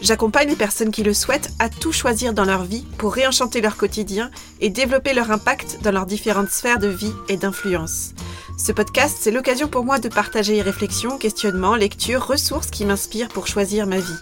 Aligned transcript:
J'accompagne 0.00 0.48
les 0.48 0.56
personnes 0.56 0.92
qui 0.92 1.02
le 1.02 1.12
souhaitent 1.12 1.50
à 1.58 1.68
tout 1.68 1.92
choisir 1.92 2.32
dans 2.32 2.44
leur 2.44 2.62
vie 2.62 2.86
pour 2.98 3.12
réenchanter 3.12 3.60
leur 3.60 3.76
quotidien 3.76 4.30
et 4.60 4.70
développer 4.70 5.12
leur 5.12 5.30
impact 5.32 5.78
dans 5.82 5.90
leurs 5.90 6.06
différentes 6.06 6.50
sphères 6.50 6.78
de 6.78 6.86
vie 6.86 7.12
et 7.28 7.36
d'influence. 7.36 8.12
Ce 8.56 8.70
podcast, 8.70 9.18
c'est 9.20 9.32
l'occasion 9.32 9.66
pour 9.66 9.84
moi 9.84 9.98
de 9.98 10.08
partager 10.08 10.62
réflexions, 10.62 11.18
questionnements, 11.18 11.74
lectures, 11.74 12.26
ressources 12.26 12.70
qui 12.70 12.84
m'inspirent 12.84 13.28
pour 13.28 13.48
choisir 13.48 13.86
ma 13.86 13.98
vie. 13.98 14.18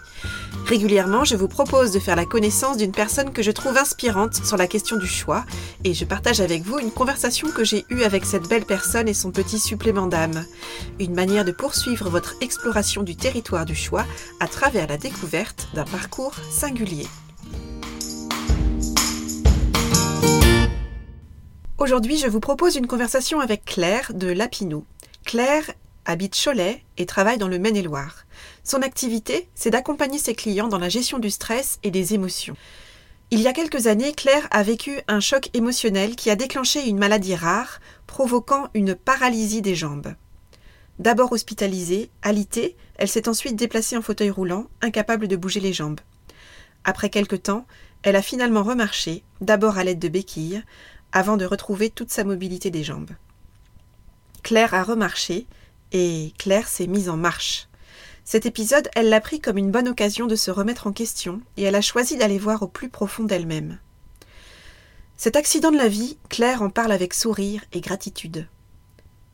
Régulièrement, 0.66 1.22
je 1.22 1.36
vous 1.36 1.46
propose 1.46 1.92
de 1.92 2.00
faire 2.00 2.16
la 2.16 2.24
connaissance 2.24 2.76
d'une 2.76 2.90
personne 2.90 3.32
que 3.32 3.40
je 3.40 3.52
trouve 3.52 3.76
inspirante 3.76 4.34
sur 4.44 4.56
la 4.56 4.66
question 4.66 4.96
du 4.96 5.06
choix 5.06 5.44
et 5.84 5.94
je 5.94 6.04
partage 6.04 6.40
avec 6.40 6.64
vous 6.64 6.80
une 6.80 6.90
conversation 6.90 7.48
que 7.52 7.62
j'ai 7.62 7.84
eue 7.88 8.02
avec 8.02 8.24
cette 8.24 8.48
belle 8.48 8.64
personne 8.64 9.06
et 9.06 9.14
son 9.14 9.30
petit 9.30 9.60
supplément 9.60 10.08
d'âme. 10.08 10.44
Une 10.98 11.14
manière 11.14 11.44
de 11.44 11.52
poursuivre 11.52 12.10
votre 12.10 12.34
exploration 12.40 13.04
du 13.04 13.14
territoire 13.14 13.64
du 13.64 13.76
choix 13.76 14.04
à 14.40 14.48
travers 14.48 14.88
la 14.88 14.98
découverte 14.98 15.68
d'un 15.74 15.84
parcours 15.84 16.34
singulier. 16.50 17.06
Aujourd'hui, 21.78 22.16
je 22.16 22.26
vous 22.26 22.40
propose 22.40 22.74
une 22.74 22.88
conversation 22.88 23.38
avec 23.38 23.64
Claire 23.64 24.10
de 24.14 24.32
Lapinou. 24.32 24.84
Claire 25.24 25.70
habite 26.06 26.36
Cholet 26.36 26.82
et 26.98 27.06
travaille 27.06 27.38
dans 27.38 27.46
le 27.46 27.60
Maine-et-Loire. 27.60 28.25
Son 28.66 28.82
activité, 28.82 29.48
c'est 29.54 29.70
d'accompagner 29.70 30.18
ses 30.18 30.34
clients 30.34 30.66
dans 30.66 30.80
la 30.80 30.88
gestion 30.88 31.20
du 31.20 31.30
stress 31.30 31.78
et 31.84 31.92
des 31.92 32.14
émotions. 32.14 32.56
Il 33.30 33.40
y 33.40 33.46
a 33.46 33.52
quelques 33.52 33.86
années, 33.86 34.12
Claire 34.12 34.48
a 34.50 34.64
vécu 34.64 34.98
un 35.06 35.20
choc 35.20 35.50
émotionnel 35.54 36.16
qui 36.16 36.30
a 36.30 36.36
déclenché 36.36 36.88
une 36.88 36.98
maladie 36.98 37.36
rare, 37.36 37.80
provoquant 38.08 38.68
une 38.74 38.96
paralysie 38.96 39.62
des 39.62 39.76
jambes. 39.76 40.14
D'abord 40.98 41.30
hospitalisée, 41.30 42.10
alitée, 42.22 42.76
elle 42.96 43.06
s'est 43.06 43.28
ensuite 43.28 43.54
déplacée 43.54 43.96
en 43.96 44.02
fauteuil 44.02 44.30
roulant, 44.30 44.66
incapable 44.82 45.28
de 45.28 45.36
bouger 45.36 45.60
les 45.60 45.72
jambes. 45.72 46.00
Après 46.82 47.08
quelque 47.08 47.36
temps, 47.36 47.68
elle 48.02 48.16
a 48.16 48.22
finalement 48.22 48.64
remarché, 48.64 49.22
d'abord 49.40 49.78
à 49.78 49.84
l'aide 49.84 50.00
de 50.00 50.08
béquilles, 50.08 50.64
avant 51.12 51.36
de 51.36 51.44
retrouver 51.44 51.88
toute 51.88 52.10
sa 52.10 52.24
mobilité 52.24 52.72
des 52.72 52.82
jambes. 52.82 53.12
Claire 54.42 54.74
a 54.74 54.82
remarché 54.82 55.46
et 55.92 56.32
Claire 56.36 56.66
s'est 56.66 56.88
mise 56.88 57.08
en 57.08 57.16
marche. 57.16 57.68
Cet 58.28 58.44
épisode, 58.44 58.88
elle 58.96 59.08
l'a 59.08 59.20
pris 59.20 59.38
comme 59.38 59.56
une 59.56 59.70
bonne 59.70 59.86
occasion 59.86 60.26
de 60.26 60.34
se 60.34 60.50
remettre 60.50 60.88
en 60.88 60.92
question 60.92 61.40
et 61.56 61.62
elle 61.62 61.76
a 61.76 61.80
choisi 61.80 62.16
d'aller 62.16 62.38
voir 62.38 62.64
au 62.64 62.66
plus 62.66 62.88
profond 62.88 63.22
d'elle-même. 63.22 63.78
Cet 65.16 65.36
accident 65.36 65.70
de 65.70 65.76
la 65.76 65.86
vie, 65.86 66.18
Claire 66.28 66.60
en 66.60 66.68
parle 66.68 66.90
avec 66.90 67.14
sourire 67.14 67.62
et 67.72 67.80
gratitude. 67.80 68.48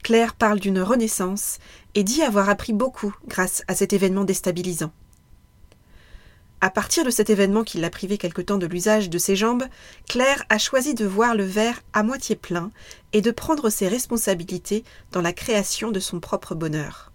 Claire 0.02 0.34
parle 0.34 0.60
d'une 0.60 0.82
renaissance 0.82 1.58
et 1.94 2.04
dit 2.04 2.22
avoir 2.22 2.50
appris 2.50 2.74
beaucoup 2.74 3.16
grâce 3.26 3.62
à 3.66 3.74
cet 3.74 3.94
événement 3.94 4.24
déstabilisant. 4.24 4.92
À 6.60 6.68
partir 6.68 7.02
de 7.02 7.10
cet 7.10 7.30
événement 7.30 7.64
qui 7.64 7.78
l'a 7.78 7.88
privé 7.88 8.18
quelque 8.18 8.42
temps 8.42 8.58
de 8.58 8.66
l'usage 8.66 9.08
de 9.08 9.18
ses 9.18 9.36
jambes, 9.36 9.64
Claire 10.06 10.44
a 10.50 10.58
choisi 10.58 10.92
de 10.92 11.06
voir 11.06 11.34
le 11.34 11.44
verre 11.44 11.80
à 11.94 12.02
moitié 12.02 12.36
plein 12.36 12.70
et 13.14 13.22
de 13.22 13.30
prendre 13.30 13.70
ses 13.70 13.88
responsabilités 13.88 14.84
dans 15.12 15.22
la 15.22 15.32
création 15.32 15.90
de 15.90 15.98
son 15.98 16.20
propre 16.20 16.54
bonheur. 16.54 17.11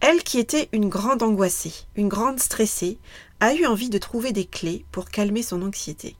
Elle 0.00 0.22
qui 0.22 0.38
était 0.38 0.68
une 0.72 0.88
grande 0.88 1.22
angoissée, 1.22 1.72
une 1.96 2.08
grande 2.08 2.38
stressée, 2.38 2.98
a 3.40 3.54
eu 3.54 3.66
envie 3.66 3.90
de 3.90 3.98
trouver 3.98 4.32
des 4.32 4.44
clés 4.44 4.84
pour 4.92 5.08
calmer 5.08 5.42
son 5.42 5.62
anxiété. 5.62 6.16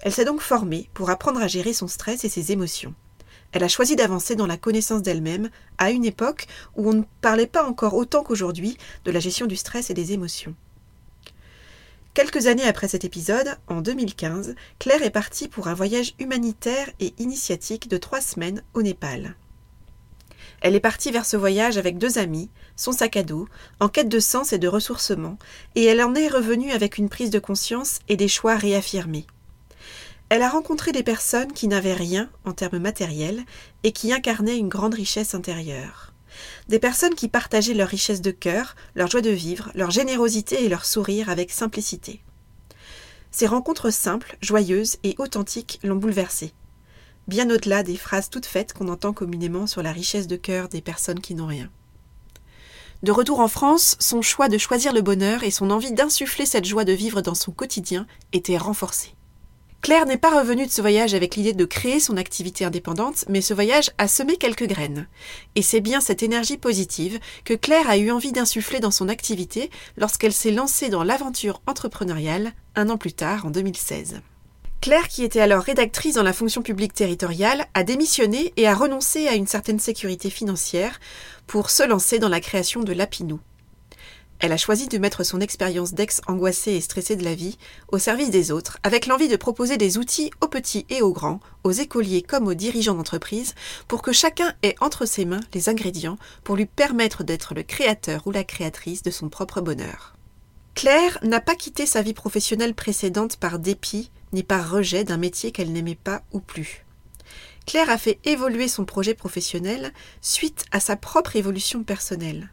Elle 0.00 0.12
s'est 0.12 0.24
donc 0.24 0.40
formée 0.40 0.90
pour 0.94 1.10
apprendre 1.10 1.40
à 1.40 1.46
gérer 1.46 1.72
son 1.72 1.88
stress 1.88 2.24
et 2.24 2.28
ses 2.28 2.52
émotions. 2.52 2.94
Elle 3.52 3.64
a 3.64 3.68
choisi 3.68 3.96
d'avancer 3.96 4.34
dans 4.34 4.46
la 4.46 4.56
connaissance 4.56 5.02
d'elle-même 5.02 5.50
à 5.78 5.90
une 5.90 6.04
époque 6.04 6.46
où 6.76 6.88
on 6.88 6.94
ne 6.94 7.04
parlait 7.20 7.46
pas 7.46 7.64
encore 7.64 7.94
autant 7.94 8.22
qu'aujourd'hui 8.22 8.76
de 9.04 9.10
la 9.10 9.20
gestion 9.20 9.46
du 9.46 9.56
stress 9.56 9.90
et 9.90 9.94
des 9.94 10.12
émotions. 10.12 10.54
Quelques 12.14 12.46
années 12.46 12.66
après 12.66 12.88
cet 12.88 13.04
épisode, 13.04 13.56
en 13.68 13.80
2015, 13.80 14.54
Claire 14.78 15.02
est 15.02 15.10
partie 15.10 15.48
pour 15.48 15.68
un 15.68 15.74
voyage 15.74 16.14
humanitaire 16.18 16.90
et 17.00 17.14
initiatique 17.18 17.88
de 17.88 17.96
trois 17.96 18.20
semaines 18.20 18.62
au 18.74 18.82
Népal. 18.82 19.34
Elle 20.62 20.76
est 20.76 20.80
partie 20.80 21.10
vers 21.10 21.26
ce 21.26 21.36
voyage 21.36 21.76
avec 21.76 21.98
deux 21.98 22.18
amis, 22.18 22.48
son 22.76 22.92
sac 22.92 23.16
à 23.16 23.24
dos, 23.24 23.48
en 23.80 23.88
quête 23.88 24.08
de 24.08 24.20
sens 24.20 24.52
et 24.52 24.58
de 24.58 24.68
ressourcement, 24.68 25.36
et 25.74 25.84
elle 25.84 26.02
en 26.02 26.14
est 26.14 26.28
revenue 26.28 26.70
avec 26.70 26.98
une 26.98 27.08
prise 27.08 27.30
de 27.30 27.40
conscience 27.40 27.98
et 28.08 28.16
des 28.16 28.28
choix 28.28 28.56
réaffirmés. 28.56 29.26
Elle 30.28 30.42
a 30.42 30.48
rencontré 30.48 30.92
des 30.92 31.02
personnes 31.02 31.52
qui 31.52 31.68
n'avaient 31.68 31.92
rien 31.92 32.30
en 32.44 32.52
termes 32.52 32.78
matériels 32.78 33.42
et 33.82 33.92
qui 33.92 34.12
incarnaient 34.12 34.56
une 34.56 34.70
grande 34.70 34.94
richesse 34.94 35.34
intérieure 35.34 36.12
des 36.68 36.78
personnes 36.78 37.14
qui 37.14 37.28
partageaient 37.28 37.74
leur 37.74 37.88
richesse 37.88 38.22
de 38.22 38.30
cœur, 38.30 38.74
leur 38.94 39.08
joie 39.08 39.20
de 39.20 39.30
vivre, 39.30 39.70
leur 39.74 39.90
générosité 39.90 40.64
et 40.64 40.68
leur 40.68 40.84
sourire 40.84 41.28
avec 41.28 41.50
simplicité. 41.50 42.20
Ces 43.30 43.46
rencontres 43.46 43.90
simples, 43.90 44.36
joyeuses 44.40 44.96
et 45.04 45.14
authentiques 45.18 45.80
l'ont 45.82 45.96
bouleversée, 45.96 46.52
bien 47.28 47.50
au-delà 47.50 47.82
des 47.82 47.96
phrases 47.96 48.30
toutes 48.30 48.46
faites 48.46 48.72
qu'on 48.72 48.88
entend 48.88 49.12
communément 49.12 49.66
sur 49.66 49.82
la 49.82 49.92
richesse 49.92 50.26
de 50.26 50.36
cœur 50.36 50.68
des 50.68 50.80
personnes 50.80 51.20
qui 51.20 51.34
n'ont 51.34 51.46
rien. 51.46 51.70
De 53.02 53.10
retour 53.10 53.40
en 53.40 53.48
France, 53.48 53.96
son 53.98 54.22
choix 54.22 54.48
de 54.48 54.58
choisir 54.58 54.92
le 54.92 55.02
bonheur 55.02 55.42
et 55.42 55.50
son 55.50 55.70
envie 55.70 55.92
d'insuffler 55.92 56.46
cette 56.46 56.64
joie 56.64 56.84
de 56.84 56.92
vivre 56.92 57.20
dans 57.20 57.34
son 57.34 57.50
quotidien 57.50 58.06
étaient 58.32 58.56
renforcés. 58.56 59.14
Claire 59.82 60.06
n'est 60.06 60.16
pas 60.16 60.38
revenue 60.38 60.66
de 60.66 60.70
ce 60.70 60.80
voyage 60.80 61.12
avec 61.12 61.34
l'idée 61.34 61.54
de 61.54 61.64
créer 61.64 61.98
son 61.98 62.16
activité 62.16 62.64
indépendante, 62.64 63.24
mais 63.28 63.40
ce 63.40 63.52
voyage 63.52 63.90
a 63.98 64.06
semé 64.06 64.36
quelques 64.36 64.68
graines. 64.68 65.08
Et 65.56 65.62
c'est 65.62 65.80
bien 65.80 66.00
cette 66.00 66.22
énergie 66.22 66.56
positive 66.56 67.18
que 67.44 67.54
Claire 67.54 67.90
a 67.90 67.96
eu 67.96 68.12
envie 68.12 68.30
d'insuffler 68.30 68.78
dans 68.78 68.92
son 68.92 69.08
activité 69.08 69.70
lorsqu'elle 69.96 70.32
s'est 70.32 70.52
lancée 70.52 70.88
dans 70.88 71.02
l'aventure 71.02 71.60
entrepreneuriale 71.66 72.52
un 72.76 72.90
an 72.90 72.96
plus 72.96 73.12
tard, 73.12 73.44
en 73.44 73.50
2016. 73.50 74.22
Claire, 74.82 75.08
qui 75.08 75.24
était 75.24 75.40
alors 75.40 75.62
rédactrice 75.62 76.16
dans 76.16 76.22
la 76.22 76.34
fonction 76.34 76.60
publique 76.60 76.92
territoriale, 76.92 77.64
a 77.72 77.84
démissionné 77.84 78.52
et 78.58 78.68
a 78.68 78.74
renoncé 78.74 79.28
à 79.28 79.34
une 79.34 79.46
certaine 79.46 79.78
sécurité 79.78 80.28
financière 80.28 81.00
pour 81.46 81.70
se 81.70 81.86
lancer 81.86 82.18
dans 82.18 82.28
la 82.28 82.40
création 82.40 82.82
de 82.82 82.92
Lapinou, 82.92 83.40
elle 84.42 84.50
a 84.50 84.56
choisi 84.56 84.88
de 84.88 84.98
mettre 84.98 85.22
son 85.22 85.40
expérience 85.40 85.94
d'ex 85.94 86.20
angoissée 86.26 86.72
et 86.72 86.80
stressée 86.80 87.14
de 87.14 87.22
la 87.22 87.36
vie 87.36 87.58
au 87.92 87.98
service 87.98 88.30
des 88.30 88.50
autres, 88.50 88.78
avec 88.82 89.06
l'envie 89.06 89.28
de 89.28 89.36
proposer 89.36 89.76
des 89.76 89.98
outils 89.98 90.32
aux 90.40 90.48
petits 90.48 90.84
et 90.90 91.00
aux 91.00 91.12
grands, 91.12 91.38
aux 91.62 91.70
écoliers 91.70 92.22
comme 92.22 92.48
aux 92.48 92.54
dirigeants 92.54 92.96
d'entreprise, 92.96 93.54
pour 93.86 94.02
que 94.02 94.10
chacun 94.10 94.52
ait 94.64 94.74
entre 94.80 95.06
ses 95.06 95.26
mains 95.26 95.42
les 95.54 95.68
ingrédients 95.68 96.18
pour 96.42 96.56
lui 96.56 96.66
permettre 96.66 97.22
d'être 97.22 97.54
le 97.54 97.62
créateur 97.62 98.26
ou 98.26 98.32
la 98.32 98.42
créatrice 98.42 99.04
de 99.04 99.12
son 99.12 99.28
propre 99.28 99.60
bonheur. 99.60 100.16
Claire 100.74 101.18
n'a 101.22 101.40
pas 101.40 101.54
quitté 101.54 101.86
sa 101.86 102.02
vie 102.02 102.12
professionnelle 102.12 102.74
précédente 102.74 103.36
par 103.36 103.60
dépit 103.60 104.10
ni 104.32 104.42
par 104.42 104.70
rejet 104.70 105.04
d'un 105.04 105.16
métier 105.16 105.52
qu'elle 105.52 105.72
n'aimait 105.72 105.94
pas 105.94 106.22
ou 106.32 106.40
plus. 106.40 106.84
Claire 107.66 107.90
a 107.90 107.98
fait 107.98 108.18
évoluer 108.24 108.68
son 108.68 108.84
projet 108.84 109.14
professionnel 109.14 109.92
suite 110.20 110.64
à 110.72 110.80
sa 110.80 110.96
propre 110.96 111.36
évolution 111.36 111.84
personnelle. 111.84 112.50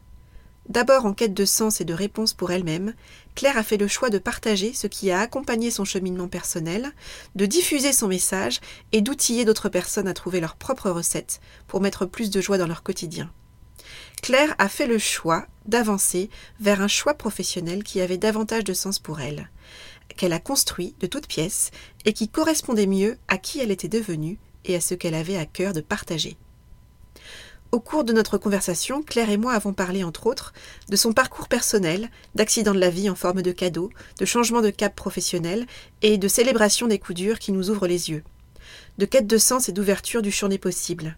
D'abord 0.67 1.05
en 1.05 1.13
quête 1.13 1.33
de 1.33 1.45
sens 1.45 1.81
et 1.81 1.85
de 1.85 1.95
réponse 1.95 2.33
pour 2.33 2.51
elle-même, 2.51 2.93
Claire 3.33 3.57
a 3.57 3.63
fait 3.63 3.77
le 3.77 3.87
choix 3.87 4.11
de 4.11 4.19
partager 4.19 4.71
ce 4.73 4.85
qui 4.85 5.09
a 5.09 5.19
accompagné 5.19 5.71
son 5.71 5.83
cheminement 5.83 6.27
personnel, 6.27 6.91
de 7.35 7.47
diffuser 7.47 7.91
son 7.91 8.07
message 8.07 8.59
et 8.91 9.01
d'outiller 9.01 9.45
d'autres 9.45 9.69
personnes 9.69 10.07
à 10.07 10.13
trouver 10.13 10.39
leurs 10.39 10.55
propres 10.55 10.91
recettes 10.91 11.41
pour 11.67 11.81
mettre 11.81 12.05
plus 12.05 12.29
de 12.29 12.39
joie 12.39 12.59
dans 12.59 12.67
leur 12.67 12.83
quotidien. 12.83 13.31
Claire 14.21 14.53
a 14.59 14.69
fait 14.69 14.85
le 14.85 14.99
choix 14.99 15.47
d'avancer 15.65 16.29
vers 16.59 16.81
un 16.81 16.87
choix 16.87 17.15
professionnel 17.15 17.83
qui 17.83 17.99
avait 17.99 18.17
davantage 18.17 18.63
de 18.63 18.73
sens 18.73 18.99
pour 18.99 19.21
elle, 19.21 19.49
qu'elle 20.15 20.33
a 20.33 20.39
construit 20.39 20.95
de 20.99 21.07
toutes 21.07 21.27
pièces 21.27 21.71
et 22.05 22.13
qui 22.13 22.29
correspondait 22.29 22.87
mieux 22.87 23.17
à 23.27 23.37
qui 23.37 23.59
elle 23.59 23.71
était 23.71 23.87
devenue 23.87 24.39
et 24.65 24.75
à 24.75 24.81
ce 24.81 24.93
qu'elle 24.93 25.15
avait 25.15 25.37
à 25.37 25.45
cœur 25.45 25.73
de 25.73 25.81
partager. 25.81 26.37
Au 27.71 27.79
cours 27.79 28.03
de 28.03 28.13
notre 28.13 28.39
conversation, 28.39 29.03
Claire 29.03 29.29
et 29.29 29.37
moi 29.37 29.53
avons 29.53 29.73
parlé, 29.73 30.03
entre 30.03 30.25
autres, 30.25 30.53
de 30.89 30.95
son 30.95 31.13
parcours 31.13 31.47
personnel, 31.47 32.09
d'accidents 32.33 32.73
de 32.73 32.79
la 32.79 32.89
vie 32.89 33.11
en 33.11 33.15
forme 33.15 33.43
de 33.43 33.51
cadeaux, 33.51 33.91
de 34.17 34.25
changements 34.25 34.63
de 34.63 34.71
cap 34.71 34.95
professionnel 34.95 35.67
et 36.01 36.17
de 36.17 36.27
célébration 36.27 36.87
des 36.87 36.97
coups 36.97 37.19
durs 37.19 37.37
qui 37.37 37.51
nous 37.51 37.69
ouvrent 37.69 37.85
les 37.85 38.09
yeux, 38.09 38.23
de 38.97 39.05
quête 39.05 39.27
de 39.27 39.37
sens 39.37 39.69
et 39.69 39.71
d'ouverture 39.71 40.23
du 40.23 40.31
champ 40.31 40.47
des 40.47 40.57
possibles, 40.57 41.15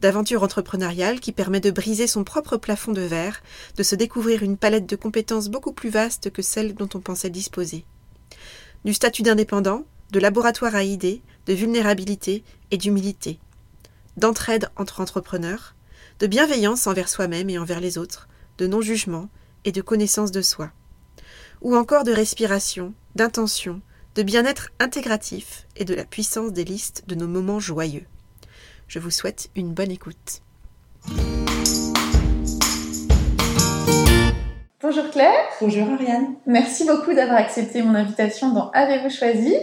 d'aventure 0.00 0.42
entrepreneuriale 0.42 1.20
qui 1.20 1.32
permet 1.32 1.60
de 1.60 1.70
briser 1.70 2.06
son 2.06 2.24
propre 2.24 2.56
plafond 2.56 2.92
de 2.92 3.02
verre, 3.02 3.42
de 3.76 3.82
se 3.82 3.94
découvrir 3.94 4.42
une 4.42 4.56
palette 4.56 4.86
de 4.86 4.96
compétences 4.96 5.50
beaucoup 5.50 5.72
plus 5.72 5.90
vaste 5.90 6.30
que 6.30 6.40
celle 6.40 6.74
dont 6.74 6.88
on 6.94 7.00
pensait 7.00 7.28
disposer, 7.28 7.84
du 8.84 8.94
statut 8.94 9.22
d'indépendant, 9.22 9.84
de 10.12 10.20
laboratoire 10.20 10.74
à 10.74 10.82
idées, 10.82 11.22
de 11.46 11.52
vulnérabilité 11.52 12.44
et 12.70 12.76
d'humilité 12.76 13.40
d'entraide 14.16 14.68
entre 14.76 15.00
entrepreneurs, 15.00 15.74
de 16.18 16.26
bienveillance 16.26 16.86
envers 16.86 17.08
soi-même 17.08 17.50
et 17.50 17.58
envers 17.58 17.80
les 17.80 17.98
autres, 17.98 18.28
de 18.58 18.66
non-jugement 18.66 19.28
et 19.64 19.72
de 19.72 19.82
connaissance 19.82 20.30
de 20.30 20.42
soi, 20.42 20.70
ou 21.60 21.74
encore 21.74 22.04
de 22.04 22.12
respiration, 22.12 22.94
d'intention, 23.14 23.80
de 24.14 24.22
bien-être 24.22 24.70
intégratif 24.78 25.66
et 25.76 25.84
de 25.84 25.94
la 25.94 26.04
puissance 26.04 26.52
des 26.52 26.64
listes 26.64 27.04
de 27.06 27.14
nos 27.14 27.28
moments 27.28 27.60
joyeux. 27.60 28.06
Je 28.88 28.98
vous 28.98 29.10
souhaite 29.10 29.50
une 29.54 29.72
bonne 29.72 29.90
écoute. 29.90 30.42
Bonjour 34.82 35.10
Claire. 35.10 35.44
Bonjour 35.60 35.86
Ariane. 35.92 36.36
Merci 36.46 36.86
beaucoup 36.86 37.12
d'avoir 37.12 37.36
accepté 37.36 37.82
mon 37.82 37.94
invitation 37.94 38.54
dans 38.54 38.70
Avez-vous 38.70 39.10
choisi? 39.10 39.54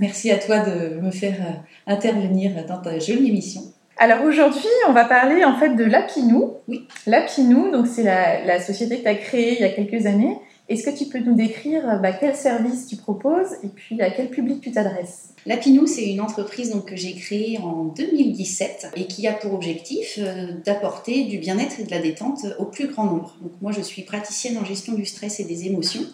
Merci 0.00 0.30
à 0.30 0.38
toi 0.38 0.60
de 0.60 0.98
me 0.98 1.10
faire 1.10 1.36
euh, 1.42 1.92
intervenir 1.92 2.52
dans 2.66 2.78
ta 2.78 2.98
jolie 2.98 3.28
émission. 3.28 3.60
Alors 3.98 4.24
aujourd'hui, 4.24 4.70
on 4.88 4.94
va 4.94 5.04
parler 5.04 5.44
en 5.44 5.58
fait 5.58 5.74
de 5.74 5.84
Lapinou. 5.84 6.54
Oui. 6.68 6.88
Lapinou, 7.06 7.70
donc 7.70 7.86
c'est 7.86 8.02
la, 8.02 8.60
société 8.60 8.96
que 8.96 9.02
tu 9.02 9.08
as 9.08 9.14
créée 9.16 9.56
il 9.56 9.60
y 9.60 9.64
a 9.64 9.68
quelques 9.68 10.06
années. 10.06 10.38
Est-ce 10.68 10.84
que 10.84 10.96
tu 10.96 11.06
peux 11.06 11.18
nous 11.18 11.34
décrire 11.34 12.00
bah, 12.00 12.12
quel 12.12 12.34
service 12.34 12.86
tu 12.86 12.96
proposes 12.96 13.52
et 13.62 13.68
puis 13.68 14.00
à 14.00 14.10
quel 14.10 14.30
public 14.30 14.60
tu 14.60 14.70
t'adresses? 14.70 15.32
Lapinou, 15.44 15.88
c'est 15.88 16.08
une 16.08 16.20
entreprise 16.20 16.72
que 16.86 16.94
j'ai 16.94 17.14
créée 17.14 17.58
en 17.58 17.86
2017 17.86 18.92
et 18.94 19.06
qui 19.06 19.26
a 19.26 19.32
pour 19.32 19.54
objectif 19.54 20.18
euh, 20.18 20.52
d'apporter 20.64 21.24
du 21.24 21.38
bien-être 21.38 21.80
et 21.80 21.84
de 21.84 21.90
la 21.90 21.98
détente 21.98 22.46
au 22.60 22.66
plus 22.66 22.86
grand 22.86 23.06
nombre. 23.06 23.36
Donc, 23.42 23.52
moi, 23.60 23.72
je 23.72 23.80
suis 23.80 24.02
praticienne 24.02 24.56
en 24.56 24.64
gestion 24.64 24.92
du 24.92 25.04
stress 25.04 25.40
et 25.40 25.44
des 25.44 25.66
émotions 25.66 26.04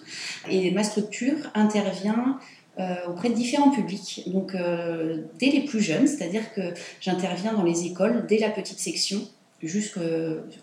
et 0.51 0.71
ma 0.71 0.83
structure 0.83 1.51
intervient 1.55 2.39
euh, 2.81 2.95
auprès 3.09 3.29
de 3.29 3.35
différents 3.35 3.71
publics. 3.71 4.23
Donc, 4.29 4.55
euh, 4.55 5.25
dès 5.39 5.51
les 5.51 5.65
plus 5.65 5.81
jeunes, 5.81 6.07
c'est-à-dire 6.07 6.55
que 6.55 6.73
j'interviens 7.01 7.53
dans 7.53 7.65
les 7.65 7.85
écoles 7.85 8.25
dès 8.29 8.39
la 8.39 8.49
petite 8.49 8.79
section 8.79 9.21
jusqu'à 9.63 10.01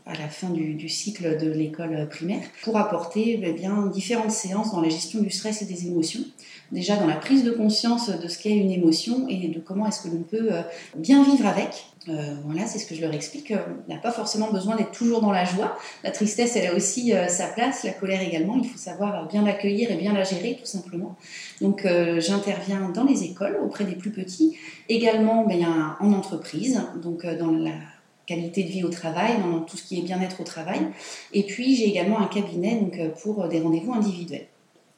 la 0.08 0.30
fin 0.30 0.50
du, 0.50 0.88
cycle 0.90 1.38
de 1.38 1.52
l'école 1.52 2.08
primaire 2.10 2.44
pour 2.64 2.78
apporter 2.78 3.40
eh 3.44 3.52
bien, 3.54 3.88
différentes 3.88 4.32
séances 4.32 4.72
dans 4.72 4.82
la 4.82 4.90
gestion 4.90 5.22
du 5.22 5.30
stress 5.30 5.62
et 5.62 5.66
des 5.66 5.88
émotions. 5.88 6.22
Déjà 6.72 6.96
dans 6.96 7.06
la 7.06 7.16
prise 7.16 7.44
de 7.44 7.52
conscience 7.52 8.10
de 8.10 8.28
ce 8.28 8.40
qu'est 8.40 8.56
une 8.56 8.72
émotion 8.72 9.28
et 9.28 9.48
de 9.50 9.60
comment 9.60 9.86
est-ce 9.88 10.02
que 10.02 10.08
l'on 10.08 10.24
peut 10.24 10.52
euh, 10.52 10.62
bien 10.96 11.24
vivre 11.24 11.46
avec. 11.46 11.86
Euh, 12.08 12.36
voilà, 12.46 12.66
c'est 12.66 12.80
ce 12.80 12.88
que 12.88 12.96
je 12.96 13.02
leur 13.02 13.14
explique. 13.14 13.54
On 13.54 13.92
n'a 13.92 14.00
pas 14.00 14.12
forcément 14.12 14.52
besoin 14.52 14.76
d'être 14.76 14.92
toujours 14.92 15.22
dans 15.22 15.32
la 15.32 15.46
joie. 15.46 15.78
La 16.04 16.12
tristesse, 16.12 16.56
elle 16.56 16.68
a 16.68 16.76
aussi 16.76 17.14
euh, 17.14 17.28
sa 17.28 17.48
place, 17.48 17.84
la 17.84 17.92
colère 17.92 18.22
également. 18.22 18.58
Il 18.58 18.68
faut 18.68 18.78
savoir 18.78 19.28
bien 19.28 19.44
l'accueillir 19.44 19.92
et 19.92 19.96
bien 19.96 20.14
la 20.14 20.24
gérer, 20.24 20.58
tout 20.60 20.66
simplement. 20.66 21.16
Donc, 21.62 21.88
j'interviens 22.18 22.90
dans 22.90 23.04
les 23.04 23.24
écoles 23.24 23.58
auprès 23.64 23.86
des 23.86 23.96
plus 23.96 24.12
petits, 24.12 24.58
également 24.90 25.46
ben, 25.46 25.96
en 26.00 26.12
entreprise, 26.12 26.82
donc 27.02 27.26
dans 27.26 27.52
la 27.52 27.72
qualité 28.26 28.64
de 28.64 28.70
vie 28.70 28.84
au 28.84 28.90
travail, 28.90 29.34
dans 29.40 29.60
tout 29.60 29.78
ce 29.78 29.84
qui 29.84 30.00
est 30.00 30.04
bien-être 30.04 30.42
au 30.42 30.44
travail. 30.44 30.80
Et 31.34 31.44
puis 31.44 31.76
j'ai 31.76 31.88
également 31.88 32.20
un 32.20 32.28
cabinet 32.28 32.76
donc, 32.76 32.98
euh, 32.98 33.10
pour 33.10 33.44
euh, 33.44 33.48
des 33.48 33.60
rendez-vous 33.60 33.94
individuels. 33.94 34.48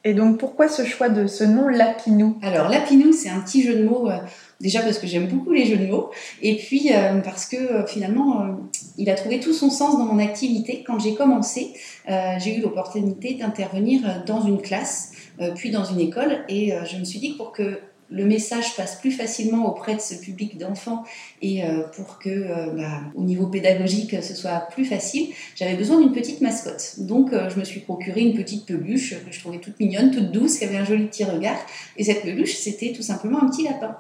Et 0.04 0.14
donc 0.14 0.38
pourquoi 0.38 0.70
ce 0.70 0.86
choix 0.86 1.10
de 1.10 1.28
ce 1.28 1.44
nom 1.44 1.68
Lapinou? 1.68 2.38
Alors 2.42 2.70
Lapinou, 2.70 3.12
c'est 3.12 3.30
un 3.30 3.42
petit 3.42 3.64
jeu 3.64 3.76
de 3.76 3.84
mots, 3.84 4.10
euh, 4.10 4.18
déjà 4.62 4.82
parce 4.82 5.00
que 5.00 5.08
j'aime 5.08 5.28
beaucoup 5.28 5.52
les 5.52 5.66
jeux 5.66 5.76
de 5.76 5.88
mots, 5.88 6.12
et 6.42 6.56
puis 6.56 6.92
parce 7.26 7.46
que 7.46 7.86
finalement 7.86 8.58
il 8.98 9.10
a 9.10 9.16
trouvé 9.16 9.40
tout 9.40 9.54
son 9.54 9.70
sens 9.70 9.98
dans 9.98 10.06
mon 10.06 10.20
activité. 10.20 10.84
Quand 10.88 10.98
j'ai 10.98 11.14
commencé, 11.14 11.74
j'ai 12.08 12.58
eu 12.58 12.62
l'opportunité 12.62 13.34
d'intervenir 13.34 14.24
dans 14.26 14.42
une 14.46 14.62
classe, 14.62 15.12
puis 15.56 15.72
dans 15.72 15.84
une 15.84 16.00
école, 16.00 16.46
et 16.48 16.72
je 16.90 16.98
me 16.98 17.04
suis 17.04 17.20
dit 17.20 17.34
que 17.34 17.38
pour 17.38 17.52
que 17.52 17.82
le 18.10 18.26
message 18.26 18.76
passe 18.76 18.96
plus 18.96 19.12
facilement 19.12 19.68
auprès 19.68 19.96
de 19.96 20.00
ce 20.00 20.16
public 20.16 20.58
d'enfants 20.58 21.04
et 21.42 21.64
euh, 21.64 21.84
pour 21.96 22.20
que 22.20 22.30
euh, 22.30 22.68
bah, 22.72 23.02
au 23.16 23.24
niveau 23.24 23.48
pédagogique 23.48 24.16
ce 24.22 24.34
soit 24.34 24.68
plus 24.72 24.86
facile, 24.86 25.30
j'avais 25.56 25.76
besoin 25.76 26.00
d'une 26.00 26.14
petite 26.14 26.42
mascotte. 26.42 27.00
Donc 27.00 27.34
euh, 27.34 27.50
je 27.50 27.60
me 27.60 27.66
suis 27.66 27.82
procuré 27.82 28.22
une 28.22 28.34
petite 28.34 28.66
peluche 28.66 29.16
que 29.26 29.32
je 29.32 29.40
trouvais 29.40 29.60
toute 29.60 29.80
mignonne, 29.80 30.12
toute 30.12 30.32
douce, 30.32 30.58
qui 30.58 30.66
avait 30.66 30.78
un 30.78 30.86
joli 30.86 31.06
petit 31.08 31.26
regard. 31.26 31.58
Et 31.98 32.04
cette 32.04 32.22
peluche, 32.22 32.56
c'était 32.56 32.94
tout 32.94 33.04
simplement 33.04 33.44
un 33.44 33.50
petit 33.50 33.64
lapin. 33.64 33.98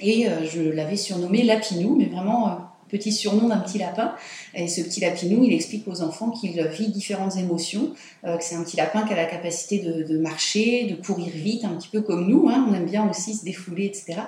Et 0.00 0.26
je 0.52 0.62
l'avais 0.62 0.94
surnommé 0.94 1.42
Lapinou, 1.42 1.96
mais 1.96 2.04
vraiment 2.04 2.67
petit 2.88 3.12
surnom 3.12 3.48
d'un 3.48 3.58
petit 3.58 3.78
lapin. 3.78 4.14
Et 4.54 4.66
ce 4.68 4.80
petit 4.80 5.00
lapinou, 5.00 5.44
il 5.44 5.52
explique 5.52 5.86
aux 5.86 6.02
enfants 6.02 6.30
qu'il 6.30 6.60
vit 6.68 6.88
différentes 6.88 7.36
émotions, 7.36 7.92
euh, 8.24 8.36
que 8.36 8.44
c'est 8.44 8.54
un 8.54 8.62
petit 8.62 8.76
lapin 8.76 9.02
qui 9.02 9.12
a 9.12 9.16
la 9.16 9.26
capacité 9.26 9.78
de, 9.78 10.18
marcher, 10.18 10.84
de 10.84 10.94
courir 10.94 11.28
vite, 11.32 11.64
un 11.64 11.70
petit 11.70 11.88
peu 11.88 12.00
comme 12.00 12.26
nous, 12.26 12.48
hein. 12.48 12.66
on 12.68 12.74
aime 12.74 12.86
bien 12.86 13.08
aussi 13.08 13.34
se 13.34 13.44
défouler, 13.44 13.86
etc. 13.86 14.20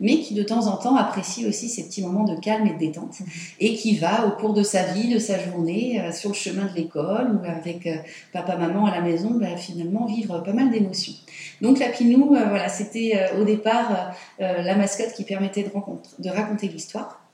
Mais 0.00 0.20
qui 0.20 0.34
de 0.34 0.42
temps 0.42 0.66
en 0.66 0.76
temps 0.76 0.96
apprécie 0.96 1.46
aussi 1.46 1.68
ces 1.68 1.84
petits 1.84 2.02
moments 2.02 2.24
de 2.24 2.38
calme 2.40 2.66
et 2.66 2.72
de 2.72 2.78
détente, 2.78 3.18
et 3.60 3.74
qui 3.74 3.96
va 3.96 4.26
au 4.26 4.30
cours 4.32 4.54
de 4.54 4.62
sa 4.62 4.82
vie, 4.82 5.08
de 5.08 5.18
sa 5.18 5.38
journée, 5.38 6.00
euh, 6.00 6.12
sur 6.12 6.30
le 6.30 6.34
chemin 6.34 6.66
de 6.66 6.74
l'école 6.74 7.40
ou 7.40 7.46
avec 7.46 7.86
euh, 7.86 7.96
papa, 8.32 8.56
maman 8.56 8.86
à 8.86 8.90
la 8.90 9.00
maison, 9.02 9.30
bah, 9.30 9.56
finalement 9.56 10.06
vivre 10.06 10.42
pas 10.42 10.52
mal 10.52 10.70
d'émotions. 10.70 11.14
Donc 11.60 11.78
Lapinou, 11.78 12.28
voilà, 12.28 12.68
c'était 12.68 13.30
au 13.38 13.44
départ 13.44 14.14
la 14.38 14.74
mascotte 14.76 15.12
qui 15.14 15.24
permettait 15.24 15.62
de, 15.62 15.70
de 16.18 16.30
raconter 16.30 16.68
l'histoire. 16.68 17.25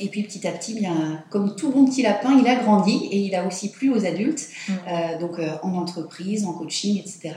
Et 0.00 0.08
puis 0.08 0.22
petit 0.22 0.46
à 0.46 0.52
petit, 0.52 0.74
bien, 0.74 1.22
comme 1.30 1.56
tout 1.56 1.70
bon 1.70 1.86
petit 1.86 2.02
lapin, 2.02 2.38
il 2.38 2.46
a 2.48 2.56
grandi 2.56 3.08
et 3.10 3.18
il 3.18 3.34
a 3.34 3.46
aussi 3.46 3.70
plu 3.70 3.92
aux 3.92 4.06
adultes, 4.06 4.48
mmh. 4.68 4.72
euh, 4.72 5.18
donc 5.18 5.38
euh, 5.38 5.56
en 5.62 5.74
entreprise, 5.74 6.44
en 6.44 6.52
coaching, 6.52 6.98
etc 6.98 7.34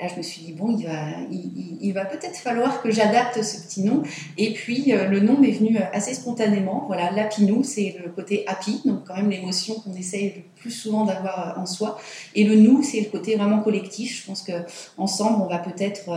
là, 0.00 0.08
je 0.08 0.16
me 0.16 0.22
suis 0.22 0.42
dit, 0.42 0.52
bon, 0.52 0.76
il 0.76 0.86
va, 0.86 0.92
il, 1.30 1.92
va 1.92 2.04
peut-être 2.04 2.36
falloir 2.36 2.82
que 2.82 2.90
j'adapte 2.90 3.42
ce 3.42 3.60
petit 3.60 3.82
nom. 3.82 4.02
Et 4.36 4.52
puis, 4.52 4.92
euh, 4.92 5.08
le 5.08 5.20
nom 5.20 5.38
m'est 5.38 5.50
venu 5.50 5.76
euh, 5.76 5.82
assez 5.92 6.14
spontanément. 6.14 6.84
Voilà, 6.86 7.10
Lapinou, 7.10 7.62
c'est 7.62 7.96
le 8.04 8.10
côté 8.10 8.44
happy, 8.46 8.82
donc 8.84 9.04
quand 9.06 9.16
même 9.16 9.30
l'émotion 9.30 9.74
qu'on 9.74 9.94
essaye 9.94 10.34
le 10.36 10.42
plus 10.56 10.70
souvent 10.70 11.04
d'avoir 11.04 11.58
euh, 11.58 11.60
en 11.60 11.66
soi. 11.66 11.98
Et 12.34 12.44
le 12.44 12.56
nous, 12.56 12.82
c'est 12.82 13.00
le 13.00 13.06
côté 13.06 13.36
vraiment 13.36 13.60
collectif. 13.60 14.20
Je 14.20 14.26
pense 14.26 14.42
qu'ensemble, 14.42 15.42
on 15.42 15.48
va 15.48 15.58
peut-être 15.58 16.10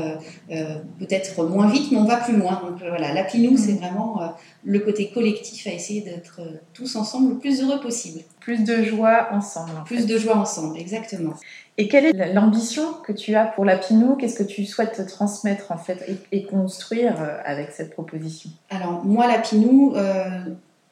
peut-être 0.99 1.43
moins 1.45 1.69
vite, 1.69 1.91
mais 1.91 1.97
on 1.97 2.05
va 2.05 2.17
plus 2.17 2.35
loin. 2.35 2.61
Donc 2.63 2.79
voilà, 2.79 3.13
Lapinou, 3.13 3.57
c'est 3.57 3.73
mm. 3.73 3.77
vraiment 3.77 4.19
le 4.63 4.79
côté 4.79 5.09
collectif 5.11 5.67
à 5.67 5.71
essayer 5.71 6.01
d'être 6.01 6.41
tous 6.73 6.95
ensemble 6.95 7.33
le 7.33 7.39
plus 7.39 7.61
heureux 7.61 7.79
possible. 7.79 8.21
Plus 8.39 8.63
de 8.63 8.83
joie 8.83 9.29
ensemble. 9.31 9.71
Plus 9.85 10.05
de 10.05 10.17
joie 10.17 10.35
ensemble, 10.35 10.77
exactement. 10.79 11.33
Et 11.77 11.87
quelle 11.87 12.05
est 12.05 12.33
l'ambition 12.33 12.93
que 13.05 13.11
tu 13.11 13.35
as 13.35 13.45
pour 13.45 13.65
la 13.65 13.77
Pinot 13.77 14.15
Qu'est-ce 14.15 14.37
que 14.37 14.47
tu 14.47 14.65
souhaites 14.65 15.05
transmettre 15.07 15.71
en 15.71 15.77
fait 15.77 16.19
et, 16.31 16.43
construire 16.45 17.21
euh, 17.21 17.37
avec 17.45 17.71
cette 17.71 17.91
proposition? 17.91 18.49
Alors 18.69 19.03
moi, 19.05 19.27
la 19.27 19.39
Pinot, 19.39 19.95
euh, 19.95 20.29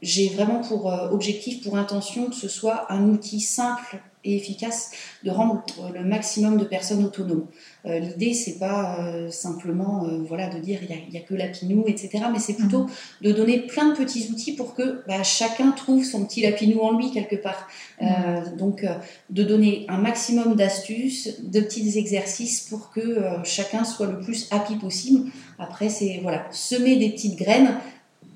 j'ai 0.02 0.30
vraiment 0.30 0.62
pour 0.62 0.92
euh, 0.92 1.10
objectif, 1.10 1.64
pour 1.64 1.78
intention 1.78 2.28
que 2.28 2.36
ce 2.36 2.48
soit 2.48 2.92
un 2.92 3.10
outil 3.10 3.42
simple 3.42 4.00
et 4.26 4.36
efficace 4.36 4.92
de 5.24 5.32
rendre 5.32 5.64
le 5.94 6.04
maximum 6.04 6.58
de 6.58 6.66
personnes 6.66 7.06
autonomes. 7.06 7.46
Euh, 7.86 8.00
L'idée, 8.00 8.34
c'est 8.34 8.60
pas 8.60 9.00
euh, 9.00 9.32
simplement 9.32 10.06
euh, 10.06 10.24
voilà, 10.28 10.50
de 10.50 10.60
dire 10.60 10.80
il 10.82 11.10
n'y 11.12 11.18
a, 11.18 11.22
que 11.22 11.34
Lapinou, 11.34 11.86
etc., 11.88 12.26
mais 12.32 12.40
c'est 12.40 12.56
plutôt 12.56 12.84
mhm. 12.84 12.90
de 13.22 13.32
donner 13.32 13.60
plein 13.60 13.90
de 13.90 13.96
petits 13.96 14.30
outils 14.30 14.54
pour 14.54 14.76
que 14.76 15.04
bah, 15.08 15.24
chacun 15.24 15.72
trouve 15.72 16.04
son 16.04 16.26
petit 16.26 16.42
Lapinou 16.42 16.82
en 16.82 16.98
lui 16.98 17.12
quelque 17.12 17.38
part. 17.38 17.68
Mhm. 18.02 18.56
donc, 18.58 18.86
de 19.30 19.44
donner 19.44 19.86
un 19.90 19.98
maximum 19.98 20.56
d'astuces, 20.56 21.42
de 21.44 21.60
petits 21.60 21.98
exercices 21.98 22.62
pour 22.62 22.92
que 22.92 23.20
chacun 23.44 23.84
soit 23.84 24.08
le 24.08 24.20
plus 24.20 24.48
happy 24.52 24.76
possible. 24.76 25.30
Après, 25.58 25.90
c'est 25.90 26.20
voilà, 26.22 26.46
semer 26.52 26.96
des 26.96 27.10
petites 27.10 27.38
graines 27.38 27.78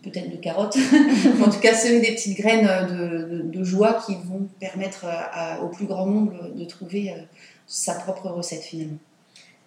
peut-être 0.03 0.29
de 0.29 0.35
carottes, 0.35 0.77
en 1.45 1.49
tout 1.49 1.59
cas 1.59 1.73
semer 1.73 2.01
des 2.01 2.13
petites 2.13 2.37
graines 2.37 2.67
de, 2.87 3.63
joie 3.63 3.93
qui 4.05 4.15
vont 4.15 4.47
permettre 4.59 5.05
au 5.63 5.67
plus 5.67 5.85
grand 5.85 6.05
nombre 6.05 6.49
de 6.53 6.65
trouver 6.65 7.11
euh, 7.11 7.21
sa 7.65 7.93
propre 7.95 8.27
recette 8.29 8.63
finalement. 8.63 8.97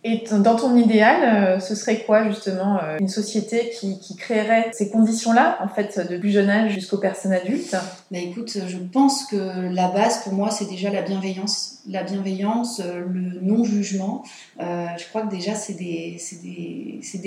Et 0.05 0.23
dans 0.31 0.55
ton 0.55 0.77
idéal, 0.77 1.57
euh, 1.57 1.61
ce 1.61 1.75
serait 1.75 2.05
quoi 2.05 2.29
justement 2.29 2.79
euh, 2.81 2.99
une 3.01 3.09
société 3.09 3.71
qui, 3.71 4.15
créerait 4.17 4.71
ces 4.73 4.91
conditions-là, 4.91 5.59
en 5.61 5.69
fait, 5.69 5.99
de 6.09 6.17
plus 6.17 6.31
jeune 6.31 6.49
âge 6.49 6.73
jusqu'aux 6.73 6.99
personnes 6.99 7.33
adultes? 7.33 7.75
Bah 8.13 8.19
écoute, 8.19 8.57
je 8.69 8.77
pense 8.77 9.25
que 9.27 9.37
la 9.75 9.89
base 9.89 10.23
pour 10.23 10.33
moi, 10.33 10.51
c'est 10.51 10.69
déjà 10.69 10.91
la 10.91 11.03
bienveillance. 11.03 11.79
La 11.89 12.05
bienveillance, 12.05 12.81
euh, 12.81 13.01
le 13.01 13.41
non-jugement. 13.41 14.23
je 14.61 15.09
crois 15.09 15.23
que 15.23 15.31
déjà, 15.31 15.55
c'est 15.55 15.75
des, 15.75 16.19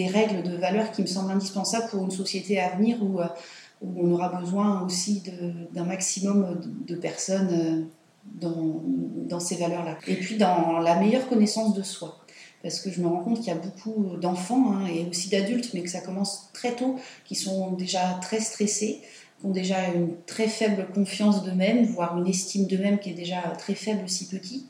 règles 0.08 0.44
de 0.44 0.56
valeur 0.56 0.92
qui 0.92 1.02
me 1.02 1.08
semblent 1.08 1.32
indispensables 1.32 1.90
pour 1.90 2.04
une 2.04 2.12
société 2.12 2.60
à 2.62 2.70
venir 2.78 2.98
où, 3.04 3.20
on 3.82 4.12
aura 4.12 4.30
besoin 4.30 4.82
aussi 4.84 5.24
d'un 5.74 5.86
maximum 5.86 6.62
de, 6.88 6.96
personnes 6.96 7.88
dans 8.36 9.40
ces 9.40 9.56
valeurs-là. 9.56 9.98
Et 10.08 10.16
puis 10.16 10.38
dans 10.38 10.80
la 10.80 10.96
meilleure 10.96 11.28
connaissance 11.28 11.74
de 11.74 11.84
soi 11.84 12.19
parce 12.63 12.82
que 12.82 12.92
je 12.92 13.01
me 13.01 13.08
rends 13.08 13.24
compte 13.24 13.38
qu'il 13.38 13.48
y 13.48 13.51
a 13.51 13.56
beaucoup 13.56 14.18
d'enfants 14.18 14.74
hein, 14.74 14.88
et 14.88 15.08
aussi 15.10 15.30
d'adultes, 15.30 15.72
mais 15.74 15.82
que 15.82 15.89
ça 15.89 16.01
commence 16.01 16.50
très 16.54 16.75
tôt, 16.75 16.98
qui 17.25 17.36
sont 17.36 17.72
déjà 17.72 18.20
très 18.22 18.39
stressés, 18.39 19.01
ont 19.44 19.51
déjà 19.51 19.88
une 19.94 20.16
très 20.25 20.48
faible 20.48 20.88
confiance 20.94 21.44
d'eux-mêmes, 21.44 21.86
voire 21.86 22.18
une 22.18 22.28
estime 22.28 22.68
d'eux-mêmes 22.68 23.00
qui 23.00 23.12
est 23.12 23.13
déjà 23.13 23.42
très 23.58 23.75
faible 23.75 24.08
si 24.08 24.28
petit. 24.28 24.68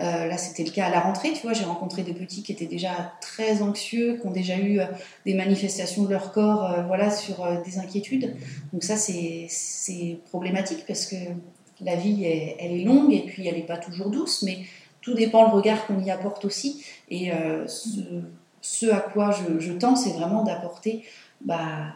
Euh, 0.00 0.26
là, 0.26 0.38
c'était 0.38 0.64
le 0.64 0.70
cas 0.70 0.86
à 0.86 0.90
la 0.90 1.00
rentrée, 1.00 1.32
tu 1.32 1.42
vois, 1.42 1.52
j'ai 1.52 1.64
rencontré 1.64 2.02
des 2.02 2.14
petits 2.14 2.42
qui 2.42 2.52
étaient 2.52 2.66
déjà 2.66 3.12
très 3.20 3.62
anxieux, 3.62 4.18
qui 4.20 4.26
ont 4.26 4.30
déjà 4.30 4.58
eu 4.58 4.80
euh, 4.80 4.86
des 5.24 5.34
manifestations 5.34 6.02
de 6.04 6.10
leur 6.10 6.32
corps 6.32 6.64
euh, 6.64 6.82
voilà, 6.82 7.10
sur 7.10 7.46
des 7.64 7.78
inquiétudes. 7.78 8.34
Donc 8.72 8.82
ça, 8.82 8.96
c'est 8.96 10.18
problématique 10.30 10.84
parce 10.86 11.06
que 11.06 11.16
la 11.80 11.94
vie, 11.94 12.24
elle 12.24 12.72
est 12.72 12.84
longue 12.84 13.12
et 13.12 13.20
puis 13.20 13.46
elle 13.46 13.54
n'est 13.54 13.62
pas 13.62 13.78
toujours 13.78 14.10
douce, 14.10 14.42
mais 14.42 14.58
tout 15.00 15.14
dépend 15.14 15.48
le 15.48 15.54
regard 15.54 15.86
qu'on 15.86 16.00
y 16.00 16.10
apporte 16.10 16.44
aussi. 16.44 16.84
Et 17.10 17.30
ce, 18.60 18.90
à 18.90 19.00
quoi 19.00 19.30
je, 19.30 19.58
je 19.58 19.72
tends, 19.72 19.96
c'est 19.96 20.12
vraiment 20.12 20.42
d'apporter 20.42 21.04
bah, 21.40 21.94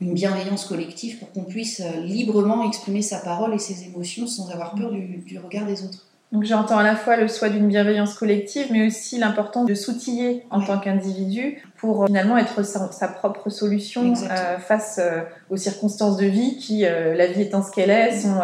une 0.00 0.14
bienveillance 0.14 0.64
collective 0.64 1.18
pour 1.18 1.30
qu'on 1.32 1.44
puisse 1.44 1.82
librement 2.02 2.66
exprimer 2.66 3.02
sa 3.02 3.18
parole 3.18 3.54
et 3.54 3.58
ses 3.58 3.84
émotions 3.84 4.26
sans 4.26 4.50
avoir 4.50 4.74
peur 4.74 4.90
du 4.90 5.38
regard 5.38 5.66
des 5.66 5.84
autres. 5.84 6.06
Donc 6.32 6.44
j'entends 6.44 6.78
à 6.78 6.84
la 6.84 6.94
fois 6.94 7.16
le 7.16 7.26
souhait 7.26 7.50
d'une 7.50 7.66
bienveillance 7.66 8.14
collective, 8.14 8.68
mais 8.70 8.86
aussi 8.86 9.18
l'importance 9.18 9.66
de 9.66 9.74
s'outiller 9.74 10.44
en 10.50 10.60
tant 10.60 10.78
qu'individu 10.78 11.60
pour 11.80 12.02
euh, 12.02 12.06
finalement 12.06 12.36
être 12.36 12.62
sa, 12.62 13.08
propre 13.08 13.48
solution 13.48 14.12
euh, 14.12 14.58
face 14.58 15.00
euh, 15.02 15.22
aux 15.48 15.56
circonstances 15.56 16.18
de 16.18 16.26
vie 16.26 16.58
qui, 16.58 16.82
la 16.82 17.26
vie 17.26 17.42
étant 17.42 17.62
ce 17.62 17.70
qu'elle 17.72 17.90
est, 17.90 18.20
sont, 18.20 18.38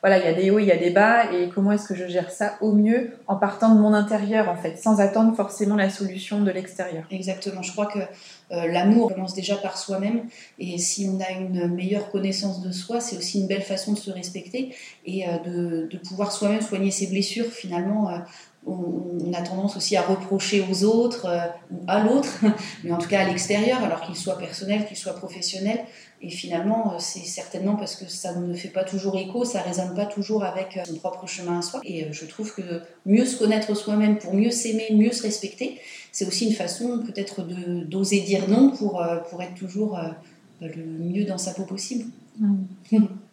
voilà, 0.00 0.18
il 0.18 0.24
y 0.24 0.28
a 0.28 0.32
des 0.32 0.50
hauts, 0.50 0.60
il 0.60 0.66
y 0.66 0.72
a 0.72 0.76
des 0.76 0.90
bas, 0.90 1.30
et 1.32 1.48
comment 1.48 1.72
est-ce 1.72 1.86
que 1.86 1.94
je 1.94 2.06
gère 2.06 2.30
ça 2.30 2.54
au 2.60 2.72
mieux 2.72 3.10
en 3.26 3.36
partant 3.36 3.74
de 3.74 3.80
mon 3.80 3.92
intérieur 3.92 4.48
en 4.48 4.56
fait, 4.56 4.78
sans 4.78 5.00
attendre 5.00 5.34
forcément 5.36 5.74
la 5.74 5.90
solution 5.90 6.40
de 6.40 6.50
l'extérieur. 6.50 7.04
Exactement. 7.10 7.60
Je 7.60 7.72
crois 7.72 7.86
que 7.86 7.98
l'amour 8.50 9.12
commence 9.12 9.34
déjà 9.34 9.56
par 9.56 9.76
soi-même, 9.76 10.22
et 10.58 10.78
si 10.78 11.10
on 11.12 11.20
a 11.20 11.30
une 11.38 11.74
meilleure 11.74 12.10
connaissance 12.10 12.62
de 12.62 12.72
soi, 12.72 13.00
c'est 13.00 13.18
aussi 13.18 13.40
une 13.40 13.46
belle 13.46 13.62
façon 13.62 13.92
de 13.92 13.98
se 13.98 14.10
respecter 14.10 14.74
et 15.04 15.26
de, 15.44 15.86
de, 15.90 15.98
pouvoir 15.98 16.32
soi-même 16.32 16.62
soigner 16.62 16.90
ses 16.90 17.08
blessures 17.08 17.52
finalement 17.52 18.10
on, 18.68 19.32
a 19.32 19.42
tendance 19.42 19.76
aussi 19.76 19.96
à 19.96 20.02
reprocher 20.02 20.64
aux 20.70 20.84
autres 20.84 21.26
euh, 21.26 21.46
ou 21.70 21.84
à 21.86 22.02
l'autre, 22.02 22.44
mais 22.84 22.92
en 22.92 22.98
tout 22.98 23.08
cas 23.08 23.20
à 23.20 23.24
l'extérieur, 23.24 23.82
alors 23.82 24.00
qu'il 24.00 24.16
soit 24.16 24.38
personnel, 24.38 24.86
qu'il 24.86 24.96
soit 24.96 25.14
professionnel. 25.14 25.80
Et 26.20 26.30
finalement, 26.30 26.94
euh, 26.94 26.96
c'est 26.98 27.24
certainement 27.24 27.76
parce 27.76 27.94
que 27.96 28.06
ça 28.08 28.34
ne 28.34 28.54
fait 28.54 28.68
pas 28.68 28.84
toujours 28.84 29.16
écho, 29.16 29.44
ça 29.44 29.60
résonne 29.60 29.94
pas 29.94 30.06
toujours 30.06 30.44
avec 30.44 30.76
euh, 30.76 30.84
son 30.84 30.96
propre 30.96 31.26
chemin 31.26 31.58
à 31.58 31.62
soi. 31.62 31.80
Et 31.84 32.06
je 32.10 32.24
trouve 32.24 32.54
que 32.54 32.82
mieux 33.06 33.26
se 33.26 33.36
connaître 33.36 33.74
soi-même 33.74 34.18
pour 34.18 34.34
mieux 34.34 34.50
s'aimer, 34.50 34.88
mieux 34.92 35.12
se 35.12 35.22
respecter, 35.22 35.78
c'est 36.12 36.26
aussi 36.26 36.46
une 36.46 36.54
façon 36.54 37.02
peut-être 37.04 37.42
d'oser 37.42 38.20
dire 38.20 38.48
non 38.48 38.70
pour, 38.70 39.04
pour 39.30 39.42
être 39.42 39.54
toujours 39.54 39.98
le 40.60 40.84
mieux 40.84 41.24
dans 41.24 41.38
sa 41.38 41.52
peau 41.52 41.64
possible. 41.64 42.06
Mmh. 42.40 42.64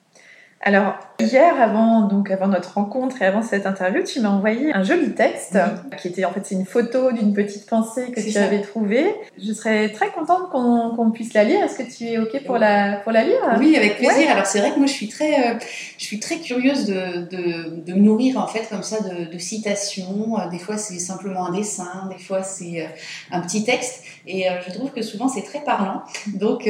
Alors, 0.62 0.96
hier, 1.20 1.62
avant, 1.62 2.08
donc, 2.08 2.32
avant 2.32 2.48
notre 2.48 2.74
rencontre 2.74 3.22
et 3.22 3.26
avant 3.26 3.44
cette 3.44 3.68
interview, 3.68 4.02
tu 4.04 4.20
m'as 4.20 4.30
envoyé 4.30 4.74
un 4.74 4.84
joli 4.84 5.12
texte 5.14 5.60
qui 5.98 6.08
était 6.08 6.26
en 6.26 6.32
fait 6.32 6.42
c'est 6.44 6.56
une 6.56 6.66
photo 6.66 7.12
d'une 7.12 7.34
petite 7.34 7.70
pensée 7.70 8.12
que 8.12 8.20
tu 8.20 8.36
avais 8.38 8.62
trouvée. 8.62 9.14
Je 9.38 9.54
serais 9.54 9.90
très 9.90 10.10
contente 10.10 10.50
qu'on 10.50 11.12
puisse 11.12 11.34
la 11.34 11.44
lire. 11.44 11.64
Est-ce 11.64 11.78
que 11.78 11.84
tu 11.84 12.06
es 12.06 12.18
OK 12.18 12.44
pour 12.46 12.58
la, 12.58 12.98
pour 13.04 13.12
la 13.12 13.24
lire? 13.24 13.40
Oui, 13.60 13.76
avec 13.76 13.98
plaisir. 13.98 14.32
Alors, 14.32 14.48
c'est 14.48 14.60
vrai 14.60 14.72
que 14.72 14.78
moi, 14.78 14.88
je 14.88 14.94
suis 14.94 15.08
très, 15.08 15.50
euh, 15.50 15.60
je 16.00 16.04
suis 16.04 16.20
très 16.20 16.38
curieuse 16.38 16.86
de, 16.86 17.28
de, 17.30 17.82
de, 17.82 17.94
me 17.94 18.00
nourrir 18.00 18.40
en 18.40 18.48
fait 18.48 18.68
comme 18.68 18.84
ça 18.84 18.98
de, 19.02 19.32
de 19.32 19.38
citations. 19.38 20.40
Euh, 20.40 20.50
des 20.50 20.60
fois, 20.60 20.78
c'est 20.78 21.00
simplement 21.00 21.46
un 21.46 21.52
dessin, 21.52 22.10
des 22.10 22.24
fois, 22.24 22.42
c'est 22.42 22.82
euh, 22.82 22.88
un 23.32 23.42
petit 23.42 23.66
texte. 23.66 24.04
Et 24.28 24.46
je 24.66 24.74
trouve 24.74 24.92
que 24.92 25.02
souvent, 25.02 25.28
c'est 25.28 25.44
très 25.44 25.64
parlant. 25.64 26.02
Donc, 26.34 26.70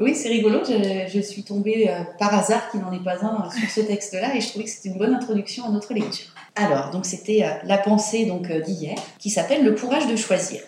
oui, 0.00 0.14
c'est 0.14 0.28
rigolo. 0.28 0.60
Je, 0.64 1.20
suis 1.20 1.42
tombée 1.42 1.90
par 2.18 2.34
hasard 2.34 2.70
qu'il 2.70 2.80
n'en 2.80 2.92
est 2.92 3.04
pas 3.04 3.24
un 3.24 3.50
sur 3.50 3.70
ce 3.70 3.80
texte-là 3.80 4.34
et 4.34 4.40
je 4.40 4.48
trouvais 4.48 4.64
que 4.64 4.70
c'était 4.70 4.88
une 4.88 4.98
bonne 4.98 5.14
introduction 5.14 5.66
à 5.66 5.70
notre 5.70 5.92
lecture. 5.92 6.34
Alors, 6.56 6.90
donc 6.90 7.04
c'était 7.04 7.42
euh, 7.42 7.52
la 7.64 7.78
pensée 7.78 8.26
donc 8.26 8.50
euh, 8.50 8.60
d'hier 8.60 8.94
qui 9.18 9.30
s'appelle 9.30 9.64
le 9.64 9.72
courage 9.72 10.06
de 10.06 10.14
choisir. 10.14 10.60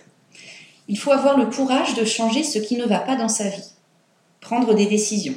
Il 0.88 0.98
faut 0.98 1.12
avoir 1.12 1.38
le 1.38 1.46
courage 1.46 1.94
de 1.94 2.04
changer 2.04 2.42
ce 2.42 2.58
qui 2.58 2.76
ne 2.76 2.84
va 2.84 2.98
pas 2.98 3.16
dans 3.16 3.28
sa 3.28 3.48
vie, 3.48 3.72
prendre 4.40 4.74
des 4.74 4.86
décisions, 4.86 5.36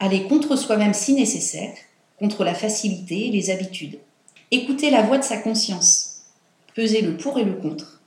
aller 0.00 0.24
contre 0.24 0.56
soi-même 0.56 0.94
si 0.94 1.14
nécessaire, 1.14 1.72
contre 2.18 2.44
la 2.44 2.54
facilité 2.54 3.28
et 3.28 3.30
les 3.30 3.50
habitudes, 3.50 3.98
écouter 4.50 4.90
la 4.90 5.02
voix 5.02 5.18
de 5.18 5.24
sa 5.24 5.36
conscience, 5.36 6.22
peser 6.74 7.00
le 7.00 7.16
pour 7.16 7.38
et 7.38 7.44
le 7.44 7.54
contre, 7.54 8.01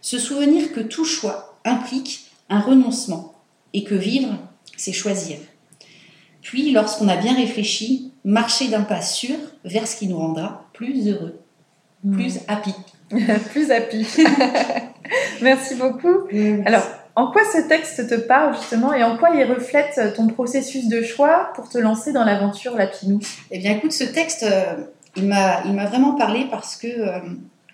se 0.00 0.18
souvenir 0.18 0.72
que 0.72 0.80
tout 0.80 1.04
choix 1.04 1.58
implique 1.64 2.30
un 2.48 2.60
renoncement 2.60 3.34
et 3.72 3.84
que 3.84 3.94
vivre, 3.94 4.36
c'est 4.76 4.92
choisir. 4.92 5.38
Puis, 6.42 6.72
lorsqu'on 6.72 7.08
a 7.08 7.16
bien 7.16 7.34
réfléchi, 7.34 8.12
marcher 8.24 8.68
d'un 8.68 8.82
pas 8.82 9.02
sûr 9.02 9.36
vers 9.64 9.86
ce 9.86 9.96
qui 9.96 10.08
nous 10.08 10.18
rendra 10.18 10.66
plus 10.72 11.08
heureux, 11.08 11.38
hmm. 12.04 12.14
plus 12.14 12.38
happy. 12.48 12.74
plus 13.50 13.70
happy. 13.70 14.06
Merci 15.42 15.74
beaucoup. 15.74 16.26
Alors, 16.64 16.86
en 17.16 17.30
quoi 17.30 17.42
ce 17.52 17.68
texte 17.68 18.08
te 18.08 18.14
parle 18.14 18.56
justement 18.56 18.94
et 18.94 19.02
en 19.02 19.16
quoi 19.16 19.30
il 19.30 19.44
reflète 19.44 20.14
ton 20.14 20.28
processus 20.28 20.88
de 20.88 21.02
choix 21.02 21.52
pour 21.54 21.68
te 21.68 21.78
lancer 21.78 22.12
dans 22.12 22.24
l'aventure 22.24 22.76
Lapinou 22.76 23.20
Eh 23.50 23.58
bien, 23.58 23.72
écoute, 23.72 23.92
ce 23.92 24.04
texte, 24.04 24.44
euh, 24.44 24.76
il 25.16 25.26
m'a 25.26 25.86
vraiment 25.86 26.14
parlé 26.14 26.46
parce 26.50 26.76
que, 26.76 26.86
euh, 26.86 27.18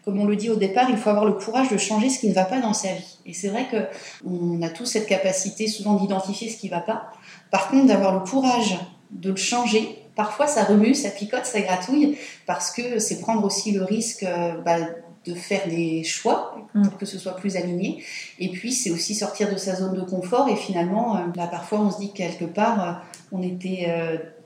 comme 0.07 0.21
on 0.21 0.25
le 0.25 0.37
dit 0.37 0.51
au 0.51 0.55
départ, 0.55 0.89
il 0.89 0.97
faut 0.97 1.11
avoir 1.11 1.25
le 1.25 1.33
courage 1.33 1.69
de 1.69 1.77
changer 1.77 2.09
ce 2.11 2.21
qui 2.21 2.29
ne 2.29 2.33
va 2.33 2.45
pas 2.45 2.61
dans 2.61 2.73
sa 2.73 2.93
vie. 2.93 3.19
Et 3.27 3.35
c'est 3.35 3.49
vrai 3.49 3.67
que 3.69 3.77
on 4.25 4.63
a 4.63 4.69
tous 4.69 4.87
cette 4.87 5.09
capacité 5.09 5.67
souvent 5.67 5.95
d'identifier 5.95 6.49
ce 6.49 6.57
qui 6.59 6.67
ne 6.67 6.71
va 6.71 6.81
pas. 6.81 7.11
Par 7.51 7.69
contre, 7.69 7.87
d'avoir 7.87 8.15
le 8.15 8.21
courage 8.21 8.79
de 9.11 9.31
le 9.31 9.37
changer, 9.37 9.99
parfois 10.15 10.47
ça 10.47 10.63
remue, 10.63 10.95
ça 10.95 11.11
picote, 11.11 11.45
ça 11.45 11.61
gratouille, 11.61 12.17
parce 12.47 12.71
que 12.71 13.01
c'est 13.01 13.21
prendre 13.21 13.45
aussi 13.45 13.73
le 13.73 13.83
risque 13.83 14.23
euh, 14.23 14.57
bah, 14.65 14.77
de 15.27 15.35
faire 15.35 15.69
des 15.69 16.05
choix 16.05 16.57
pour 16.73 16.81
mm. 16.81 16.91
que 16.99 17.07
ce 17.07 17.19
soit 17.19 17.37
plus 17.37 17.57
aligné. 17.57 18.03
Et 18.39 18.49
puis, 18.51 18.73
c'est 18.73 18.91
aussi 18.91 19.15
sortir 19.15 19.53
de 19.53 19.57
sa 19.57 19.75
zone 19.75 19.95
de 19.95 20.03
confort. 20.03 20.49
Et 20.49 20.57
finalement, 20.57 21.17
euh, 21.17 21.21
là, 21.35 21.47
parfois, 21.47 21.81
on 21.81 21.91
se 21.91 21.99
dit 21.99 22.13
quelque 22.13 22.45
part, 22.45 22.89
euh, 22.89 22.93
on 23.33 23.43
était 23.43 23.93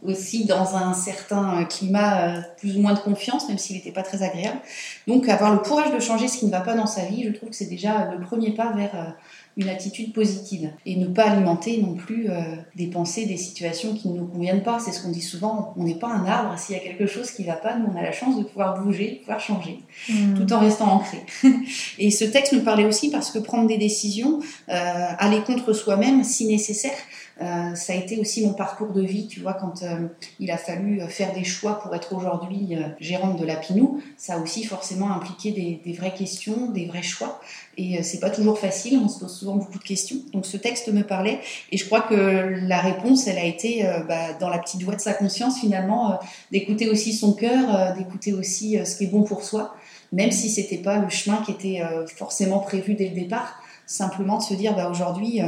aussi 0.03 0.47
dans 0.47 0.75
un 0.75 0.95
certain 0.95 1.65
climat 1.65 2.43
plus 2.57 2.79
ou 2.79 2.81
moins 2.81 2.95
de 2.95 2.99
confiance, 2.99 3.47
même 3.47 3.59
s'il 3.59 3.77
n'était 3.77 3.93
pas 3.93 4.03
très 4.03 4.23
agréable. 4.23 4.59
Donc, 5.07 5.29
avoir 5.29 5.53
le 5.53 5.59
courage 5.59 5.93
de 5.93 6.01
changer 6.01 6.29
ce 6.29 6.39
qui 6.39 6.47
ne 6.47 6.51
va 6.51 6.61
pas 6.61 6.75
dans 6.75 6.87
sa 6.87 7.03
vie, 7.03 7.25
je 7.25 7.31
trouve 7.31 7.51
que 7.51 7.55
c'est 7.55 7.69
déjà 7.69 8.11
le 8.11 8.25
premier 8.25 8.53
pas 8.53 8.73
vers 8.73 9.15
une 9.61 9.69
attitude 9.69 10.15
positive 10.15 10.71
et 10.87 10.97
ne 10.97 11.07
pas 11.07 11.25
alimenter 11.25 11.83
non 11.83 11.95
plus 11.95 12.31
euh, 12.31 12.41
des 12.77 12.87
pensées, 12.87 13.27
des 13.27 13.37
situations 13.37 13.95
qui 13.95 14.09
ne 14.09 14.19
nous 14.19 14.27
conviennent 14.27 14.63
pas. 14.63 14.79
C'est 14.81 14.91
ce 14.91 15.03
qu'on 15.03 15.11
dit 15.11 15.21
souvent, 15.21 15.75
on 15.77 15.85
n'est 15.85 15.99
pas 15.99 16.09
un 16.09 16.25
arbre, 16.25 16.59
s'il 16.59 16.77
y 16.77 16.79
a 16.79 16.83
quelque 16.83 17.07
chose 17.07 17.31
qui 17.31 17.43
ne 17.43 17.49
va 17.49 17.55
pas, 17.55 17.77
nous 17.77 17.87
on 17.93 17.99
a 17.99 18.03
la 18.03 18.13
chance 18.13 18.39
de 18.39 18.43
pouvoir 18.43 18.83
bouger, 18.83 19.11
de 19.11 19.17
pouvoir 19.17 19.39
changer, 19.39 19.81
hmm. 20.09 20.35
tout 20.35 20.51
en 20.53 20.61
restant 20.61 20.91
ancré. 20.93 21.19
et 21.99 22.11
ce 22.11 22.25
texte 22.25 22.55
me 22.55 22.61
parlait 22.61 22.87
aussi 22.87 23.11
parce 23.11 23.31
que 23.31 23.39
prendre 23.39 23.69
des 23.69 23.77
décisions, 23.77 24.41
euh, 24.71 24.73
aller 25.19 25.43
contre 25.43 25.75
soi-même 25.75 26.25
si 26.25 26.47
nécessaire, 26.47 26.97
euh, 27.41 27.75
ça 27.75 27.95
a 27.95 27.97
été 27.97 28.19
aussi 28.19 28.45
mon 28.45 28.53
parcours 28.53 28.93
de 28.93 29.01
vie, 29.01 29.27
tu 29.27 29.41
vois, 29.41 29.55
quand 29.55 29.83
euh, 29.83 30.09
il 30.41 30.51
a 30.51 30.59
fallu 30.59 31.01
euh, 31.01 31.09
faire 31.09 31.33
des 31.33 31.45
choix 31.45 31.81
pour 31.81 31.95
être 31.95 32.15
aujourd'hui 32.15 32.77
gérante 32.99 33.41
de 33.41 33.47
la 33.47 33.57
Pinou, 33.57 34.03
ça 34.19 34.35
a 34.35 34.39
aussi 34.39 34.65
forcément 34.65 35.11
impliqué 35.11 35.53
des, 35.53 35.93
vraies 35.93 36.13
questions, 36.13 36.71
des 36.71 36.87
vrais 36.87 37.03
choix. 37.03 37.41
Et 37.79 38.03
c'est 38.03 38.21
pas 38.21 38.29
toujours 38.29 38.59
facile, 38.59 39.01
on 39.03 39.09
se 39.09 39.21
pose 39.21 39.35
souvent 39.35 39.57
beaucoup 39.57 39.79
de 39.79 39.85
questions. 39.85 40.19
Donc 40.33 40.45
ce 40.45 40.59
texte 40.59 40.93
me 40.93 41.03
parlait, 41.03 41.41
et 41.73 41.79
je 41.79 41.87
crois 41.87 42.03
que 42.03 42.15
la 42.15 42.81
réponse, 42.81 43.27
elle 43.27 43.39
a 43.39 43.45
été 43.45 43.85
bah, 44.07 44.35
dans 44.39 44.51
la 44.51 44.59
petite 44.59 44.83
voix 44.83 44.95
de 44.95 45.01
sa 45.01 45.15
conscience 45.15 45.59
finalement, 45.59 46.19
d'écouter 46.53 46.91
aussi 46.91 47.15
son 47.15 47.33
cœur, 47.33 47.95
d'écouter 47.97 48.35
aussi 48.35 48.79
ce 48.85 48.97
qui 48.97 49.05
est 49.05 49.07
bon 49.07 49.23
pour 49.23 49.45
soi, 49.45 49.75
même 50.13 50.31
si 50.31 50.51
c'était 50.51 50.79
pas 50.79 50.99
le 50.99 51.09
chemin 51.09 51.43
qui 51.45 51.53
était 51.53 51.81
forcément 52.17 52.59
prévu 52.59 52.95
dès 52.95 53.09
le 53.09 53.15
départ. 53.15 53.63
Simplement 53.87 54.39
de 54.39 54.43
se 54.43 54.55
dire, 54.55 54.77
bah, 54.77 54.91
aujourd'hui 54.91 55.41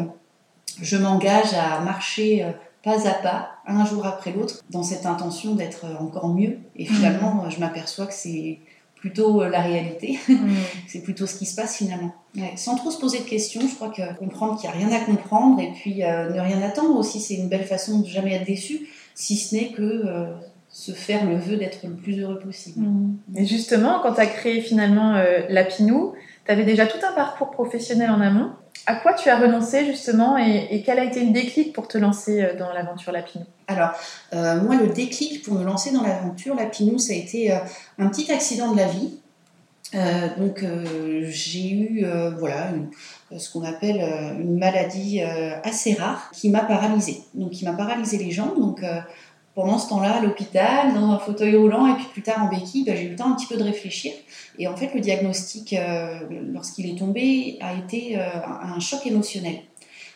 je 0.81 0.97
m'engage 0.97 1.55
à 1.55 1.81
marcher 1.81 2.45
euh, 2.45 2.50
pas 2.83 3.07
à 3.09 3.14
pas, 3.14 3.50
un 3.67 3.85
jour 3.85 4.07
après 4.07 4.33
l'autre, 4.33 4.62
dans 4.71 4.83
cette 4.83 5.07
intention 5.07 5.55
d'être 5.55 5.87
encore 6.00 6.29
mieux. 6.29 6.59
Et 6.75 6.85
finalement, 6.85 7.49
je 7.49 7.61
m'aperçois 7.61 8.07
que 8.07 8.14
c'est 8.14 8.59
plutôt 8.97 9.43
euh, 9.43 9.49
la 9.49 9.61
réalité, 9.61 10.19
mm. 10.29 10.35
c'est 10.88 11.02
plutôt 11.02 11.26
ce 11.26 11.37
qui 11.37 11.47
se 11.47 11.55
passe 11.55 11.76
finalement. 11.76 12.12
sans 12.57 12.76
trop 12.76 12.91
se 12.91 12.99
poser 12.99 13.19
de 13.19 13.25
questions, 13.25 13.61
je 13.61 13.75
crois 13.75 13.91
que 13.91 14.17
comprendre 14.19 14.61
qu'il 14.61 14.71
n'y 14.71 14.76
a 14.76 14.79
rien 14.79 14.97
à 14.97 15.05
comprendre 15.05 15.61
et 15.61 15.73
puis 15.73 16.05
euh, 16.05 16.31
ne 16.31 16.41
rien 16.41 16.62
attendre 16.62 16.97
aussi, 16.97 17.21
c'est 17.21 17.35
une 17.35 17.49
belle 17.49 17.64
façon 17.64 18.00
de 18.00 18.07
jamais 18.07 18.35
être 18.35 18.47
déçu, 18.47 18.88
si 19.14 19.37
ce 19.37 19.55
n'est 19.55 19.73
que 19.73 20.05
se 20.69 20.93
faire 20.93 21.26
le 21.26 21.37
vœu 21.37 21.57
d'être 21.57 21.85
le 21.85 21.95
plus 21.95 22.19
heureux 22.21 22.38
possible. 22.38 22.81
Mm. 22.81 23.17
Et 23.37 23.45
justement, 23.45 24.00
quand 24.02 24.14
tu 24.14 24.21
as 24.21 24.26
créé 24.26 24.61
finalement 24.61 25.21
Lapinou, 25.49 26.14
tu 26.47 26.52
avais 26.52 26.64
déjà 26.64 26.87
tout 26.87 27.05
un 27.07 27.12
parcours 27.12 27.50
professionnel 27.50 28.11
en 28.11 28.21
amont. 28.21 28.50
À 28.87 28.97
quoi 28.97 29.12
tu 29.14 29.29
as 29.29 29.38
renoncé 29.38 29.87
justement 29.87 30.37
et, 30.37 30.83
quel 30.85 30.99
a 30.99 31.05
été 31.05 31.25
le 31.25 31.33
déclic 31.33 31.73
pour 31.73 31.87
te 31.87 31.99
lancer 31.99 32.43
euh, 32.43 32.57
dans 32.57 32.73
l'aventure 32.73 33.12
Lapinou? 33.12 33.45
Alors, 33.69 33.91
euh, 34.33 34.61
moi, 34.61 34.75
le 34.75 34.88
déclic 34.88 35.45
pour 35.45 35.55
me 35.55 35.64
lancer 35.64 35.93
dans 35.93 36.02
l'aventure 36.02 36.57
Lapinou, 36.57 36.99
ça 36.99 37.12
a 37.12 37.17
été 37.17 37.52
euh, 37.52 37.59
un 37.99 38.09
petit 38.09 38.31
accident 38.33 38.73
de 38.73 38.79
la 38.79 38.88
vie. 38.88 39.19
donc 40.38 40.64
j'ai 41.29 41.71
eu 41.71 42.07
voilà 42.38 42.69
ce 43.37 43.52
qu'on 43.52 43.62
appelle 43.62 44.00
une 44.41 44.59
maladie 44.59 45.21
assez 45.21 45.93
rare 45.93 46.31
qui 46.33 46.49
m'a 46.49 46.64
paralysée. 46.64 47.21
Donc 47.35 47.50
qui 47.50 47.67
m'a 47.67 47.75
paralysé 47.75 48.17
les 48.17 48.31
jambes. 48.31 48.59
Donc 48.59 48.83
pendant 49.54 49.78
ce 49.78 49.88
temps-là, 49.90 50.16
à 50.16 50.21
l'hôpital, 50.21 50.94
dans 50.94 51.11
un 51.11 51.18
fauteuil 51.18 51.56
roulant, 51.56 51.87
et 51.87 51.94
puis 51.97 52.06
plus 52.12 52.23
tard 52.23 52.42
en 52.42 52.49
béquille, 52.49 52.85
bah, 52.85 52.94
j'ai 52.94 53.04
eu 53.04 53.11
le 53.11 53.16
temps 53.16 53.30
un 53.30 53.35
petit 53.35 53.47
peu 53.47 53.56
de 53.56 53.62
réfléchir. 53.62 54.12
Et 54.59 54.66
en 54.66 54.76
fait, 54.76 54.94
le 54.94 55.00
diagnostic, 55.00 55.75
euh, 55.75 56.21
lorsqu'il 56.52 56.88
est 56.88 56.99
tombé, 56.99 57.59
a 57.61 57.75
été 57.75 58.18
euh, 58.18 58.23
un 58.47 58.80
choc 58.80 59.06
émotionnel. 59.06 59.61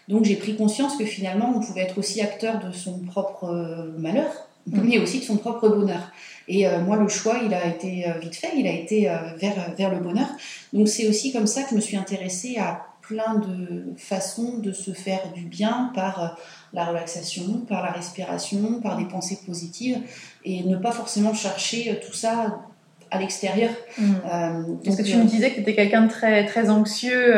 Donc 0.08 0.24
j'ai 0.24 0.36
pris 0.36 0.56
conscience 0.56 0.96
que 0.96 1.04
finalement, 1.04 1.52
on 1.54 1.60
pouvait 1.60 1.82
être 1.82 1.98
aussi 1.98 2.20
acteur 2.20 2.60
de 2.64 2.72
son 2.72 3.00
propre 3.00 3.44
euh, 3.44 3.92
malheur, 3.98 4.30
mm. 4.68 4.80
mais 4.82 4.98
aussi 4.98 5.18
de 5.18 5.24
son 5.24 5.36
propre 5.36 5.68
bonheur. 5.68 6.12
Et 6.48 6.64
moi, 6.86 6.96
le 6.96 7.08
choix, 7.08 7.40
il 7.44 7.52
a 7.52 7.66
été 7.66 8.06
vite 8.20 8.36
fait, 8.36 8.52
il 8.56 8.68
a 8.68 8.72
été 8.72 9.10
vers, 9.36 9.74
vers 9.76 9.90
le 9.90 9.98
bonheur. 9.98 10.28
Donc 10.72 10.86
c'est 10.86 11.08
aussi 11.08 11.32
comme 11.32 11.48
ça 11.48 11.64
que 11.64 11.70
je 11.70 11.74
me 11.74 11.80
suis 11.80 11.96
intéressée 11.96 12.56
à 12.56 12.86
plein 13.02 13.34
de 13.34 13.94
façons 13.96 14.58
de 14.58 14.70
se 14.70 14.92
faire 14.92 15.32
du 15.34 15.42
bien 15.42 15.90
par 15.92 16.38
la 16.72 16.84
relaxation, 16.84 17.60
par 17.68 17.82
la 17.82 17.92
respiration, 17.92 18.80
par 18.80 18.96
des 18.96 19.06
pensées 19.06 19.38
positives, 19.46 19.98
et 20.44 20.62
ne 20.64 20.76
pas 20.76 20.92
forcément 20.92 21.34
chercher 21.34 21.90
euh, 21.90 22.06
tout 22.06 22.12
ça 22.12 22.60
à 23.10 23.18
l'extérieur. 23.18 23.70
Mmh. 23.98 24.04
Euh, 24.04 24.62
Parce 24.84 24.96
que 24.96 25.02
tu 25.02 25.16
me 25.16 25.22
euh, 25.22 25.26
disais 25.26 25.50
que 25.50 25.56
tu 25.56 25.60
étais 25.60 25.74
quelqu'un 25.74 26.02
de 26.02 26.10
très, 26.10 26.44
très 26.44 26.70
anxieux. 26.70 27.34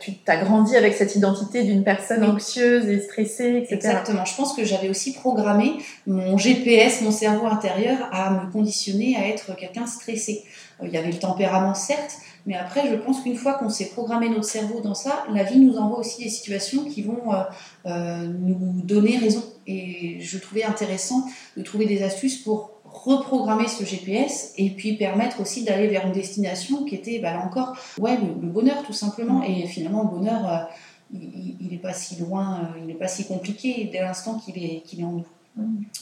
tu 0.00 0.12
as 0.26 0.36
grandi 0.36 0.76
avec 0.76 0.94
cette 0.94 1.16
identité 1.16 1.64
d'une 1.64 1.82
personne 1.82 2.24
anxieuse 2.24 2.86
et 2.86 3.00
stressée, 3.00 3.56
etc. 3.56 3.74
Exactement. 3.74 4.24
Je 4.24 4.36
pense 4.36 4.54
que 4.54 4.64
j'avais 4.64 4.88
aussi 4.88 5.12
programmé 5.12 5.78
mon 6.06 6.38
GPS, 6.38 7.02
mon 7.02 7.10
cerveau 7.10 7.46
intérieur, 7.46 8.08
à 8.12 8.30
me 8.30 8.52
conditionner 8.52 9.16
à 9.16 9.26
être 9.28 9.56
quelqu'un 9.56 9.86
stressé. 9.86 10.44
Il 10.82 10.90
y 10.90 10.96
avait 10.96 11.10
le 11.10 11.18
tempérament, 11.18 11.74
certes, 11.74 12.18
mais 12.48 12.54
après, 12.54 12.88
je 12.88 12.94
pense 12.94 13.20
qu'une 13.20 13.36
fois 13.36 13.52
qu'on 13.58 13.68
s'est 13.68 13.90
programmé 13.90 14.30
notre 14.30 14.46
cerveau 14.46 14.80
dans 14.80 14.94
ça, 14.94 15.26
la 15.34 15.42
vie 15.42 15.58
nous 15.58 15.76
envoie 15.76 15.98
aussi 15.98 16.24
des 16.24 16.30
situations 16.30 16.84
qui 16.84 17.02
vont 17.02 17.34
euh, 17.34 17.42
euh, 17.84 18.26
nous 18.26 18.80
donner 18.84 19.18
raison. 19.18 19.44
Et 19.66 20.16
je 20.20 20.38
trouvais 20.38 20.64
intéressant 20.64 21.26
de 21.58 21.62
trouver 21.62 21.84
des 21.84 22.02
astuces 22.02 22.38
pour 22.38 22.70
reprogrammer 22.86 23.68
ce 23.68 23.84
GPS 23.84 24.54
et 24.56 24.70
puis 24.70 24.96
permettre 24.96 25.42
aussi 25.42 25.62
d'aller 25.62 25.88
vers 25.88 26.06
une 26.06 26.14
destination 26.14 26.86
qui 26.86 26.94
était, 26.94 27.18
bah, 27.18 27.34
là 27.34 27.44
encore, 27.44 27.76
ouais, 27.98 28.16
le, 28.16 28.48
bonheur 28.48 28.82
tout 28.82 28.94
simplement. 28.94 29.42
Et 29.42 29.66
finalement, 29.66 30.04
le 30.04 30.08
bonheur, 30.08 30.50
euh, 30.50 30.64
il 31.12 31.68
n'est 31.70 31.76
pas 31.76 31.92
si 31.92 32.16
loin, 32.16 32.72
il 32.78 32.86
n'est 32.86 32.94
pas 32.94 33.08
si 33.08 33.26
compliqué 33.26 33.90
dès 33.92 34.00
l'instant 34.00 34.38
qu'il 34.38 34.56
est, 34.56 34.80
qu'il 34.86 35.00
est 35.00 35.04
en 35.04 35.12
nous. 35.12 35.26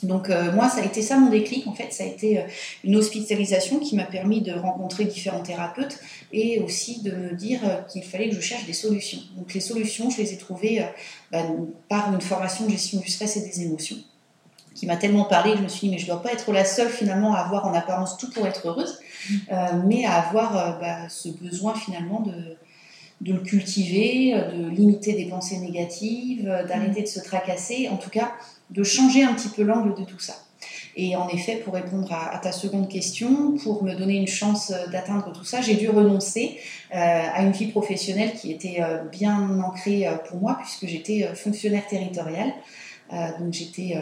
Donc 0.02 0.28
euh, 0.28 0.52
moi, 0.52 0.68
ça 0.68 0.80
a 0.80 0.84
été 0.84 1.00
ça 1.02 1.16
mon 1.16 1.30
déclic, 1.30 1.66
en 1.66 1.72
fait, 1.72 1.92
ça 1.92 2.04
a 2.04 2.06
été 2.06 2.38
euh, 2.38 2.42
une 2.84 2.96
hospitalisation 2.96 3.78
qui 3.78 3.96
m'a 3.96 4.04
permis 4.04 4.42
de 4.42 4.52
rencontrer 4.52 5.04
différents 5.04 5.42
thérapeutes 5.42 5.98
et 6.32 6.60
aussi 6.60 7.02
de 7.02 7.12
me 7.12 7.34
dire 7.34 7.60
euh, 7.64 7.80
qu'il 7.90 8.02
fallait 8.02 8.28
que 8.28 8.34
je 8.34 8.40
cherche 8.40 8.66
des 8.66 8.74
solutions. 8.74 9.20
Donc 9.36 9.54
les 9.54 9.60
solutions, 9.60 10.10
je 10.10 10.18
les 10.18 10.34
ai 10.34 10.36
trouvées 10.36 10.84
bah, 11.32 11.42
par 11.88 12.12
une 12.12 12.20
formation 12.20 12.66
de 12.66 12.70
gestion 12.70 13.00
du 13.00 13.08
stress 13.08 13.36
et 13.36 13.40
des 13.40 13.62
émotions 13.62 13.96
qui 14.74 14.84
m'a 14.84 14.96
tellement 14.96 15.24
parlé 15.24 15.52
que 15.52 15.58
je 15.58 15.62
me 15.62 15.68
suis 15.68 15.88
dit 15.88 15.94
mais 15.94 15.98
je 15.98 16.04
ne 16.04 16.10
dois 16.10 16.22
pas 16.22 16.32
être 16.32 16.52
la 16.52 16.66
seule 16.66 16.90
finalement 16.90 17.34
à 17.34 17.38
avoir 17.38 17.66
en 17.66 17.72
apparence 17.72 18.18
tout 18.18 18.30
pour 18.30 18.46
être 18.46 18.68
heureuse, 18.68 18.98
mais 19.86 20.04
à 20.04 20.16
avoir 20.16 20.78
bah, 20.78 21.08
ce 21.08 21.30
besoin 21.30 21.74
finalement 21.74 22.20
de, 22.20 22.58
de 23.22 23.32
le 23.32 23.40
cultiver, 23.40 24.34
de 24.34 24.68
limiter 24.68 25.14
des 25.14 25.24
pensées 25.30 25.56
négatives, 25.60 26.44
d'arrêter 26.68 27.00
de 27.00 27.06
se 27.06 27.20
tracasser, 27.20 27.88
en 27.88 27.96
tout 27.96 28.10
cas 28.10 28.34
de 28.70 28.82
changer 28.82 29.22
un 29.22 29.34
petit 29.34 29.48
peu 29.48 29.62
l'angle 29.62 29.94
de 29.94 30.04
tout 30.04 30.18
ça. 30.18 30.34
Et 30.98 31.14
en 31.14 31.28
effet, 31.28 31.56
pour 31.56 31.74
répondre 31.74 32.10
à, 32.10 32.38
ta 32.38 32.52
seconde 32.52 32.88
question, 32.88 33.56
pour 33.62 33.84
me 33.84 33.94
donner 33.94 34.16
une 34.16 34.26
chance 34.26 34.72
d'atteindre 34.90 35.30
tout 35.32 35.44
ça, 35.44 35.60
j'ai 35.60 35.74
dû 35.74 35.90
renoncer 35.90 36.58
euh, 36.94 36.96
à 36.96 37.42
une 37.42 37.52
vie 37.52 37.66
professionnelle 37.66 38.32
qui 38.32 38.50
était 38.50 38.78
euh, 38.80 39.04
bien 39.04 39.60
ancrée 39.60 40.06
euh, 40.06 40.16
pour 40.16 40.40
moi, 40.40 40.56
puisque 40.58 40.86
j'étais 40.86 41.28
fonctionnaire 41.34 41.86
territorial. 41.86 42.50
donc 43.38 43.52
j'étais 43.52 43.94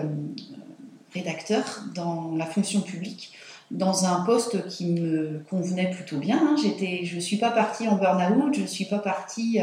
rédacteur 1.13 1.85
dans 1.95 2.35
la 2.37 2.47
fonction 2.47 2.81
publique 2.81 3.33
dans 3.71 4.05
un 4.05 4.25
poste 4.25 4.69
qui 4.69 4.87
me 4.93 5.43
convenait 5.51 5.91
plutôt 5.91 6.19
bien. 6.19 6.39
Hein. 6.39 6.57
Je 6.57 7.15
ne 7.17 7.21
suis 7.21 7.39
pas 7.39 7.51
partie 7.51 7.89
en 7.89 7.97
burn-out, 7.97 8.55
je 8.55 8.61
ne 8.61 8.67
suis 8.67 8.85
pas 8.85 8.99
partie 8.99 9.59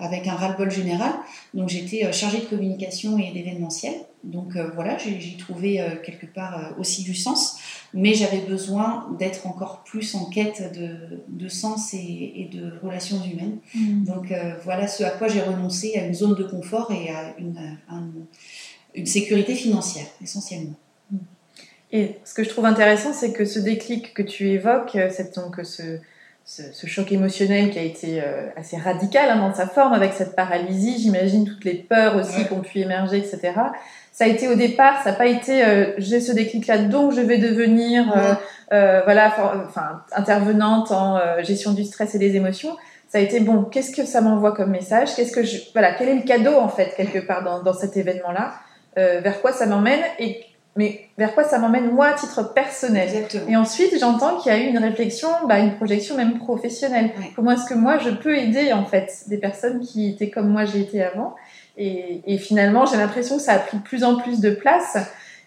avec 0.00 0.26
un 0.26 0.34
ras-le-bol 0.34 0.70
général. 0.70 1.12
Donc 1.54 1.68
j'étais 1.68 2.04
euh, 2.04 2.12
chargée 2.12 2.38
de 2.38 2.46
communication 2.46 3.18
et 3.18 3.30
d'événementiel. 3.32 3.94
Donc 4.22 4.56
euh, 4.56 4.70
voilà, 4.74 4.98
j'ai 4.98 5.36
trouvé 5.38 5.80
euh, 5.80 5.96
quelque 5.96 6.26
part 6.26 6.74
aussi 6.78 7.02
du 7.02 7.14
sens, 7.14 7.56
mais 7.94 8.14
j'avais 8.14 8.40
besoin 8.40 9.08
d'être 9.18 9.46
encore 9.46 9.82
plus 9.84 10.14
en 10.14 10.26
quête 10.26 10.72
de, 11.28 11.48
sens 11.48 11.94
et, 11.94 12.48
de 12.52 12.78
relations 12.82 13.22
humaines. 13.24 13.58
Mmh. 13.74 14.04
Donc 14.04 14.32
voilà 14.64 14.86
ce 14.88 15.02
à 15.04 15.10
quoi 15.10 15.28
j'ai 15.28 15.40
renoncé 15.40 15.96
à 15.96 16.04
une 16.04 16.14
zone 16.14 16.34
de 16.34 16.44
confort 16.44 16.92
et 16.92 17.10
à 17.10 17.34
une, 17.38 17.78
une 18.94 19.06
sécurité 19.06 19.54
financière 19.54 20.06
essentiellement. 20.22 20.76
Mmh. 21.10 21.16
Et 21.92 22.16
ce 22.24 22.34
que 22.34 22.44
je 22.44 22.50
trouve 22.50 22.66
intéressant, 22.66 23.12
c'est 23.12 23.32
que 23.32 23.44
ce 23.44 23.58
déclic 23.58 24.14
que 24.14 24.22
tu 24.22 24.50
évoques, 24.50 24.96
c'est 25.10 25.34
donc 25.34 25.60
ce, 25.64 25.98
ce, 26.50 26.86
choc 26.88 27.12
émotionnel 27.12 27.70
qui 27.70 27.78
a 27.78 27.82
été 27.82 28.20
euh, 28.20 28.48
assez 28.56 28.76
radical 28.76 29.30
hein, 29.30 29.36
dans 29.36 29.54
sa 29.54 29.66
forme, 29.66 29.92
avec 29.92 30.12
cette 30.12 30.34
paralysie, 30.34 31.00
j'imagine 31.00 31.46
toutes 31.46 31.64
les 31.64 31.74
peurs 31.74 32.16
aussi 32.16 32.44
qui 32.44 32.52
ont 32.52 32.60
pu 32.60 32.80
émerger, 32.80 33.18
etc. 33.18 33.52
Ça 34.12 34.24
a 34.24 34.26
été 34.26 34.48
au 34.48 34.56
départ, 34.56 35.00
ça 35.04 35.12
n'a 35.12 35.16
pas 35.16 35.26
été 35.26 35.64
euh, 35.64 35.92
j'ai 35.98 36.20
ce 36.20 36.32
déclic-là, 36.32 36.78
donc 36.78 37.12
je 37.12 37.20
vais 37.20 37.38
devenir 37.38 38.12
euh, 38.72 39.00
voilà, 39.04 39.32
enfin, 39.68 40.02
intervenante 40.12 40.90
en 40.90 41.20
gestion 41.42 41.72
du 41.72 41.84
stress 41.84 42.14
et 42.16 42.18
des 42.18 42.34
émotions. 42.34 42.76
Ça 43.08 43.18
a 43.18 43.20
été 43.20 43.40
bon, 43.40 43.64
qu'est-ce 43.64 43.94
que 43.94 44.04
ça 44.04 44.20
m'envoie 44.20 44.52
comme 44.52 44.70
message? 44.70 45.14
Qu'est-ce 45.14 45.32
que 45.32 45.44
je, 45.44 45.58
voilà, 45.72 45.94
quel 45.94 46.08
est 46.08 46.14
le 46.14 46.22
cadeau 46.22 46.56
en 46.56 46.68
fait 46.68 46.94
quelque 46.96 47.18
part 47.18 47.42
dans, 47.44 47.62
dans 47.62 47.74
cet 47.74 47.96
événement-là? 47.96 48.54
Vers 48.96 49.40
quoi 49.40 49.52
ça 49.52 49.66
m'emmène? 49.66 50.02
Et 50.18 50.44
mais 50.76 51.08
vers 51.18 51.34
quoi 51.34 51.44
ça 51.44 51.58
m'emmène 51.58 51.90
moi 51.90 52.06
à 52.06 52.12
titre 52.14 52.54
personnel. 52.54 53.08
Et 53.48 53.56
ensuite, 53.56 53.98
j'entends 53.98 54.38
qu'il 54.38 54.52
y 54.52 54.54
a 54.54 54.58
eu 54.58 54.68
une 54.68 54.78
réflexion, 54.78 55.28
bah, 55.48 55.58
une 55.58 55.74
projection 55.74 56.16
même 56.16 56.38
professionnelle. 56.38 57.10
Comment 57.34 57.52
est-ce 57.52 57.66
que 57.66 57.74
moi 57.74 57.98
je 57.98 58.10
peux 58.10 58.36
aider 58.36 58.72
en 58.72 58.84
fait 58.84 59.24
des 59.26 59.38
personnes 59.38 59.80
qui 59.80 60.08
étaient 60.08 60.30
comme 60.30 60.48
moi 60.48 60.64
j'ai 60.64 60.80
été 60.80 61.02
avant? 61.02 61.34
Et, 61.76 62.20
et, 62.26 62.36
finalement, 62.36 62.84
j'ai 62.84 62.96
l'impression 62.98 63.36
que 63.36 63.42
ça 63.42 63.54
a 63.54 63.58
pris 63.58 63.78
de 63.78 63.82
plus 63.82 64.04
en 64.04 64.16
plus 64.16 64.40
de 64.40 64.50
place 64.50 64.98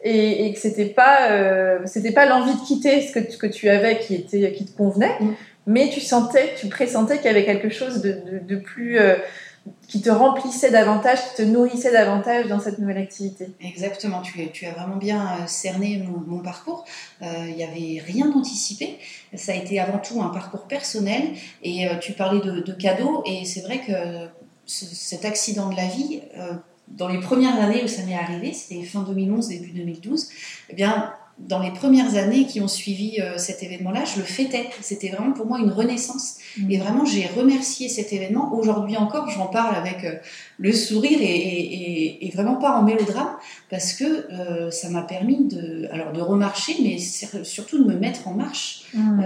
et, 0.03 0.45
et 0.45 0.53
que 0.53 0.59
c'était 0.59 0.85
pas 0.85 1.29
euh, 1.31 1.79
c'était 1.85 2.11
pas 2.11 2.25
l'envie 2.25 2.55
de 2.55 2.65
quitter 2.65 3.01
ce 3.01 3.11
que, 3.11 3.37
que 3.37 3.47
tu 3.47 3.69
avais 3.69 3.99
qui 3.99 4.15
était 4.15 4.51
qui 4.53 4.65
te 4.65 4.75
convenait, 4.75 5.15
mm. 5.19 5.33
mais 5.67 5.89
tu 5.89 5.99
sentais, 5.99 6.53
tu 6.57 6.67
pressentais 6.67 7.17
qu'il 7.17 7.25
y 7.25 7.29
avait 7.29 7.45
quelque 7.45 7.69
chose 7.69 8.01
de, 8.01 8.11
de, 8.11 8.39
de 8.39 8.55
plus 8.55 8.99
euh, 8.99 9.15
qui 9.87 10.01
te 10.01 10.09
remplissait 10.09 10.71
davantage, 10.71 11.19
qui 11.29 11.35
te 11.35 11.41
nourrissait 11.43 11.91
davantage 11.91 12.47
dans 12.47 12.59
cette 12.59 12.79
nouvelle 12.79 12.97
activité. 12.97 13.47
Exactement, 13.61 14.21
tu, 14.21 14.65
as 14.65 14.71
vraiment 14.71 14.95
bien 14.95 15.21
euh, 15.21 15.47
cerné 15.47 16.03
mon, 16.27 16.39
parcours. 16.39 16.83
Euh, 17.21 17.25
il 17.47 17.55
n'y 17.55 17.63
avait 17.63 18.01
rien 18.03 18.29
d'anticipé. 18.29 18.97
Ça 19.35 19.51
a 19.51 19.55
été 19.55 19.79
avant 19.79 19.99
tout 19.99 20.21
un 20.21 20.29
parcours 20.29 20.63
personnel. 20.63 21.33
Et 21.61 21.87
euh, 21.87 21.95
tu 21.97 22.13
parlais 22.13 22.41
de, 22.41 22.71
cadeaux, 22.73 23.23
et 23.25 23.45
c'est 23.45 23.61
vrai 23.61 23.79
que 23.79 23.93
cet 24.65 25.25
accident 25.25 25.69
de 25.69 25.75
la 25.75 25.85
vie, 25.85 26.21
dans 26.87 27.07
les 27.07 27.19
premières 27.19 27.59
années 27.59 27.83
où 27.83 27.87
ça 27.87 28.03
m'est 28.03 28.17
arrivé, 28.17 28.53
c'était 28.53 28.83
fin 28.83 29.03
2011, 29.03 29.47
début 29.49 29.71
2012, 29.71 30.27
eh 30.69 30.75
bien, 30.75 31.13
dans 31.47 31.59
les 31.59 31.71
premières 31.71 32.15
années 32.15 32.45
qui 32.45 32.61
ont 32.61 32.67
suivi 32.67 33.19
euh, 33.19 33.37
cet 33.37 33.63
événement-là, 33.63 34.05
je 34.05 34.19
le 34.19 34.25
fêtais. 34.25 34.69
C'était 34.81 35.09
vraiment 35.09 35.33
pour 35.33 35.45
moi 35.45 35.59
une 35.59 35.71
renaissance. 35.71 36.37
Mmh. 36.57 36.71
Et 36.71 36.77
vraiment, 36.77 37.05
j'ai 37.05 37.27
remercié 37.27 37.89
cet 37.89 38.13
événement. 38.13 38.53
Aujourd'hui 38.53 38.97
encore, 38.97 39.29
j'en 39.29 39.47
parle 39.47 39.75
avec 39.75 40.03
euh, 40.03 40.15
le 40.57 40.71
sourire 40.71 41.19
et, 41.21 42.31
vraiment 42.33 42.55
pas 42.55 42.71
en 42.71 42.81
mélodrame, 42.81 43.35
parce 43.69 43.93
que 43.93 44.03
euh, 44.03 44.71
ça 44.71 44.89
m'a 44.89 45.03
permis 45.03 45.47
de, 45.47 45.87
alors 45.91 46.11
de 46.13 46.19
remarcher, 46.19 46.73
mais 46.81 46.97
surtout 46.97 47.83
de 47.83 47.87
me 47.87 47.99
mettre 47.99 48.27
en 48.27 48.33
marche. 48.33 48.85
Mmh. 48.95 49.21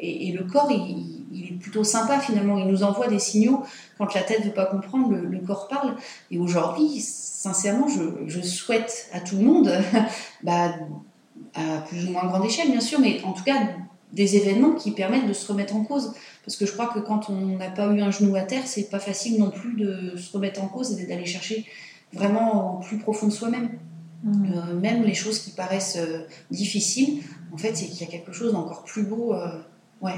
Et, 0.00 0.32
le 0.32 0.42
corps, 0.44 0.72
il, 0.72 1.44
est 1.44 1.52
plutôt 1.52 1.84
sympa 1.84 2.18
finalement. 2.18 2.58
Il 2.58 2.66
nous 2.66 2.82
envoie 2.82 3.06
des 3.06 3.20
signaux 3.20 3.62
quand 3.96 4.12
la 4.14 4.22
tête 4.22 4.40
ne 4.40 4.46
veut 4.46 4.54
pas 4.54 4.66
comprendre, 4.66 5.12
le, 5.14 5.38
corps 5.38 5.68
parle. 5.68 5.94
Et 6.32 6.38
aujourd'hui, 6.38 7.00
sincèrement, 7.00 7.86
je, 7.86 8.02
je, 8.26 8.40
souhaite 8.40 9.08
à 9.12 9.20
tout 9.20 9.36
le 9.36 9.44
monde 9.44 9.70
bah, 10.42 10.74
à 11.54 11.80
plus 11.82 12.06
ou 12.06 12.12
moins 12.12 12.26
grande 12.26 12.44
échelle, 12.44 12.70
bien 12.70 12.80
sûr, 12.80 13.00
mais 13.00 13.20
en 13.24 13.32
tout 13.32 13.44
cas 13.44 13.54
des 14.12 14.36
événements 14.36 14.72
qui 14.72 14.90
permettent 14.90 15.26
de 15.26 15.32
se 15.32 15.50
remettre 15.50 15.74
en 15.74 15.84
cause. 15.84 16.14
Parce 16.44 16.56
que 16.56 16.66
je 16.66 16.72
crois 16.72 16.86
que 16.86 16.98
quand 16.98 17.30
on 17.30 17.56
n'a 17.56 17.70
pas 17.70 17.86
eu 17.86 18.00
un 18.00 18.10
genou 18.10 18.36
à 18.36 18.42
terre, 18.42 18.66
c'est 18.66 18.90
pas 18.90 18.98
facile 18.98 19.38
non 19.38 19.50
plus 19.50 19.74
de 19.74 20.16
se 20.16 20.32
remettre 20.32 20.62
en 20.62 20.68
cause 20.68 20.98
et 21.00 21.06
d'aller 21.06 21.26
chercher 21.26 21.66
vraiment 22.12 22.76
au 22.76 22.80
plus 22.80 22.98
profond 22.98 23.26
de 23.26 23.32
soi-même. 23.32 23.70
Mmh. 24.24 24.52
Euh, 24.52 24.78
même 24.78 25.02
les 25.02 25.14
choses 25.14 25.40
qui 25.40 25.50
paraissent 25.50 25.98
euh, 25.98 26.26
difficiles, 26.50 27.22
en 27.52 27.56
fait, 27.56 27.74
c'est 27.74 27.86
qu'il 27.86 28.00
y 28.00 28.08
a 28.08 28.10
quelque 28.10 28.32
chose 28.32 28.52
d'encore 28.52 28.84
plus 28.84 29.02
beau. 29.02 29.34
Euh, 29.34 29.60
ouais. 30.00 30.14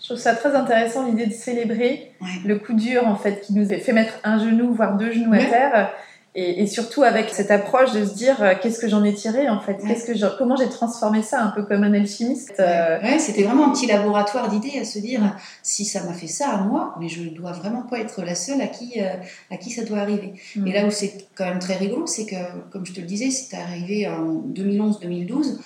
Je 0.00 0.08
trouve 0.10 0.18
ça 0.18 0.34
très 0.34 0.54
intéressant 0.54 1.06
l'idée 1.06 1.26
de 1.26 1.32
célébrer 1.32 2.12
le 2.44 2.58
coup 2.58 2.74
dur 2.74 3.08
en 3.08 3.16
fait 3.16 3.40
qui 3.40 3.54
nous 3.54 3.72
a 3.72 3.78
fait 3.78 3.94
mettre 3.94 4.12
un 4.22 4.38
genou 4.38 4.74
voire 4.74 4.98
deux 4.98 5.10
genoux 5.10 5.32
à 5.32 5.38
terre 5.38 5.90
et, 6.36 6.66
surtout 6.66 7.04
avec 7.04 7.30
cette 7.30 7.52
approche 7.52 7.92
de 7.92 8.04
se 8.04 8.12
dire 8.12 8.42
euh, 8.42 8.54
qu'est-ce 8.60 8.80
que 8.80 8.88
j'en 8.88 9.04
ai 9.04 9.14
tiré 9.14 9.48
en 9.48 9.60
fait, 9.60 9.78
qu'est-ce 9.86 10.04
que 10.04 10.36
comment 10.36 10.56
j'ai 10.56 10.68
transformé 10.68 11.22
ça 11.22 11.40
un 11.40 11.50
peu 11.50 11.62
comme 11.62 11.84
un 11.84 11.94
alchimiste. 11.94 12.58
Euh? 12.58 13.00
Ouais, 13.00 13.20
c'était 13.20 13.44
vraiment 13.44 13.68
un 13.68 13.70
petit 13.70 13.86
laboratoire 13.86 14.48
d'idées 14.48 14.80
à 14.80 14.84
se 14.84 14.98
dire 14.98 15.20
si 15.62 15.84
ça 15.84 16.02
m'a 16.02 16.12
fait 16.12 16.26
ça 16.26 16.50
à 16.50 16.64
moi, 16.64 16.96
mais 16.98 17.08
je 17.08 17.22
ne 17.22 17.28
dois 17.30 17.52
vraiment 17.52 17.82
pas 17.82 18.00
être 18.00 18.22
la 18.22 18.34
seule 18.34 18.60
à 18.60 18.66
qui 18.66 19.00
euh, 19.00 19.14
à 19.52 19.58
qui 19.58 19.70
ça 19.70 19.84
doit 19.84 19.98
arriver. 19.98 20.34
Mm. 20.56 20.66
Et 20.66 20.72
là 20.72 20.86
où 20.86 20.90
c'est 20.90 21.28
quand 21.36 21.44
même 21.44 21.60
très 21.60 21.76
rigolo, 21.76 22.06
c'est 22.06 22.26
que 22.26 22.34
comme 22.72 22.84
je 22.84 22.92
te 22.92 23.00
le 23.00 23.06
disais, 23.06 23.30
c'est 23.30 23.56
arrivé 23.56 24.08
en 24.08 24.42
2011-2012. 24.52 25.58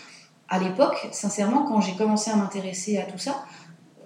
À 0.50 0.58
l'époque, 0.58 1.08
sincèrement, 1.12 1.62
quand 1.62 1.80
j'ai 1.80 1.92
commencé 1.92 2.30
à 2.30 2.36
m'intéresser 2.36 2.98
à 2.98 3.04
tout 3.04 3.18
ça, 3.18 3.36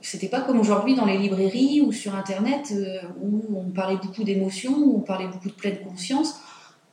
c'était 0.01 0.29
pas 0.29 0.41
comme 0.41 0.61
aujourd'hui 0.61 0.95
dans 0.95 1.07
les 1.07 1.19
librairies 1.19 1.81
ou 1.81 1.93
sur 1.93 2.15
internet 2.17 2.73
où 3.21 3.43
on 3.57 3.71
parlait 3.71 3.97
beaucoup 3.97 4.25
d'émotions, 4.25 4.77
où 4.77 4.97
on 4.99 5.01
parlait 5.01 5.29
beaucoup 5.29 5.49
de 5.49 5.55
pleine 5.55 5.79
conscience 5.79 6.41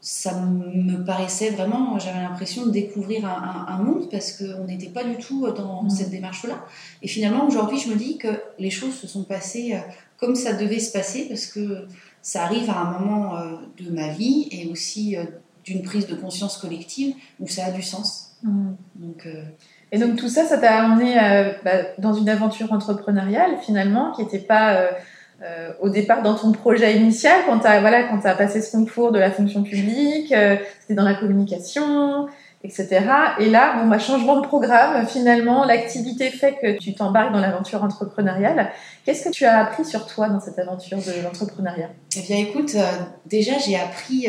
ça 0.01 0.33
me 0.33 1.03
paraissait 1.03 1.49
vraiment, 1.49 1.99
j'avais 1.99 2.21
l'impression 2.21 2.65
de 2.65 2.71
découvrir 2.71 3.25
un, 3.25 3.77
monde 3.83 4.09
parce 4.09 4.31
qu'on 4.31 4.63
n'était 4.63 4.89
pas 4.89 5.03
du 5.03 5.17
tout 5.17 5.49
dans 5.51 5.83
mm. 5.83 5.89
cette 5.89 6.09
démarche-là. 6.09 6.63
Et 7.01 7.07
finalement, 7.07 7.45
aujourd'hui, 7.45 7.77
je 7.77 7.89
me 7.89 7.95
dis 7.95 8.17
que 8.17 8.29
les 8.59 8.69
choses 8.69 8.95
se 8.95 9.07
sont 9.07 9.25
passées 9.25 9.73
euh, 9.73 9.79
comme 10.17 10.35
ça 10.35 10.53
devait 10.53 10.79
se 10.79 10.91
passer 10.91 11.27
parce 11.27 11.47
que 11.47 11.85
ça 12.21 12.43
arrive 12.43 12.69
à 12.69 12.79
un 12.79 12.99
moment 12.99 13.37
euh, 13.37 13.55
de 13.77 13.89
ma 13.91 14.09
vie 14.09 14.47
et 14.51 14.69
aussi 14.71 15.17
euh, 15.17 15.23
d'une 15.65 15.81
prise 15.81 16.07
de 16.07 16.15
conscience 16.15 16.57
collective 16.57 17.15
où 17.41 17.47
ça 17.47 17.65
a 17.65 17.71
du 17.71 17.81
sens. 17.81 18.37
Mm. 18.43 18.71
Donc, 18.95 19.27
et 19.91 19.97
donc 19.97 20.15
tout 20.15 20.29
ça, 20.29 20.45
ça 20.45 20.57
t'a 20.57 20.85
amené 20.85 21.15
bah, 21.65 21.71
dans 21.97 22.13
une 22.13 22.29
aventure 22.29 22.71
entrepreneuriale 22.71 23.57
finalement 23.65 24.13
qui 24.13 24.21
n'était 24.21 24.39
pas 24.39 24.91
euh, 25.41 25.71
au 25.79 25.87
départ 25.87 26.21
dans 26.21 26.35
ton 26.35 26.51
projet 26.51 26.97
initial, 26.97 27.43
quand 27.47 27.59
tu 27.59 27.67
as, 27.67 27.79
voilà, 27.79 28.09
as 28.11 28.35
passé 28.35 28.61
ce 28.61 28.71
concours 28.71 29.13
de 29.13 29.19
la 29.19 29.31
fonction 29.31 29.63
publique, 29.63 30.33
euh, 30.33 30.57
c'était 30.81 30.95
dans 30.95 31.05
la 31.05 31.13
communication, 31.13 32.27
etc. 32.61 33.05
Et 33.39 33.49
là, 33.49 33.77
bon, 33.77 33.87
bah, 33.87 33.99
changement 33.99 34.41
de 34.41 34.45
programme, 34.45 35.07
finalement, 35.07 35.63
l'activité 35.63 36.29
fait 36.29 36.57
que 36.61 36.77
tu 36.77 36.93
t'embarques 36.93 37.31
dans 37.31 37.39
l'aventure 37.39 37.81
entrepreneuriale. 37.85 38.69
Qu'est-ce 39.05 39.23
que 39.23 39.29
tu 39.29 39.45
as 39.45 39.59
appris 39.59 39.85
sur 39.85 40.05
toi 40.07 40.27
dans 40.27 40.41
cette 40.41 40.59
aventure 40.59 40.97
de 40.97 41.23
l'entrepreneuriat? 41.23 41.89
Eh 42.17 42.21
bien, 42.21 42.37
écoute, 42.37 42.75
euh, 42.75 42.85
déjà, 43.25 43.57
j'ai 43.59 43.77
appris 43.77 44.27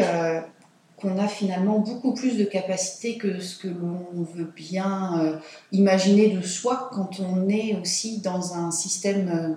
qu'on 0.96 1.18
a 1.18 1.26
finalement 1.26 1.80
beaucoup 1.80 2.14
plus 2.14 2.36
de 2.36 2.44
capacités 2.44 3.16
que 3.16 3.40
ce 3.40 3.58
que 3.58 3.68
l'on 3.68 4.22
veut 4.34 4.52
bien 4.54 5.40
imaginer 5.72 6.28
de 6.28 6.42
soi 6.42 6.90
quand 6.92 7.18
on 7.20 7.48
est 7.48 7.76
aussi 7.80 8.20
dans 8.20 8.54
un 8.54 8.70
système 8.70 9.56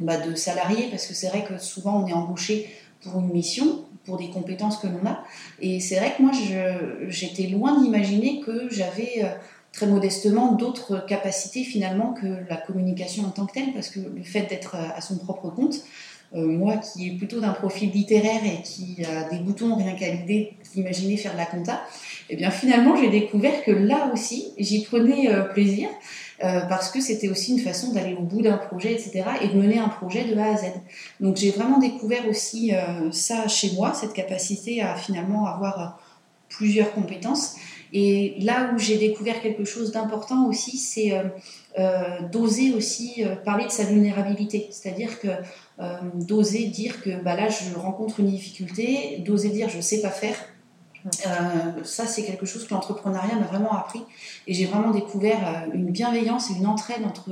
bah, 0.00 0.18
de 0.18 0.34
salariés, 0.34 0.88
parce 0.90 1.06
que 1.06 1.14
c'est 1.14 1.28
vrai 1.28 1.44
que 1.44 1.58
souvent 1.58 2.02
on 2.02 2.06
est 2.06 2.12
embauché 2.12 2.68
pour 3.02 3.18
une 3.20 3.32
mission, 3.32 3.84
pour 4.06 4.16
des 4.16 4.30
compétences 4.30 4.78
que 4.78 4.86
l'on 4.86 5.06
a. 5.06 5.24
Et 5.60 5.80
c'est 5.80 5.96
vrai 5.96 6.14
que 6.16 6.22
moi, 6.22 6.32
j'étais 7.08 7.48
loin 7.48 7.80
d'imaginer 7.80 8.40
que 8.40 8.68
j'avais 8.70 9.24
euh, 9.24 9.28
très 9.72 9.86
modestement 9.86 10.52
d'autres 10.52 11.04
capacités 11.06 11.64
finalement 11.64 12.14
que 12.14 12.26
la 12.48 12.56
communication 12.56 13.24
en 13.24 13.30
tant 13.30 13.46
que 13.46 13.52
telle, 13.54 13.72
parce 13.74 13.88
que 13.88 14.00
le 14.00 14.22
fait 14.22 14.42
d'être 14.48 14.76
euh, 14.76 14.96
à 14.96 15.00
son 15.00 15.18
propre 15.18 15.50
compte, 15.50 15.82
euh, 16.34 16.46
moi 16.46 16.76
qui 16.76 17.08
est 17.08 17.12
plutôt 17.12 17.40
d'un 17.40 17.52
profil 17.52 17.90
littéraire 17.90 18.42
et 18.44 18.62
qui 18.62 19.04
a 19.04 19.28
des 19.28 19.38
boutons 19.38 19.76
rien 19.76 19.94
qu'à 19.94 20.12
l'idée 20.12 20.54
d'imaginer 20.74 21.16
faire 21.16 21.32
de 21.32 21.38
la 21.38 21.46
compta, 21.46 21.82
et 22.28 22.34
eh 22.34 22.36
bien 22.36 22.50
finalement 22.50 22.96
j'ai 22.96 23.10
découvert 23.10 23.62
que 23.64 23.70
là 23.70 24.10
aussi 24.12 24.52
j'y 24.58 24.82
prenais 24.82 25.28
plaisir. 25.54 25.88
Euh, 26.44 26.60
parce 26.68 26.90
que 26.90 27.00
c'était 27.00 27.28
aussi 27.28 27.52
une 27.52 27.60
façon 27.60 27.92
d'aller 27.92 28.14
au 28.14 28.22
bout 28.22 28.42
d'un 28.42 28.58
projet, 28.58 28.92
etc., 28.92 29.24
et 29.40 29.48
de 29.48 29.54
mener 29.54 29.78
un 29.78 29.88
projet 29.88 30.24
de 30.24 30.36
A 30.36 30.52
à 30.52 30.56
Z. 30.56 30.64
Donc 31.20 31.36
j'ai 31.36 31.50
vraiment 31.50 31.78
découvert 31.78 32.28
aussi 32.28 32.74
euh, 32.74 33.10
ça 33.10 33.48
chez 33.48 33.72
moi, 33.72 33.94
cette 33.94 34.12
capacité 34.12 34.82
à 34.82 34.96
finalement 34.96 35.46
avoir 35.46 35.80
euh, 35.80 35.86
plusieurs 36.50 36.92
compétences. 36.92 37.54
Et 37.92 38.36
là 38.40 38.72
où 38.74 38.78
j'ai 38.78 38.98
découvert 38.98 39.40
quelque 39.40 39.64
chose 39.64 39.92
d'important 39.92 40.48
aussi, 40.48 40.76
c'est 40.76 41.12
d'oser 42.32 42.74
aussi 42.74 43.24
parler 43.44 43.64
de 43.64 43.70
sa 43.70 43.84
vulnérabilité. 43.84 44.68
C'est-à-dire 44.70 45.20
que 45.20 45.28
d'oser 46.14 46.64
dire 46.66 47.00
que 47.00 47.22
bah, 47.22 47.36
là, 47.36 47.48
je 47.48 47.78
rencontre 47.78 48.20
une 48.20 48.26
difficulté, 48.26 49.22
d'oser 49.24 49.50
dire 49.50 49.68
je 49.68 49.80
sais 49.80 50.02
pas 50.02 50.10
faire, 50.10 50.36
euh, 51.26 51.84
ça, 51.84 52.06
c'est 52.06 52.24
quelque 52.24 52.46
chose 52.46 52.66
que 52.66 52.74
l'entrepreneuriat 52.74 53.36
m'a 53.36 53.46
vraiment 53.46 53.72
appris. 53.72 54.00
Et 54.46 54.54
j'ai 54.54 54.66
vraiment 54.66 54.90
découvert 54.90 55.46
euh, 55.46 55.74
une 55.74 55.90
bienveillance 55.90 56.50
et 56.50 56.54
une 56.54 56.66
entraide 56.66 57.04
entre 57.04 57.30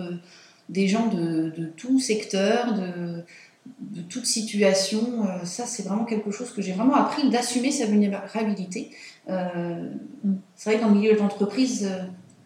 des 0.69 0.89
gens 0.89 1.09
de, 1.09 1.73
tout 1.77 1.99
secteur, 1.99 2.75
de, 2.75 4.03
toute 4.09 4.27
situation. 4.27 5.27
Euh, 5.27 5.45
ça, 5.45 5.67
c'est 5.67 5.83
vraiment 5.83 6.05
quelque 6.05 6.31
chose 6.31 6.53
que 6.53 6.63
j'ai 6.63 6.73
vraiment 6.73 6.95
appris, 6.95 7.29
d'assumer 7.31 7.71
sa 7.71 7.87
vulnérabilité. 7.87 8.91
c'est 9.27 10.71
vrai 10.71 10.77
que 10.77 10.83
dans 10.83 10.91
le 10.91 11.01
milieu 11.01 11.15
de 11.15 11.19
l'entreprise, 11.19 11.91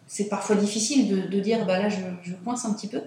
c'est 0.07 0.27
parfois 0.27 0.55
difficile 0.55 1.29
de, 1.29 1.39
dire 1.39 1.65
bah 1.65 1.79
là, 1.79 1.89
je, 1.89 1.97
je, 2.23 2.33
coince 2.43 2.65
un 2.65 2.73
petit 2.73 2.87
peu. 2.87 3.01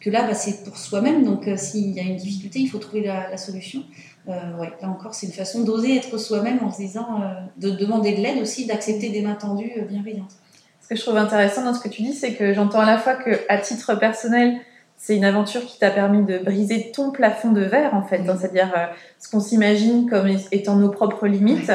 Que 0.00 0.08
là, 0.10 0.26
bah, 0.26 0.34
c'est 0.34 0.64
pour 0.64 0.78
soi-même. 0.78 1.24
Donc, 1.24 1.48
s'il 1.56 1.90
y 1.90 2.00
a 2.00 2.04
une 2.04 2.16
difficulté, 2.16 2.60
il 2.60 2.68
faut 2.68 2.78
trouver 2.78 3.02
la 3.02 3.36
solution. 3.36 3.84
Euh, 4.28 4.56
ouais, 4.58 4.72
là 4.82 4.88
encore, 4.88 5.14
c'est 5.14 5.26
une 5.26 5.32
façon 5.32 5.62
d'oser 5.62 5.96
être 5.96 6.18
soi-même 6.18 6.58
en 6.64 6.70
se 6.70 6.78
disant, 6.78 7.20
euh, 7.22 7.26
de 7.58 7.70
demander 7.70 8.12
de 8.12 8.20
l'aide 8.20 8.38
aussi, 8.42 8.66
d'accepter 8.66 9.10
des 9.10 9.22
mains 9.22 9.34
tendues 9.34 9.72
euh, 9.78 9.82
bienveillantes. 9.82 10.32
Ce 10.80 10.88
que 10.88 10.96
je 10.96 11.02
trouve 11.02 11.16
intéressant 11.16 11.64
dans 11.64 11.74
ce 11.74 11.80
que 11.80 11.88
tu 11.88 12.02
dis, 12.02 12.12
c'est 12.12 12.34
que 12.34 12.52
j'entends 12.52 12.80
à 12.80 12.86
la 12.86 12.98
fois 12.98 13.14
que, 13.14 13.30
à 13.48 13.58
titre 13.58 13.94
personnel, 13.94 14.56
c'est 14.96 15.16
une 15.16 15.24
aventure 15.24 15.64
qui 15.64 15.78
t'a 15.78 15.90
permis 15.90 16.24
de 16.24 16.38
briser 16.38 16.90
ton 16.90 17.10
plafond 17.10 17.52
de 17.52 17.60
verre, 17.60 17.94
en 17.94 18.02
fait, 18.02 18.22
c'est-à-dire 18.24 18.72
ce 19.18 19.30
qu'on 19.30 19.40
s'imagine 19.40 20.08
comme 20.08 20.26
étant 20.52 20.76
nos 20.76 20.88
propres 20.88 21.26
limites. 21.26 21.70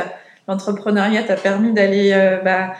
L'entrepreneuriat 0.48 1.24
t'a 1.24 1.36
permis 1.36 1.72
d'aller 1.72 2.40
bah, 2.44 2.74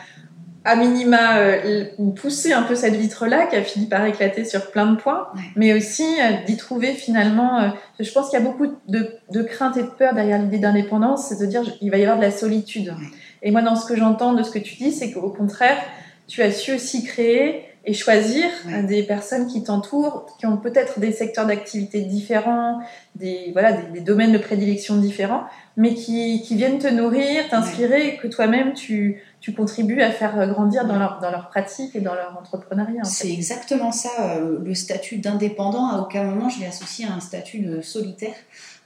à 0.64 0.76
minima 0.76 1.38
euh, 1.38 1.84
pousser 2.14 2.52
un 2.52 2.62
peu 2.62 2.74
cette 2.74 2.94
vitre-là 2.94 3.46
qui 3.46 3.56
a 3.56 3.62
fini 3.62 3.86
par 3.86 4.04
éclater 4.06 4.44
sur 4.44 4.70
plein 4.70 4.86
de 4.86 4.96
points, 4.96 5.28
mais 5.56 5.72
aussi 5.74 6.04
euh, 6.04 6.44
d'y 6.46 6.56
trouver 6.56 6.92
finalement. 6.92 7.60
Euh, 7.60 7.68
je 7.98 8.10
pense 8.12 8.30
qu'il 8.30 8.38
y 8.38 8.42
a 8.42 8.44
beaucoup 8.44 8.68
de, 8.88 9.10
de 9.30 9.42
crainte 9.42 9.76
et 9.76 9.82
de 9.82 9.88
peur 9.88 10.14
derrière 10.14 10.40
l'idée 10.40 10.58
d'indépendance, 10.58 11.28
c'est 11.28 11.40
de 11.40 11.46
dire 11.46 11.62
il 11.80 11.90
va 11.90 11.98
y 11.98 12.02
avoir 12.02 12.16
de 12.16 12.22
la 12.22 12.30
solitude. 12.30 12.94
Et 13.42 13.50
moi, 13.50 13.62
dans 13.62 13.76
ce 13.76 13.86
que 13.86 13.96
j'entends 13.96 14.34
de 14.34 14.42
ce 14.42 14.50
que 14.50 14.60
tu 14.60 14.76
dis, 14.76 14.92
c'est 14.92 15.10
qu'au 15.10 15.30
contraire, 15.30 15.78
tu 16.28 16.42
as 16.42 16.52
su 16.52 16.72
aussi 16.72 17.04
créer 17.04 17.64
et 17.84 17.94
choisir 17.94 18.44
des 18.84 19.02
personnes 19.02 19.48
qui 19.48 19.64
t'entourent, 19.64 20.26
qui 20.38 20.46
ont 20.46 20.56
peut-être 20.56 21.00
des 21.00 21.10
secteurs 21.10 21.46
d'activité 21.46 22.02
différents, 22.02 22.78
des 23.16 23.50
voilà 23.52 23.72
des, 23.72 24.00
domaines 24.00 24.30
de 24.30 24.38
prédilection 24.38 24.96
différents, 24.98 25.42
mais 25.76 25.94
qui, 25.94 26.42
qui 26.42 26.54
viennent 26.54 26.78
te 26.78 26.86
nourrir, 26.86 27.48
t'inspirer, 27.50 28.20
que 28.22 28.28
toi-même 28.28 28.74
tu 28.74 29.20
tu 29.42 29.52
contribues 29.52 30.00
à 30.00 30.12
faire 30.12 30.48
grandir 30.48 30.86
dans 30.86 30.96
leur, 30.96 31.18
dans 31.20 31.30
leur 31.30 31.48
pratique 31.48 31.96
et 31.96 32.00
dans 32.00 32.14
leur 32.14 32.38
entrepreneuriat. 32.38 33.02
C'est 33.02 33.30
exactement 33.30 33.90
ça. 33.90 34.08
Euh, 34.20 34.60
le 34.64 34.74
statut 34.74 35.18
d'indépendant, 35.18 35.88
à 35.88 35.98
aucun 35.98 36.22
moment 36.22 36.48
je 36.48 36.60
l'ai 36.60 36.66
associé 36.66 37.06
à 37.06 37.12
un 37.12 37.20
statut 37.20 37.58
de 37.58 37.80
solitaire. 37.82 38.36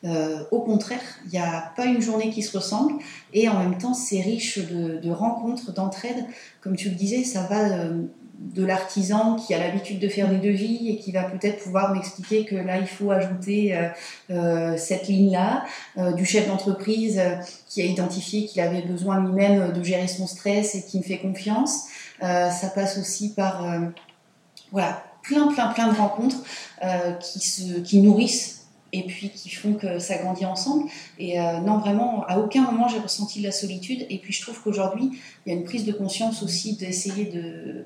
Euh, 0.04 0.42
au 0.50 0.60
contraire, 0.60 1.00
il 1.26 1.32
n'y 1.32 1.38
a 1.38 1.72
pas 1.76 1.84
une 1.84 2.00
journée 2.00 2.30
qui 2.30 2.42
se 2.42 2.56
ressemble 2.56 2.94
et 3.34 3.48
en 3.50 3.58
même 3.58 3.76
temps 3.76 3.92
c'est 3.92 4.20
riche 4.20 4.58
de, 4.58 4.96
de 4.96 5.10
rencontres, 5.10 5.72
d'entraide. 5.72 6.24
Comme 6.62 6.74
tu 6.74 6.88
le 6.88 6.94
disais, 6.94 7.22
ça 7.22 7.42
va 7.42 7.60
euh, 7.60 8.02
de 8.38 8.64
l'artisan 8.64 9.36
qui 9.36 9.54
a 9.54 9.58
l'habitude 9.58 9.98
de 9.98 10.08
faire 10.08 10.28
des 10.28 10.38
devis 10.38 10.90
et 10.90 10.96
qui 10.98 11.12
va 11.12 11.24
peut-être 11.24 11.62
pouvoir 11.62 11.94
m'expliquer 11.94 12.44
que 12.44 12.54
là 12.54 12.78
il 12.78 12.86
faut 12.86 13.10
ajouter 13.10 13.76
euh, 13.76 13.88
euh, 14.30 14.76
cette 14.76 15.08
ligne-là, 15.08 15.64
euh, 15.98 16.12
du 16.12 16.24
chef 16.24 16.46
d'entreprise 16.46 17.20
qui 17.68 17.82
a 17.82 17.84
identifié 17.84 18.46
qu'il 18.46 18.60
avait 18.62 18.82
besoin 18.82 19.20
lui-même 19.20 19.72
de 19.72 19.82
gérer 19.82 20.08
son 20.08 20.26
stress 20.26 20.74
et 20.74 20.82
qui 20.82 20.98
me 20.98 21.02
fait 21.02 21.18
confiance. 21.18 21.84
ça 22.20 22.70
passe 22.74 22.98
aussi 22.98 23.32
par 23.34 23.66
voilà 24.72 25.02
plein 25.22 25.48
plein 25.48 25.68
plein 25.68 25.92
de 25.92 25.96
rencontres 25.96 26.42
qui 27.20 27.40
se 27.40 27.80
qui 27.80 28.00
nourrissent 28.00 28.66
et 28.92 29.02
puis 29.02 29.30
qui 29.30 29.50
font 29.50 29.74
que 29.74 29.98
ça 29.98 30.16
grandit 30.18 30.46
ensemble. 30.46 30.88
Et 31.18 31.38
non, 31.38 31.78
vraiment, 31.78 32.24
à 32.28 32.38
aucun 32.38 32.62
moment 32.62 32.88
j'ai 32.88 32.98
ressenti 32.98 33.40
de 33.40 33.44
la 33.44 33.52
solitude. 33.52 34.06
Et 34.08 34.18
puis 34.18 34.32
je 34.32 34.40
trouve 34.42 34.58
qu'aujourd'hui, 34.62 35.10
il 35.44 35.52
y 35.52 35.54
a 35.54 35.58
une 35.58 35.64
prise 35.64 35.84
de 35.84 35.92
conscience 35.92 36.42
aussi 36.42 36.76
d'essayer 36.76 37.26
de, 37.26 37.84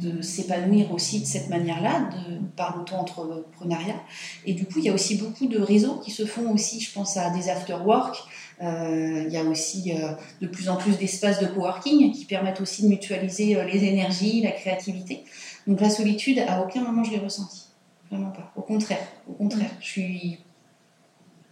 de 0.00 0.22
s'épanouir 0.22 0.92
aussi 0.92 1.20
de 1.20 1.26
cette 1.26 1.48
manière-là, 1.48 2.08
par 2.56 2.76
l'auto-entrepreneuriat. 2.76 4.00
Et 4.44 4.54
du 4.54 4.66
coup, 4.66 4.78
il 4.78 4.84
y 4.84 4.88
a 4.88 4.92
aussi 4.92 5.16
beaucoup 5.16 5.46
de 5.46 5.58
réseaux 5.58 5.96
qui 5.96 6.10
se 6.10 6.24
font 6.24 6.52
aussi, 6.52 6.80
je 6.80 6.92
pense 6.92 7.16
à 7.16 7.30
des 7.30 7.48
after-work, 7.48 8.16
euh, 8.62 9.24
il 9.26 9.32
y 9.32 9.36
a 9.36 9.44
aussi 9.44 9.92
euh, 9.92 10.12
de 10.40 10.46
plus 10.46 10.68
en 10.70 10.76
plus 10.76 10.96
d'espaces 10.96 11.40
de 11.40 11.46
coworking 11.46 12.12
qui 12.12 12.24
permettent 12.24 12.60
aussi 12.62 12.84
de 12.84 12.88
mutualiser 12.88 13.56
euh, 13.56 13.64
les 13.64 13.84
énergies, 13.84 14.40
la 14.40 14.52
créativité. 14.52 15.24
Donc 15.66 15.80
la 15.80 15.90
solitude, 15.90 16.38
à 16.38 16.62
aucun 16.62 16.82
moment 16.82 17.04
je 17.04 17.10
l'ai 17.10 17.18
ressentie. 17.18 17.66
Vraiment 18.10 18.30
pas. 18.30 18.52
Au 18.56 18.62
contraire, 18.62 19.06
au 19.28 19.34
contraire, 19.34 19.70
je 19.80 19.86
suis 19.86 20.38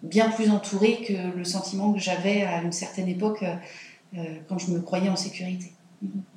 bien 0.02 0.30
plus 0.30 0.50
entourée 0.50 1.02
que 1.06 1.36
le 1.36 1.44
sentiment 1.44 1.92
que 1.92 1.98
j'avais 1.98 2.42
à 2.42 2.62
une 2.62 2.72
certaine 2.72 3.08
époque 3.08 3.44
quand 4.48 4.58
je 4.58 4.70
me 4.70 4.80
croyais 4.80 5.08
en 5.08 5.16
sécurité. 5.16 5.72
Mm-hmm. 6.04 6.33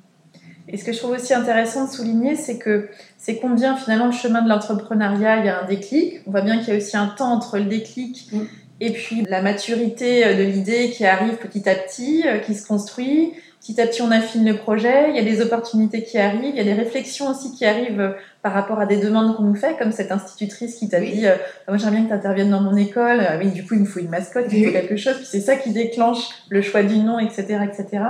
Et 0.68 0.76
ce 0.76 0.84
que 0.84 0.92
je 0.92 0.98
trouve 0.98 1.12
aussi 1.12 1.32
intéressant 1.32 1.86
de 1.86 1.90
souligner, 1.90 2.36
c'est 2.36 2.58
que 2.58 2.88
c'est 3.16 3.36
combien 3.36 3.76
finalement 3.76 4.06
le 4.06 4.12
chemin 4.12 4.42
de 4.42 4.48
l'entrepreneuriat, 4.48 5.38
il 5.38 5.46
y 5.46 5.48
a 5.48 5.62
un 5.62 5.66
déclic. 5.66 6.20
On 6.26 6.30
voit 6.30 6.42
bien 6.42 6.58
qu'il 6.58 6.68
y 6.68 6.72
a 6.72 6.76
aussi 6.76 6.96
un 6.96 7.06
temps 7.06 7.32
entre 7.32 7.58
le 7.58 7.64
déclic 7.64 8.28
mm. 8.32 8.46
Et 8.80 8.92
puis 8.92 9.24
la 9.28 9.42
maturité 9.42 10.34
de 10.34 10.42
l'idée 10.42 10.90
qui 10.90 11.04
arrive 11.04 11.36
petit 11.36 11.68
à 11.68 11.74
petit, 11.74 12.24
qui 12.46 12.54
se 12.54 12.66
construit. 12.66 13.32
Petit 13.60 13.80
à 13.80 13.88
petit, 13.88 14.02
on 14.02 14.10
affine 14.12 14.46
le 14.46 14.56
projet. 14.56 15.10
Il 15.10 15.16
y 15.16 15.18
a 15.18 15.24
des 15.24 15.40
opportunités 15.40 16.04
qui 16.04 16.16
arrivent. 16.16 16.54
Il 16.54 16.56
y 16.56 16.60
a 16.60 16.64
des 16.64 16.74
réflexions 16.74 17.28
aussi 17.28 17.52
qui 17.52 17.64
arrivent 17.64 18.14
par 18.40 18.52
rapport 18.52 18.78
à 18.78 18.86
des 18.86 18.98
demandes 18.98 19.36
qu'on 19.36 19.42
nous 19.42 19.56
fait, 19.56 19.76
comme 19.76 19.90
cette 19.90 20.12
institutrice 20.12 20.76
qui 20.76 20.88
t'a 20.88 21.00
dit 21.00 21.26
ah, 21.26 21.34
Moi, 21.66 21.76
j'aimerais 21.76 21.96
bien 21.96 22.04
que 22.04 22.08
tu 22.10 22.14
interviennes 22.14 22.50
dans 22.50 22.60
mon 22.60 22.76
école. 22.76 23.20
Mais 23.40 23.46
du 23.46 23.66
coup, 23.66 23.74
il 23.74 23.80
me 23.80 23.84
faut 23.84 23.98
une 23.98 24.10
mascotte, 24.10 24.46
il 24.52 24.60
me 24.60 24.66
faut 24.66 24.72
quelque 24.72 24.96
chose. 24.96 25.16
Puis 25.16 25.26
c'est 25.28 25.40
ça 25.40 25.56
qui 25.56 25.70
déclenche 25.70 26.28
le 26.48 26.62
choix 26.62 26.84
du 26.84 26.98
nom, 26.98 27.18
etc. 27.18 27.58
etc. 27.64 28.04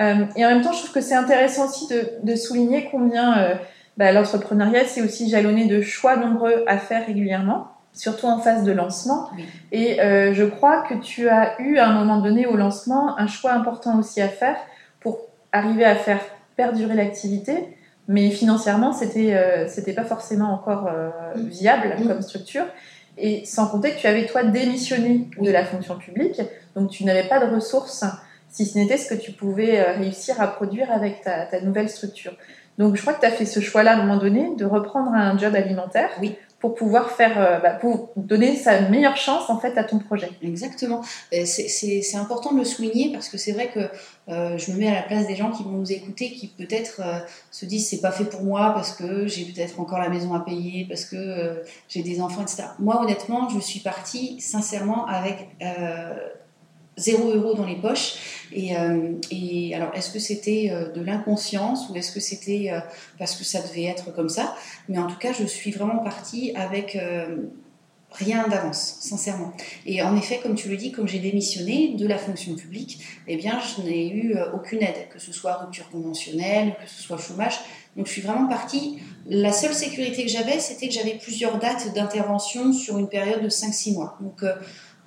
Euh, 0.00 0.26
et 0.36 0.44
en 0.44 0.48
même 0.48 0.62
temps, 0.62 0.72
je 0.72 0.78
trouve 0.78 0.92
que 0.92 1.00
c'est 1.00 1.14
intéressant 1.14 1.66
aussi 1.66 1.86
de, 1.88 2.10
de 2.22 2.36
souligner 2.36 2.88
combien 2.90 3.38
euh, 3.38 3.54
bah, 3.96 4.10
l'entrepreneuriat, 4.12 4.86
c'est 4.86 5.02
aussi 5.02 5.28
jalonné 5.28 5.66
de 5.66 5.80
choix 5.80 6.16
nombreux 6.16 6.64
à 6.66 6.78
faire 6.78 7.06
régulièrement, 7.06 7.68
surtout 7.92 8.26
en 8.26 8.38
phase 8.38 8.64
de 8.64 8.72
lancement. 8.72 9.30
Et 9.70 10.00
euh, 10.00 10.34
je 10.34 10.44
crois 10.44 10.82
que 10.82 10.94
tu 10.94 11.28
as 11.28 11.60
eu 11.60 11.78
à 11.78 11.88
un 11.88 11.94
moment 11.94 12.20
donné 12.20 12.46
au 12.46 12.56
lancement 12.56 13.18
un 13.18 13.28
choix 13.28 13.52
important 13.52 13.98
aussi 13.98 14.20
à 14.20 14.28
faire 14.28 14.56
pour 15.00 15.20
arriver 15.52 15.84
à 15.84 15.94
faire 15.94 16.20
perdurer 16.56 16.94
l'activité. 16.94 17.76
Mais 18.08 18.30
financièrement, 18.30 18.92
c'était 18.92 19.34
euh, 19.34 19.66
c'était 19.68 19.94
pas 19.94 20.04
forcément 20.04 20.52
encore 20.52 20.88
euh, 20.88 21.10
viable 21.36 21.94
comme 22.06 22.20
structure. 22.20 22.64
Et 23.16 23.44
sans 23.46 23.68
compter 23.68 23.92
que 23.92 23.98
tu 24.00 24.08
avais 24.08 24.26
toi 24.26 24.42
démissionné 24.42 25.28
de 25.40 25.50
la 25.50 25.64
fonction 25.64 25.96
publique, 25.96 26.42
donc 26.74 26.90
tu 26.90 27.04
n'avais 27.04 27.28
pas 27.28 27.38
de 27.38 27.54
ressources 27.54 28.04
si 28.54 28.64
ce 28.66 28.78
n'était 28.78 28.96
ce 28.96 29.12
que 29.12 29.20
tu 29.20 29.32
pouvais 29.32 29.80
euh, 29.80 29.92
réussir 29.94 30.40
à 30.40 30.46
produire 30.46 30.90
avec 30.92 31.22
ta, 31.22 31.44
ta 31.44 31.60
nouvelle 31.60 31.88
structure. 31.88 32.32
Donc 32.78 32.96
je 32.96 33.02
crois 33.02 33.14
que 33.14 33.20
tu 33.20 33.26
as 33.26 33.30
fait 33.30 33.46
ce 33.46 33.60
choix-là 33.60 33.92
à 33.92 33.94
un 33.94 33.98
moment 33.98 34.16
donné 34.16 34.54
de 34.56 34.64
reprendre 34.64 35.12
un 35.12 35.36
job 35.36 35.54
alimentaire 35.54 36.10
oui. 36.20 36.36
pour 36.60 36.74
pouvoir 36.74 37.10
faire, 37.10 37.40
euh, 37.40 37.58
bah, 37.58 37.70
pour 37.70 38.10
donner 38.16 38.56
sa 38.56 38.80
meilleure 38.88 39.16
chance 39.16 39.50
en 39.50 39.58
fait 39.58 39.76
à 39.76 39.84
ton 39.84 39.98
projet. 39.98 40.30
Exactement. 40.42 41.02
C'est 41.44 42.16
important 42.16 42.52
de 42.52 42.58
le 42.58 42.64
souligner 42.64 43.12
parce 43.12 43.28
que 43.28 43.38
c'est 43.38 43.52
vrai 43.52 43.70
que 43.72 43.80
euh, 44.28 44.56
je 44.56 44.72
me 44.72 44.78
mets 44.78 44.88
à 44.88 44.94
la 44.94 45.02
place 45.02 45.26
des 45.26 45.36
gens 45.36 45.50
qui 45.50 45.62
vont 45.62 45.70
nous 45.70 45.92
écouter, 45.92 46.32
qui 46.32 46.48
peut-être 46.48 47.00
euh, 47.04 47.18
se 47.50 47.66
disent 47.66 47.88
c'est 47.88 48.00
pas 48.00 48.12
fait 48.12 48.24
pour 48.24 48.42
moi 48.42 48.72
parce 48.74 48.92
que 48.92 49.26
j'ai 49.26 49.44
peut-être 49.44 49.78
encore 49.78 49.98
la 49.98 50.08
maison 50.08 50.34
à 50.34 50.40
payer, 50.40 50.86
parce 50.88 51.04
que 51.04 51.16
euh, 51.16 51.62
j'ai 51.88 52.02
des 52.02 52.20
enfants, 52.20 52.42
etc. 52.42 52.64
Moi 52.78 53.00
honnêtement, 53.02 53.48
je 53.48 53.60
suis 53.60 53.80
partie 53.80 54.40
sincèrement 54.40 55.06
avec 55.06 55.48
zéro 56.96 57.30
euro 57.30 57.54
dans 57.54 57.66
les 57.66 57.76
poches. 57.76 58.46
Et, 58.52 58.76
euh, 58.76 59.12
et 59.30 59.74
alors, 59.74 59.94
est-ce 59.94 60.10
que 60.12 60.18
c'était 60.18 60.68
euh, 60.70 60.92
de 60.92 61.00
l'inconscience 61.00 61.88
ou 61.88 61.96
est-ce 61.96 62.12
que 62.12 62.20
c'était 62.20 62.70
euh, 62.70 62.80
parce 63.18 63.36
que 63.36 63.44
ça 63.44 63.60
devait 63.62 63.84
être 63.84 64.12
comme 64.14 64.28
ça? 64.28 64.54
Mais 64.88 64.98
en 64.98 65.06
tout 65.06 65.18
cas, 65.18 65.32
je 65.32 65.44
suis 65.44 65.70
vraiment 65.70 65.98
partie 65.98 66.52
avec 66.54 66.98
rien 68.10 68.46
d'avance, 68.46 68.98
sincèrement. 69.00 69.52
Et 69.86 70.00
en 70.02 70.16
effet, 70.16 70.38
comme 70.40 70.54
tu 70.54 70.68
le 70.68 70.76
dis, 70.76 70.92
comme 70.92 71.08
j'ai 71.08 71.18
démissionné 71.18 71.94
de 71.94 72.06
la 72.06 72.16
fonction 72.16 72.54
publique, 72.54 73.00
eh 73.26 73.36
bien, 73.36 73.58
je 73.58 73.82
n'ai 73.82 74.08
eu 74.08 74.36
aucune 74.52 74.82
aide, 74.82 75.08
que 75.10 75.18
ce 75.18 75.32
soit 75.32 75.56
rupture 75.56 75.90
conventionnelle, 75.90 76.76
que 76.80 76.88
ce 76.88 77.02
soit 77.02 77.18
chômage. 77.18 77.58
Donc, 77.96 78.06
je 78.06 78.12
suis 78.12 78.22
vraiment 78.22 78.46
partie. 78.46 79.00
La 79.26 79.52
seule 79.52 79.74
sécurité 79.74 80.22
que 80.24 80.30
j'avais, 80.30 80.60
c'était 80.60 80.86
que 80.86 80.94
j'avais 80.94 81.18
plusieurs 81.20 81.58
dates 81.58 81.92
d'intervention 81.92 82.72
sur 82.72 82.98
une 82.98 83.08
période 83.08 83.42
de 83.42 83.48
5-6 83.48 83.94
mois. 83.94 84.16
Donc, 84.20 84.44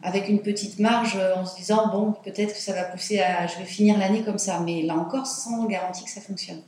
avec 0.04 0.30
une 0.30 0.42
petite 0.42 0.80
marge 0.80 1.16
euh, 1.16 1.36
en 1.36 1.46
se 1.46 1.56
disant 1.58 1.90
bon 1.92 2.14
peut-être 2.24 2.54
que 2.54 2.60
ça 2.60 2.74
va 2.74 2.84
pousser 2.84 3.20
à 3.20 3.48
je 3.48 3.58
vais 3.58 3.66
finir 3.66 3.98
l'année 3.98 4.24
comme 4.24 4.38
ça. 4.38 4.60
Mais 4.60 4.84
là 4.84 4.96
encore 4.96 5.26
sans 5.26 5.66
garantie 5.66 6.04
que 6.04 6.10
ça 6.10 6.22
fonctionne. 6.22 6.62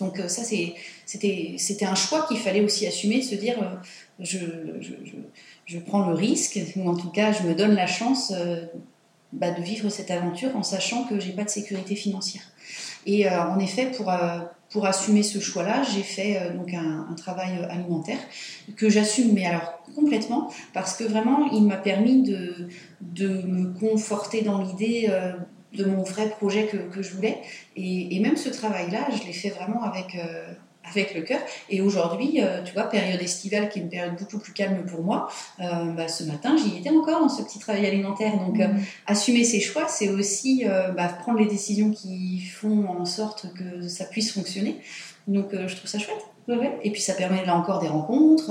Donc 0.00 0.18
euh, 0.18 0.28
ça 0.28 0.42
c'était 0.44 1.84
un 1.84 1.94
choix 1.94 2.26
qu'il 2.26 2.38
fallait 2.38 2.60
aussi 2.60 2.86
assumer 2.86 3.22
se 3.22 3.34
dire 3.34 3.60
euh, 3.62 3.76
je, 4.20 5.78
prends 5.78 6.06
le 6.06 6.14
risque 6.14 6.58
ou 6.76 6.88
en 6.88 6.96
tout 6.96 7.10
cas 7.10 7.32
je 7.32 7.42
me 7.42 7.54
donne 7.54 7.74
la 7.74 7.86
chance 7.86 8.32
bah, 9.32 9.50
de 9.50 9.62
vivre 9.62 9.88
cette 9.90 10.10
aventure 10.10 10.56
en 10.56 10.62
sachant 10.62 11.04
que 11.04 11.20
j'ai 11.20 11.32
pas 11.32 11.44
de 11.44 11.50
sécurité 11.50 11.96
financière 11.96 12.42
et 13.06 13.28
en 13.28 13.58
effet 13.58 13.90
pour 13.96 14.10
pour 14.70 14.86
assumer 14.86 15.22
ce 15.22 15.40
choix-là, 15.40 15.82
j'ai 15.82 16.02
fait 16.02 16.38
euh, 16.40 16.54
donc 16.54 16.74
un, 16.74 17.06
un, 17.10 17.14
travail 17.14 17.58
euh, 17.58 17.72
alimentaire 17.72 18.18
que 18.76 18.90
j'assume, 18.90 19.32
mais 19.32 19.46
alors 19.46 19.82
complètement, 19.94 20.52
parce 20.74 20.96
que 20.96 21.04
vraiment, 21.04 21.50
il 21.52 21.64
m'a 21.64 21.76
permis 21.76 22.22
de, 22.22 22.68
de 23.00 23.28
me 23.46 23.72
conforter 23.78 24.42
dans 24.42 24.60
l'idée 24.60 25.06
euh, 25.08 25.32
de 25.72 25.84
mon 25.84 26.02
vrai 26.02 26.28
projet 26.28 26.66
que, 26.66 26.76
que 26.76 27.02
je 27.02 27.14
voulais. 27.14 27.38
Et, 27.76 28.14
et, 28.16 28.20
même 28.20 28.36
ce 28.36 28.50
travail-là, 28.50 29.08
je 29.10 29.26
l'ai 29.26 29.32
fait 29.32 29.50
vraiment 29.50 29.82
avec, 29.82 30.16
avec 30.90 31.14
le 31.14 31.22
cœur. 31.22 31.40
Et 31.68 31.80
aujourd'hui, 31.80 32.40
euh, 32.42 32.62
tu 32.62 32.72
vois, 32.72 32.84
période 32.84 33.20
estivale 33.20 33.68
qui 33.68 33.78
est 33.78 33.82
une 33.82 33.88
période 33.88 34.16
beaucoup 34.18 34.38
plus 34.38 34.52
calme 34.52 34.84
pour 34.84 35.02
moi, 35.02 35.28
euh, 35.60 35.92
bah, 35.92 36.08
ce 36.08 36.24
matin, 36.24 36.56
j'y 36.56 36.78
étais 36.78 36.90
encore 36.90 37.20
dans 37.20 37.28
ce 37.28 37.42
petit 37.42 37.58
travail 37.58 37.86
alimentaire. 37.86 38.32
Donc, 38.38 38.60
euh, 38.60 38.68
mmh. 38.68 38.80
assumer 39.06 39.44
ses 39.44 39.60
choix, 39.60 39.86
c'est 39.88 40.08
aussi 40.08 40.64
bah, 40.96 41.08
prendre 41.08 41.38
les 41.38 41.46
décisions 41.46 41.90
qui 41.90 42.40
font 42.40 42.88
en 42.88 43.04
sorte 43.04 43.46
que 43.54 43.86
ça 43.88 44.04
puisse 44.04 44.32
fonctionner. 44.32 44.80
Donc, 45.26 45.48
je 45.52 45.74
trouve 45.76 45.88
ça 45.88 45.98
chouette. 45.98 46.24
Et 46.82 46.90
puis, 46.90 47.02
ça 47.02 47.14
permet 47.14 47.44
là 47.44 47.54
encore 47.54 47.80
des 47.80 47.88
rencontres. 47.88 48.50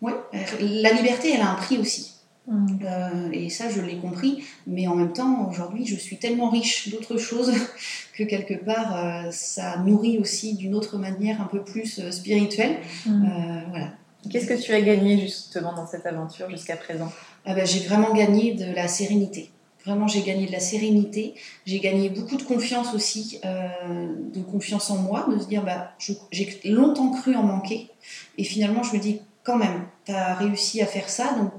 ouais, 0.00 0.14
la 0.60 0.92
liberté, 0.92 1.32
elle 1.34 1.42
a 1.42 1.50
un 1.50 1.54
prix 1.54 1.78
aussi. 1.78 2.13
Mmh. 2.46 2.66
Euh, 2.84 3.30
et 3.32 3.48
ça, 3.48 3.70
je 3.70 3.80
l'ai 3.80 3.96
compris. 3.96 4.44
Mais 4.66 4.86
en 4.86 4.94
même 4.94 5.12
temps, 5.12 5.48
aujourd'hui, 5.48 5.86
je 5.86 5.96
suis 5.96 6.18
tellement 6.18 6.50
riche 6.50 6.90
d'autres 6.90 7.16
choses 7.16 7.52
que 8.14 8.24
quelque 8.24 8.54
part, 8.54 8.96
euh, 8.96 9.30
ça 9.30 9.78
nourrit 9.78 10.18
aussi 10.18 10.54
d'une 10.54 10.74
autre 10.74 10.98
manière 10.98 11.40
un 11.40 11.46
peu 11.46 11.62
plus 11.62 11.98
euh, 11.98 12.10
spirituelle. 12.10 12.76
Mmh. 13.06 13.62
voilà. 13.70 13.92
Qu'est-ce 14.30 14.46
que 14.46 14.60
tu 14.60 14.72
as 14.72 14.80
gagné 14.80 15.20
justement 15.20 15.74
dans 15.74 15.86
cette 15.86 16.06
aventure 16.06 16.48
jusqu'à 16.48 16.76
présent? 16.76 17.12
Ah 17.44 17.54
ben, 17.54 17.66
J'ai 17.66 17.80
vraiment 17.80 18.14
gagné 18.14 18.54
de 18.54 18.74
la 18.74 18.88
sérénité. 18.88 19.50
Vraiment, 19.84 20.08
j'ai 20.08 20.22
gagné 20.22 20.46
de 20.46 20.52
la 20.52 20.60
sérénité. 20.60 21.34
J'ai 21.66 21.78
gagné 21.78 22.08
beaucoup 22.08 22.36
de 22.36 22.42
confiance 22.42 22.94
aussi, 22.94 23.38
de 23.44 24.40
confiance 24.40 24.90
en 24.90 24.96
moi, 24.96 25.26
de 25.30 25.38
se 25.38 25.46
dire, 25.46 25.62
bah, 25.62 25.92
j'ai 26.32 26.58
longtemps 26.64 27.10
cru 27.10 27.36
en 27.36 27.42
manquer. 27.42 27.90
Et 28.38 28.44
finalement, 28.44 28.82
je 28.82 28.96
me 28.96 28.98
dis, 28.98 29.20
quand 29.42 29.58
même, 29.58 29.84
tu 30.06 30.12
as 30.12 30.36
réussi 30.36 30.80
à 30.80 30.86
faire 30.86 31.10
ça, 31.10 31.34
donc 31.34 31.52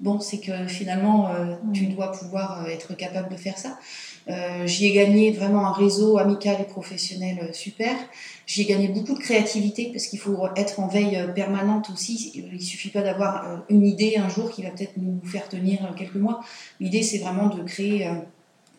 bon, 0.00 0.18
c'est 0.20 0.38
que 0.38 0.66
finalement, 0.66 1.28
euh, 1.28 1.54
tu 1.72 1.86
mm. 1.86 1.94
dois 1.94 2.12
pouvoir 2.12 2.64
euh, 2.64 2.70
être 2.70 2.94
capable 2.96 3.30
de 3.30 3.36
faire 3.36 3.58
ça. 3.58 3.78
Euh, 4.28 4.66
j'y 4.66 4.86
ai 4.86 4.92
gagné 4.92 5.32
vraiment 5.32 5.66
un 5.66 5.72
réseau 5.72 6.18
amical 6.18 6.56
et 6.60 6.64
professionnel 6.64 7.50
super. 7.52 7.94
J'y 8.46 8.62
ai 8.62 8.64
gagné 8.64 8.88
beaucoup 8.88 9.14
de 9.14 9.18
créativité 9.18 9.90
parce 9.92 10.06
qu'il 10.06 10.18
faut 10.18 10.46
être 10.56 10.78
en 10.78 10.88
veille 10.88 11.18
permanente 11.34 11.90
aussi. 11.90 12.32
Il 12.34 12.60
suffit 12.60 12.90
pas 12.90 13.02
d'avoir 13.02 13.64
une 13.68 13.86
idée 13.86 14.16
un 14.18 14.28
jour 14.28 14.50
qui 14.50 14.62
va 14.62 14.70
peut-être 14.70 14.96
nous 14.98 15.20
faire 15.24 15.48
tenir 15.48 15.94
quelques 15.96 16.16
mois. 16.16 16.40
L'idée, 16.80 17.02
c'est 17.02 17.18
vraiment 17.18 17.48
de 17.48 17.62
créer 17.62 18.08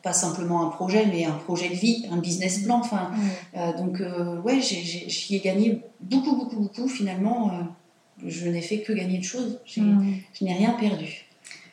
pas 0.03 0.13
simplement 0.13 0.65
un 0.65 0.69
projet, 0.69 1.05
mais 1.07 1.25
un 1.25 1.31
projet 1.31 1.69
de 1.69 1.75
vie, 1.75 2.05
un 2.11 2.17
business 2.17 2.59
plan. 2.59 2.79
Enfin, 2.79 3.11
mm. 3.55 3.77
donc 3.77 4.01
ouais, 4.45 4.61
j'y 4.61 5.35
ai, 5.35 5.39
gagné 5.39 5.81
beaucoup, 6.01 6.35
beaucoup, 6.35 6.59
beaucoup 6.59 6.87
finalement 6.87 7.51
je 8.25 8.47
n'ai 8.49 8.61
fait 8.61 8.79
que 8.81 8.93
gagner 8.93 9.17
de 9.17 9.23
choses. 9.23 9.59
Hmm. 9.77 10.13
Je 10.33 10.45
n'ai 10.45 10.53
rien 10.53 10.71
perdu. 10.71 11.25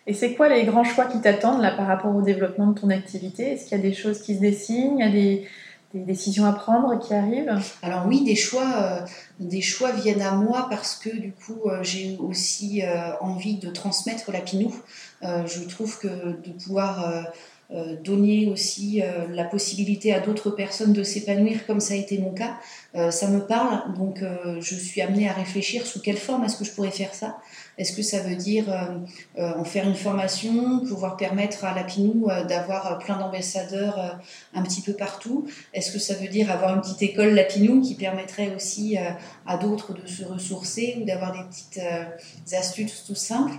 Et 0.06 0.14
c'est 0.14 0.32
quoi 0.32 0.48
les 0.48 0.64
grands 0.64 0.84
choix 0.84 1.04
qui 1.04 1.20
t'attendent 1.20 1.60
là 1.60 1.70
par 1.70 1.86
rapport 1.86 2.16
au 2.16 2.22
développement 2.22 2.68
de 2.68 2.80
ton 2.80 2.88
activité? 2.88 3.52
Est-ce 3.52 3.64
qu'il 3.64 3.76
y 3.76 3.80
a 3.80 3.82
des 3.82 3.92
choses 3.92 4.22
qui 4.22 4.36
se 4.36 4.40
dessinent? 4.40 4.98
Il 4.98 5.04
y 5.04 5.08
a 5.08 5.10
des, 5.10 5.46
décisions 5.92 6.46
à 6.46 6.52
prendre 6.52 6.98
qui 6.98 7.12
arrivent? 7.12 7.54
Alors 7.82 8.06
oui, 8.06 8.24
des 8.24 8.34
choix, 8.34 8.72
euh, 8.76 9.00
des 9.38 9.60
choix 9.60 9.92
viennent 9.92 10.22
à 10.22 10.32
moi 10.32 10.66
parce 10.70 10.96
que 10.96 11.10
du 11.10 11.32
coup 11.32 11.60
euh, 11.66 11.82
j'ai 11.82 12.16
aussi 12.20 12.82
euh, 12.82 13.10
envie 13.20 13.56
de 13.56 13.68
transmettre 13.68 14.30
la 14.32 14.40
Pinou. 14.40 14.74
je 15.22 15.68
trouve 15.68 15.98
que 15.98 16.08
de 16.08 16.52
pouvoir 16.52 17.26
donner 18.02 18.48
aussi 18.48 19.02
euh, 19.02 19.26
la 19.28 19.44
possibilité 19.44 20.14
à 20.14 20.20
d'autres 20.20 20.50
personnes 20.50 20.94
de 20.94 21.02
s'épanouir 21.02 21.66
comme 21.66 21.80
ça 21.80 21.92
a 21.92 21.96
été 21.98 22.18
mon 22.18 22.32
cas, 22.32 22.56
euh, 22.94 23.10
ça 23.10 23.28
me 23.28 23.40
parle. 23.40 23.94
Donc 23.94 24.22
je 24.60 24.74
suis 24.74 25.02
amenée 25.02 25.28
à 25.28 25.32
réfléchir 25.32 25.86
sous 25.86 26.00
quelle 26.00 26.16
forme 26.16 26.44
est-ce 26.44 26.56
que 26.56 26.64
je 26.64 26.72
pourrais 26.72 26.90
faire 26.90 27.14
ça. 27.14 27.38
Est-ce 27.78 27.92
que 27.92 28.02
ça 28.02 28.20
veut 28.20 28.36
dire 28.36 28.64
en 29.38 29.64
faire 29.64 29.86
une 29.86 29.94
formation, 29.94 30.80
pouvoir 30.80 31.16
permettre 31.16 31.64
à 31.64 31.74
la 31.74 31.84
Pinou 31.84 32.28
d'avoir 32.48 32.98
plein 32.98 33.16
d'ambassadeurs 33.16 34.18
un 34.52 34.62
petit 34.62 34.82
peu 34.82 34.92
partout? 34.92 35.46
Est-ce 35.72 35.92
que 35.92 35.98
ça 35.98 36.14
veut 36.14 36.28
dire 36.28 36.50
avoir 36.50 36.74
une 36.74 36.80
petite 36.80 37.02
école 37.02 37.34
Lapinou 37.34 37.80
qui 37.80 37.94
permettrait 37.94 38.54
aussi 38.54 38.96
à 39.46 39.56
d'autres 39.56 39.94
de 39.94 40.06
se 40.06 40.24
ressourcer 40.24 40.98
ou 41.00 41.04
d'avoir 41.04 41.32
des 41.32 41.44
petites 41.44 41.80
astuces 42.52 43.04
tout 43.06 43.14
simples? 43.14 43.54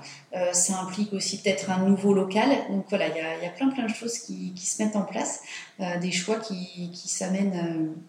Ça 0.52 0.80
implique 0.80 1.14
aussi 1.14 1.42
peut-être 1.42 1.72
un 1.72 1.86
nouveau 1.86 2.14
local. 2.14 2.50
Donc 2.70 2.86
voilà, 2.90 3.08
il 3.08 3.16
y 3.16 3.20
a, 3.20 3.44
y 3.44 3.48
a 3.48 3.52
plein 3.52 3.70
plein 3.70 3.86
de 3.86 3.94
choses 3.94 4.20
qui, 4.20 4.54
se 4.56 4.82
mettent 4.82 4.96
en 4.96 5.02
place, 5.02 5.42
euh, 5.80 6.00
des 6.00 6.12
choix 6.12 6.38
qui, 6.38 6.92
qui 6.94 7.08
s'amènent 7.08 7.54
euh, 7.56 8.02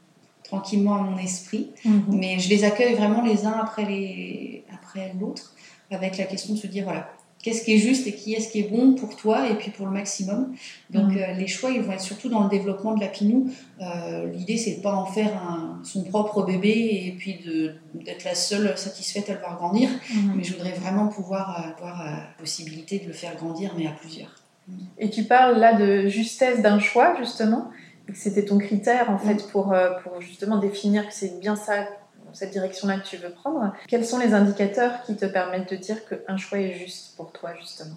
tranquillement 0.44 0.96
à 0.96 1.03
mon 1.03 1.18
esprit. 1.18 1.70
Mhm. 1.85 2.05
Mais 2.09 2.38
je 2.38 2.49
les 2.49 2.64
accueille 2.64 2.94
vraiment 2.94 3.23
les 3.23 3.46
uns 3.46 3.59
après 3.61 3.85
les 3.85 4.64
après 4.73 5.12
l'autre, 5.20 5.55
avec 5.90 6.18
la 6.18 6.24
question 6.24 6.55
de 6.55 6.59
se 6.59 6.66
dire 6.66 6.85
voilà, 6.85 7.11
qu'est-ce 7.42 7.64
qui 7.64 7.74
est 7.74 7.79
juste 7.79 8.07
et 8.07 8.14
qui 8.14 8.35
est 8.35 8.40
ce 8.40 8.50
qui 8.50 8.61
est 8.61 8.68
bon 8.68 8.94
pour 8.94 9.16
toi 9.16 9.48
et 9.48 9.55
puis 9.55 9.70
pour 9.70 9.87
le 9.87 9.92
maximum. 9.92 10.55
Donc 10.90 11.12
mm. 11.12 11.38
les 11.38 11.46
choix, 11.46 11.70
ils 11.70 11.81
vont 11.81 11.92
être 11.92 12.00
surtout 12.00 12.29
dans 12.29 12.44
le 12.44 12.50
développement 12.50 12.94
de 12.94 13.00
la 13.00 13.09
pinou. 13.09 13.50
L'idée, 14.33 14.57
c'est 14.57 14.76
de 14.76 14.83
pas 14.83 14.94
en 14.94 15.07
faire 15.07 15.33
son 15.83 16.05
propre 16.05 16.44
bébé 16.44 17.05
et 17.07 17.14
puis 17.18 17.40
d'être 17.94 18.24
la 18.24 18.35
seule 18.35 18.76
satisfaite 18.76 19.31
à 19.31 19.35
le 19.35 19.40
voir 19.40 19.57
grandir. 19.57 19.88
Mm. 19.88 20.33
Mais 20.37 20.44
je 20.44 20.53
voudrais 20.53 20.72
vraiment 20.72 21.09
pouvoir 21.09 21.72
avoir 21.74 22.05
la 22.05 22.29
possibilité 22.38 22.98
de 22.98 23.07
le 23.07 23.12
faire 23.12 23.37
grandir, 23.37 23.74
mais 23.76 23.87
à 23.87 23.92
plusieurs. 23.92 24.35
Et 24.98 25.11
tu 25.11 25.24
parles 25.24 25.59
là 25.59 25.74
de 25.74 26.09
justesse 26.09 26.62
d'un 26.62 26.79
choix, 26.79 27.16
justement. 27.18 27.70
C'était 28.12 28.44
ton 28.44 28.59
critère, 28.59 29.11
en 29.11 29.18
fait, 29.18 29.35
mm. 29.35 29.50
pour, 29.53 29.72
euh, 29.72 29.90
pour 30.03 30.20
justement 30.20 30.59
définir 30.59 31.07
que 31.07 31.14
c'est 31.14 31.38
bien 31.40 31.57
ça, 31.57 31.87
cette 32.33 32.51
direction-là 32.51 32.99
que 32.99 33.07
tu 33.07 33.16
veux 33.16 33.31
prendre. 33.31 33.73
Quels 33.88 34.05
sont 34.05 34.19
les 34.19 34.35
indicateurs 34.35 35.03
qui 35.03 35.16
te 35.16 35.27
permettent 35.27 35.71
de 35.71 35.77
dire 35.77 35.99
qu'un 36.07 36.37
choix 36.37 36.59
est 36.59 36.75
juste 36.75 37.16
pour 37.16 37.33
toi, 37.33 37.53
justement? 37.59 37.97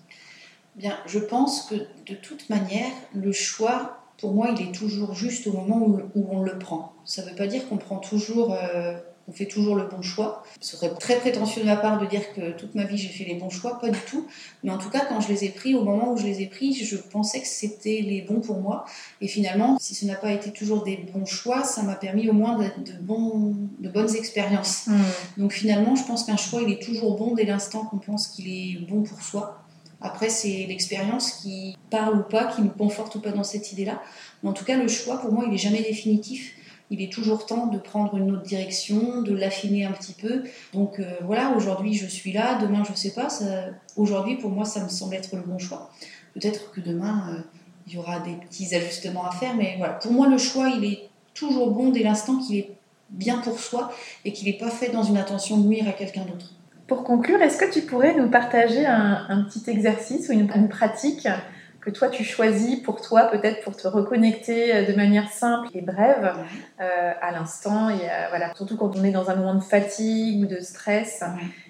Bien, 0.75 0.97
je 1.05 1.19
pense 1.19 1.63
que 1.63 1.75
de 1.75 2.15
toute 2.15 2.49
manière, 2.49 2.91
le 3.13 3.31
choix, 3.31 3.99
pour 4.17 4.33
moi, 4.33 4.49
il 4.57 4.69
est 4.69 4.71
toujours 4.71 5.13
juste 5.13 5.45
au 5.47 5.53
moment 5.53 5.77
où, 6.15 6.27
on 6.31 6.41
le 6.41 6.57
prend. 6.57 6.93
Ça 7.05 7.23
ne 7.23 7.29
veut 7.29 7.35
pas 7.35 7.47
dire 7.47 7.67
qu'on 7.69 7.77
prend 7.77 7.97
toujours 7.97 8.53
euh, 8.53 8.97
on 9.27 9.31
fait 9.31 9.45
toujours 9.45 9.75
le 9.75 9.87
bon 9.87 10.01
choix. 10.01 10.43
Ce 10.59 10.75
serait 10.75 10.93
très 10.95 11.17
prétentieux 11.17 11.61
de 11.61 11.67
ma 11.67 11.77
part 11.77 11.99
de 11.99 12.05
dire 12.05 12.33
que 12.33 12.51
toute 12.51 12.75
ma 12.75 12.83
vie 12.83 12.97
j'ai 12.97 13.07
fait 13.07 13.23
les 13.23 13.35
bons 13.35 13.49
choix, 13.49 13.79
pas 13.79 13.89
du 13.89 13.99
tout. 13.99 14.27
Mais 14.63 14.71
en 14.71 14.77
tout 14.77 14.89
cas, 14.89 15.05
quand 15.07 15.21
je 15.21 15.29
les 15.29 15.45
ai 15.45 15.49
pris, 15.49 15.75
au 15.75 15.83
moment 15.83 16.11
où 16.11 16.17
je 16.17 16.25
les 16.25 16.41
ai 16.41 16.47
pris, 16.47 16.73
je 16.73 16.97
pensais 16.97 17.39
que 17.39 17.47
c'était 17.47 18.01
les 18.01 18.21
bons 18.21 18.41
pour 18.41 18.59
moi. 18.59 18.85
Et 19.21 19.27
finalement, 19.27 19.77
si 19.79 19.95
ce 19.95 20.05
n'a 20.05 20.15
pas 20.15 20.31
été 20.31 20.51
toujours 20.51 20.83
des 20.83 20.97
bons 20.97 21.25
choix, 21.25 21.63
ça 21.63 21.83
m'a 21.83 21.95
permis 21.95 22.29
au 22.29 22.33
moins 22.33 22.57
de, 22.57 22.65
de, 22.91 22.97
bons, 22.99 23.55
de 23.79 23.89
bonnes 23.89 24.13
expériences. 24.15 24.87
Hmm. 24.87 25.01
Donc 25.37 25.53
finalement, 25.53 25.95
je 25.95 26.03
pense 26.03 26.25
qu'un 26.25 26.37
choix, 26.37 26.61
il 26.61 26.71
est 26.71 26.81
toujours 26.81 27.17
bon 27.17 27.33
dès 27.33 27.45
l'instant 27.45 27.85
qu'on 27.85 27.99
pense 27.99 28.27
qu'il 28.27 28.47
est 28.49 28.79
bon 28.85 29.03
pour 29.03 29.21
soi. 29.21 29.59
Après, 30.01 30.27
c'est 30.27 30.65
l'expérience 30.67 31.31
qui 31.31 31.77
parle 31.89 32.19
ou 32.19 32.23
pas, 32.23 32.47
qui 32.47 32.61
me 32.61 32.69
conforte 32.69 33.15
ou 33.15 33.21
pas 33.21 33.31
dans 33.31 33.45
cette 33.45 33.71
idée-là. 33.71 34.01
Mais 34.41 34.49
en 34.49 34.53
tout 34.53 34.65
cas, 34.65 34.75
le 34.75 34.89
choix, 34.89 35.17
pour 35.17 35.31
moi, 35.31 35.45
il 35.45 35.51
n'est 35.51 35.57
jamais 35.57 35.81
définitif 35.81 36.55
il 36.93 37.01
est 37.01 37.11
toujours 37.11 37.47
temps 37.47 37.65
de 37.65 37.79
prendre 37.79 38.15
une 38.15 38.31
autre 38.31 38.43
direction, 38.43 39.23
de 39.23 39.33
l'affiner 39.33 39.83
un 39.85 39.91
petit 39.91 40.13
peu. 40.13 40.43
Donc 40.73 40.99
euh, 40.99 41.05
voilà, 41.23 41.53
aujourd'hui 41.57 41.95
je 41.95 42.05
suis 42.05 42.31
là, 42.31 42.59
demain 42.61 42.83
je 42.85 42.91
ne 42.91 42.95
sais 42.95 43.13
pas. 43.13 43.29
Aujourd'hui 43.97 44.35
pour 44.35 44.51
moi 44.51 44.63
ça 44.63 44.83
me 44.83 44.89
semble 44.89 45.15
être 45.15 45.35
le 45.35 45.41
bon 45.41 45.57
choix. 45.57 45.89
Peut-être 46.35 46.71
que 46.71 46.81
demain 46.81 47.29
euh, 47.31 47.41
il 47.87 47.93
y 47.93 47.97
aura 47.97 48.19
des 48.19 48.35
petits 48.35 48.75
ajustements 48.75 49.25
à 49.25 49.31
faire, 49.31 49.55
mais 49.55 49.73
voilà, 49.79 49.93
pour 49.93 50.11
moi 50.11 50.27
le 50.27 50.37
choix 50.37 50.69
il 50.69 50.85
est 50.85 51.09
toujours 51.33 51.71
bon 51.71 51.89
dès 51.89 52.03
l'instant 52.03 52.37
qu'il 52.37 52.57
est 52.57 52.69
bien 53.09 53.39
pour 53.39 53.59
soi 53.59 53.91
et 54.23 54.31
qu'il 54.31 54.47
n'est 54.47 54.59
pas 54.59 54.69
fait 54.69 54.89
dans 54.89 55.03
une 55.03 55.17
intention 55.17 55.57
de 55.57 55.67
nuire 55.67 55.87
à 55.87 55.93
quelqu'un 55.93 56.25
d'autre. 56.25 56.53
Pour 56.85 57.03
conclure, 57.03 57.41
est-ce 57.41 57.57
que 57.57 57.71
tu 57.73 57.81
pourrais 57.81 58.13
nous 58.13 58.29
partager 58.29 58.85
un, 58.85 59.47
petit 59.49 59.67
exercice 59.67 60.29
ou 60.29 60.33
une 60.33 60.69
pratique 60.69 61.27
que 61.83 61.89
toi 61.89 62.07
tu 62.07 62.23
choisis 62.23 62.79
pour 62.79 63.01
toi, 63.01 63.23
peut-être 63.23 63.61
pour 63.63 63.75
te 63.75 63.87
reconnecter 63.87 64.73
euh, 64.73 64.85
de 64.85 64.93
manière 64.93 65.29
simple 65.31 65.67
et 65.73 65.81
brève 65.81 66.33
euh, 66.79 67.11
à 67.21 67.31
l'instant. 67.31 67.89
Et 67.89 68.07
voilà, 68.29 68.53
surtout 68.55 68.77
quand 68.77 68.95
on 68.95 69.03
est 69.03 69.11
dans 69.11 69.29
un 69.29 69.35
moment 69.35 69.55
de 69.55 69.63
fatigue 69.63 70.43
ou 70.43 70.45
de 70.45 70.59
stress 70.59 71.23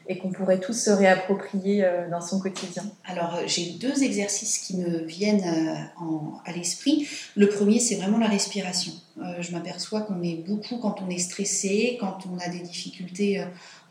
et 0.07 0.17
qu'on 0.17 0.31
pourrait 0.31 0.59
tous 0.59 0.73
se 0.73 0.89
réapproprier 0.89 1.83
euh, 1.83 2.09
dans 2.09 2.21
son 2.21 2.39
quotidien. 2.39 2.83
Alors 3.05 3.39
j'ai 3.47 3.71
deux 3.79 4.03
exercices 4.03 4.59
qui 4.59 4.77
me 4.77 5.03
viennent 5.05 5.43
à 6.45 6.51
l'esprit. 6.51 7.07
Le 7.35 7.47
premier, 7.47 7.79
c'est 7.79 7.95
vraiment 7.95 8.17
la 8.17 8.27
respiration. 8.27 8.91
je 9.39 9.51
m'aperçois 9.51 10.01
qu'on 10.01 10.21
est 10.21 10.43
beaucoup 10.47 10.77
quand 10.77 11.01
on 11.01 11.09
est 11.09 11.19
stressé, 11.19 11.97
quand 11.99 12.19
on 12.31 12.37
a 12.39 12.49
des 12.49 12.59
difficultés 12.59 13.43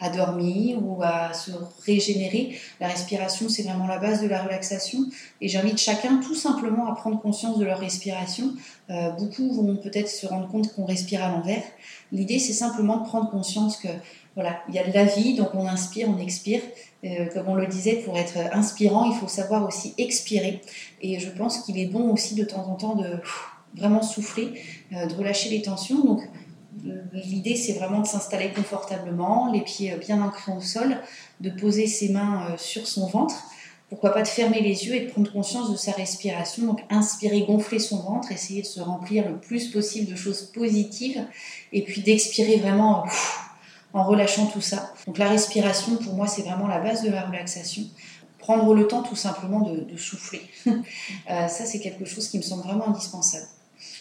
à 0.03 0.11
dormir 0.11 0.79
ou 0.85 1.03
à 1.03 1.33
se 1.33 1.53
régénérer. 1.87 2.59
La 2.81 2.89
respiration, 2.89 3.49
c'est 3.49 3.63
vraiment 3.63 3.87
la 3.87 3.99
base 3.99 4.21
de 4.21 4.27
la 4.27 4.43
relaxation. 4.43 4.99
Et 5.41 5.49
j'invite 5.49 5.79
chacun 5.79 6.19
tout 6.19 6.35
simplement 6.35 6.87
à 6.89 6.95
prendre 6.95 7.21
conscience 7.21 7.59
de 7.59 7.65
leur 7.65 7.79
respiration. 7.79 8.53
Euh, 8.91 9.11
beaucoup 9.11 9.53
vont 9.53 9.77
peut-être 9.77 10.09
se 10.09 10.27
rendre 10.27 10.49
compte 10.49 10.75
qu'on 10.75 10.85
respire 10.85 11.23
à 11.23 11.29
l'envers. 11.29 11.63
L'idée, 12.11 12.41
c'est 12.41 12.53
simplement 12.53 12.99
de 12.99 13.05
prendre 13.05 13.31
conscience 13.31 13.77
que 13.77 13.89
voilà, 14.35 14.61
il 14.69 14.75
y 14.75 14.79
a 14.79 14.87
de 14.87 14.93
la 14.93 15.05
vie, 15.05 15.35
donc 15.35 15.51
on 15.55 15.67
inspire, 15.67 16.09
on 16.09 16.19
expire. 16.19 16.63
Euh, 17.05 17.27
comme 17.33 17.49
on 17.49 17.55
le 17.55 17.67
disait, 17.67 17.97
pour 17.97 18.19
être 18.19 18.39
inspirant, 18.53 19.05
il 19.05 19.15
faut 19.15 19.29
savoir 19.29 19.65
aussi 19.67 19.95
expirer. 19.99 20.63
Et 21.01 21.21
je 21.21 21.31
pense 21.31 21.61
qu'il 21.61 21.79
est 21.79 21.87
bon 21.87 22.13
aussi 22.13 22.35
de 22.35 22.45
temps 22.45 22.67
en 22.69 22.75
temps 22.75 22.97
de 22.97 23.21
vraiment 23.75 24.03
souffler, 24.03 24.53
euh, 24.93 25.07
de 25.07 25.15
relâcher 25.15 25.51
les 25.51 25.63
tensions. 25.63 26.05
Donc 26.05 26.23
L'idée, 27.13 27.57
c'est 27.57 27.75
vraiment 27.75 28.01
de 28.01 28.07
s'installer 28.07 28.51
confortablement, 28.53 29.53
les 29.53 29.61
pieds 29.61 29.95
bien 29.97 30.23
ancrés 30.23 30.53
au 30.53 30.61
sol, 30.61 30.97
de 31.41 31.51
poser 31.51 31.87
ses 31.87 32.09
mains 32.09 32.47
euh, 32.51 32.57
sur 32.57 32.87
son 32.87 33.07
ventre. 33.07 33.35
Pourquoi 33.91 34.11
pas 34.15 34.23
de 34.23 34.29
fermer 34.29 34.61
les 34.61 34.87
yeux 34.87 34.95
et 34.95 35.01
de 35.01 35.11
prendre 35.11 35.31
conscience 35.31 35.71
de 35.71 35.77
sa 35.77 35.93
respiration. 35.93 36.65
Donc, 36.65 36.83
inspirer, 36.89 37.43
gonfler 37.43 37.79
son 37.79 37.99
ventre, 37.99 38.33
essayer 38.33 38.63
de 38.63 38.67
se 38.67 38.81
remplir 38.81 39.29
le 39.29 39.37
plus 39.37 39.69
possible 39.69 40.11
de 40.11 40.17
choses 40.17 40.43
positives, 40.43 41.27
et 41.73 41.83
puis 41.83 42.01
d'expirer 42.01 42.57
vraiment 42.57 43.05
en 43.93 44.05
relâchant 44.05 44.47
tout 44.47 44.63
ça. 44.63 44.95
Donc, 45.07 45.19
la 45.19 45.29
respiration, 45.29 45.97
pour 45.97 46.15
moi, 46.15 46.27
c'est 46.27 46.43
vraiment 46.43 46.69
la 46.69 46.81
base 46.81 47.03
de 47.03 47.11
la 47.11 47.27
relaxation 47.27 47.83
prendre 48.43 48.75
le 48.75 48.89
temps 48.89 49.03
tout 49.03 49.17
simplement 49.17 49.61
de, 49.61 49.97
souffler. 49.97 50.43
Euh, 51.31 51.47
ça, 51.47 51.65
c'est 51.65 51.79
quelque 51.79 52.05
chose 52.05 52.29
qui 52.29 52.37
me 52.37 52.43
semble 52.43 52.65
vraiment 52.65 52.89
indispensable. 52.89 53.47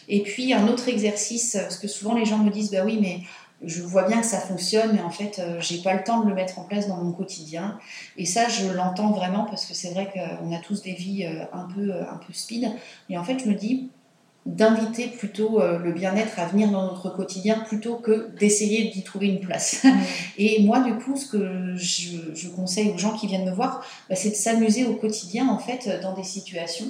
Et 0.07 0.21
puis 0.23 0.53
un 0.53 0.67
autre 0.67 0.87
exercice, 0.87 1.57
parce 1.59 1.77
que 1.77 1.87
souvent 1.87 2.13
les 2.13 2.25
gens 2.25 2.37
me 2.37 2.49
disent 2.49 2.71
bah 2.71 2.83
oui, 2.85 2.97
mais 3.01 3.21
je 3.63 3.83
vois 3.83 4.07
bien 4.07 4.21
que 4.21 4.25
ça 4.25 4.39
fonctionne, 4.39 4.91
mais 4.93 5.01
en 5.01 5.09
fait, 5.09 5.39
euh, 5.39 5.59
j'ai 5.59 5.81
pas 5.81 5.93
le 5.93 6.03
temps 6.03 6.21
de 6.21 6.29
le 6.29 6.33
mettre 6.35 6.57
en 6.59 6.63
place 6.63 6.87
dans 6.87 6.97
mon 6.97 7.11
quotidien. 7.11 7.77
Et 8.17 8.25
ça, 8.25 8.47
je 8.49 8.67
l'entends 8.67 9.11
vraiment 9.11 9.45
parce 9.45 9.65
que 9.65 9.73
c'est 9.73 9.91
vrai 9.91 10.11
qu'on 10.11 10.51
a 10.53 10.59
tous 10.59 10.81
des 10.81 10.93
vies 10.93 11.25
euh, 11.25 11.43
un 11.53 11.67
peu, 11.73 11.91
euh, 11.91 12.01
un 12.11 12.17
peu 12.17 12.33
speed. 12.33 12.71
Et 13.09 13.17
en 13.17 13.23
fait, 13.23 13.39
je 13.39 13.49
me 13.49 13.55
dis 13.55 13.89
d'inviter 14.47 15.05
plutôt 15.05 15.61
le 15.61 15.91
bien-être 15.91 16.39
à 16.39 16.47
venir 16.47 16.71
dans 16.71 16.87
notre 16.87 17.11
quotidien 17.11 17.59
plutôt 17.59 17.97
que 17.97 18.31
d'essayer 18.39 18.89
d'y 18.89 19.03
trouver 19.03 19.27
une 19.27 19.39
place. 19.39 19.85
Et 20.39 20.63
moi, 20.63 20.79
du 20.79 20.95
coup, 20.95 21.15
ce 21.15 21.27
que 21.27 21.75
je, 21.75 22.47
conseille 22.49 22.89
aux 22.89 22.97
gens 22.97 23.15
qui 23.15 23.27
viennent 23.27 23.45
me 23.45 23.53
voir, 23.53 23.85
bah, 24.09 24.15
c'est 24.15 24.31
de 24.31 24.35
s'amuser 24.35 24.87
au 24.87 24.95
quotidien, 24.95 25.47
en 25.47 25.59
fait, 25.59 26.01
dans 26.01 26.15
des 26.15 26.23
situations 26.23 26.87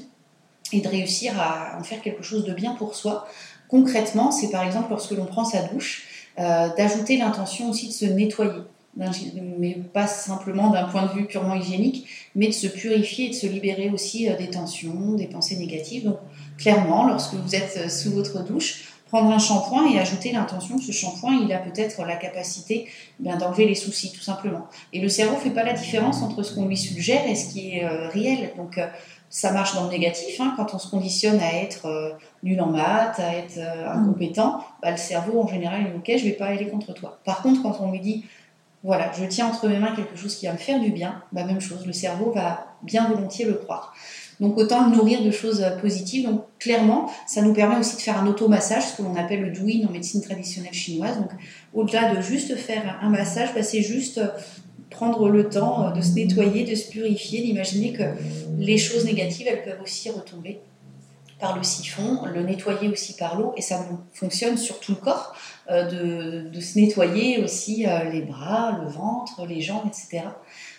et 0.74 0.82
de 0.82 0.88
réussir 0.88 1.40
à 1.40 1.78
en 1.80 1.84
faire 1.84 2.02
quelque 2.02 2.24
chose 2.24 2.46
de 2.46 2.54
bien 2.54 2.74
pour 2.74 2.96
soi. 2.96 3.28
Concrètement, 3.68 4.32
c'est 4.32 4.50
par 4.50 4.64
exemple 4.64 4.90
lorsque 4.90 5.12
l'on 5.12 5.26
prend 5.26 5.46
sa 5.46 5.64
douche, 5.64 6.08
euh, 6.40 6.70
d'ajouter 6.76 7.18
l'intention 7.18 7.70
aussi 7.70 7.88
de 7.88 7.94
se 7.94 8.06
nettoyer, 8.06 8.52
mais 8.96 9.74
pas 9.94 10.08
simplement 10.08 10.70
d'un 10.70 10.86
point 10.86 11.04
de 11.04 11.12
vue 11.12 11.26
purement 11.26 11.56
hygiénique, 11.56 12.08
mais 12.36 12.48
de 12.48 12.54
se 12.54 12.68
purifier 12.68 13.28
et 13.28 13.30
de 13.30 13.36
se 13.36 13.48
libérer 13.48 13.90
aussi 13.90 14.30
euh, 14.30 14.38
des 14.38 14.50
tensions, 14.50 15.14
des 15.14 15.28
pensées 15.28 15.58
négatives. 15.58 16.06
Donc 16.06 16.18
clairement, 16.58 17.06
lorsque 17.06 17.34
vous 17.34 17.56
êtes 17.56 17.78
euh, 17.78 17.90
sous 17.90 18.12
votre 18.12 18.44
douche, 18.44 18.94
prendre 19.08 19.30
un 19.30 19.40
shampoing 19.40 19.92
et 19.92 20.00
ajouter 20.00 20.32
l'intention 20.32 20.78
que 20.78 20.84
ce 20.84 20.94
shampoing, 20.94 21.42
il 21.44 21.52
a 21.52 21.58
peut-être 21.58 22.02
la 22.06 22.16
capacité 22.16 22.88
ben, 23.20 23.38
d'enlever 23.38 23.66
les 23.66 23.76
soucis, 23.76 24.14
tout 24.14 24.22
simplement. 24.22 24.68
Et 24.94 25.02
le 25.02 25.10
cerveau 25.10 25.36
ne 25.36 25.42
fait 25.42 25.50
pas 25.50 25.64
la 25.64 25.74
différence 25.74 26.22
entre 26.22 26.44
ce 26.44 26.56
qu'on 26.56 26.66
lui 26.66 26.78
suggère 26.78 27.28
et 27.28 27.36
ce 27.36 27.52
qui 27.52 27.76
est 27.76 27.86
réel. 27.86 28.54
Donc, 28.56 28.80
ça 29.32 29.54
marche 29.54 29.74
dans 29.74 29.86
le 29.86 29.90
négatif. 29.90 30.40
Hein, 30.40 30.54
quand 30.58 30.76
on 30.76 30.78
se 30.78 30.90
conditionne 30.90 31.40
à 31.40 31.56
être 31.64 31.88
euh, 31.88 32.12
nul 32.44 32.62
en 32.62 32.68
maths, 32.68 33.20
à 33.20 33.34
être 33.36 33.58
euh, 33.58 33.86
mm. 33.86 34.00
incompétent, 34.00 34.64
bah, 34.84 34.92
le 34.92 34.98
cerveau 34.98 35.42
en 35.42 35.48
général 35.48 35.86
dit 35.86 35.90
ok, 35.98 36.20
je 36.20 36.26
vais 36.26 36.34
pas 36.34 36.48
aller 36.48 36.68
contre 36.68 36.94
toi. 36.94 37.18
Par 37.26 37.42
contre, 37.42 37.64
quand 37.64 37.80
on 37.80 37.92
lui 37.92 38.02
dit 38.02 38.26
voilà, 38.84 39.12
je 39.14 39.24
tiens 39.26 39.48
entre 39.48 39.68
mes 39.68 39.78
mains 39.78 39.96
quelque 39.96 40.18
chose 40.18 40.36
qui 40.36 40.48
va 40.48 40.54
me 40.54 40.58
faire 40.58 40.80
du 40.80 40.92
bien, 40.92 41.22
bah, 41.32 41.46
même 41.46 41.62
chose, 41.62 41.86
le 41.86 41.94
cerveau 41.94 42.32
va 42.32 42.66
bien 42.84 43.08
volontiers 43.08 43.46
le 43.46 43.54
croire. 43.54 43.94
Donc 44.40 44.58
autant 44.58 44.90
le 44.90 44.96
nourrir 44.96 45.24
de 45.24 45.32
choses 45.32 45.62
euh, 45.62 45.78
positives. 45.78 46.28
Donc 46.28 46.44
clairement, 46.60 47.10
ça 47.26 47.42
nous 47.42 47.54
permet 47.54 47.78
aussi 47.78 47.96
de 47.96 48.02
faire 48.02 48.20
un 48.20 48.28
automassage, 48.28 48.84
ce 48.84 48.98
que 48.98 49.04
l'on 49.04 49.16
appelle 49.16 49.42
le 49.42 49.52
douyin 49.52 49.88
en 49.88 49.92
médecine 49.92 50.22
traditionnelle 50.22 50.74
chinoise. 50.74 51.18
Donc 51.18 51.30
au-delà 51.74 52.14
de 52.14 52.22
juste 52.22 52.58
faire 52.58 53.00
un 53.02 53.10
massage, 53.10 53.54
bah, 53.56 53.64
c'est 53.64 53.82
juste 53.82 54.20
prendre 54.92 55.30
le 55.30 55.50
temps 55.50 55.88
euh, 55.88 55.92
de 55.92 56.02
se 56.02 56.14
nettoyer, 56.14 56.64
de 56.64 56.76
se 56.76 56.88
purifier, 56.90 57.42
d'imaginer 57.42 57.94
que 57.94 58.04
les 58.60 58.78
choses 58.78 59.06
négatives, 59.06 59.48
elles 59.50 59.64
peuvent 59.64 59.82
aussi 59.82 60.12
retomber 60.12 60.60
par 61.40 61.58
le 61.58 61.64
siphon, 61.64 62.24
le 62.26 62.44
nettoyer 62.44 62.88
aussi 62.88 63.16
par 63.16 63.40
l'eau, 63.40 63.54
et 63.58 63.64
ça 63.64 63.84
fonctionne 64.14 64.58
sur 64.58 64.80
tout 64.80 64.92
le 64.92 65.00
corps, 65.00 65.34
euh, 65.72 66.44
de, 66.44 66.60
se 66.60 66.78
nettoyer 66.78 67.44
aussi 67.44 67.88
euh, 67.88 68.04
les 68.12 68.22
bras, 68.22 68.78
le 68.80 68.88
ventre, 68.88 69.48
les 69.48 69.62
jambes, 69.62 69.88
etc. 69.88 70.26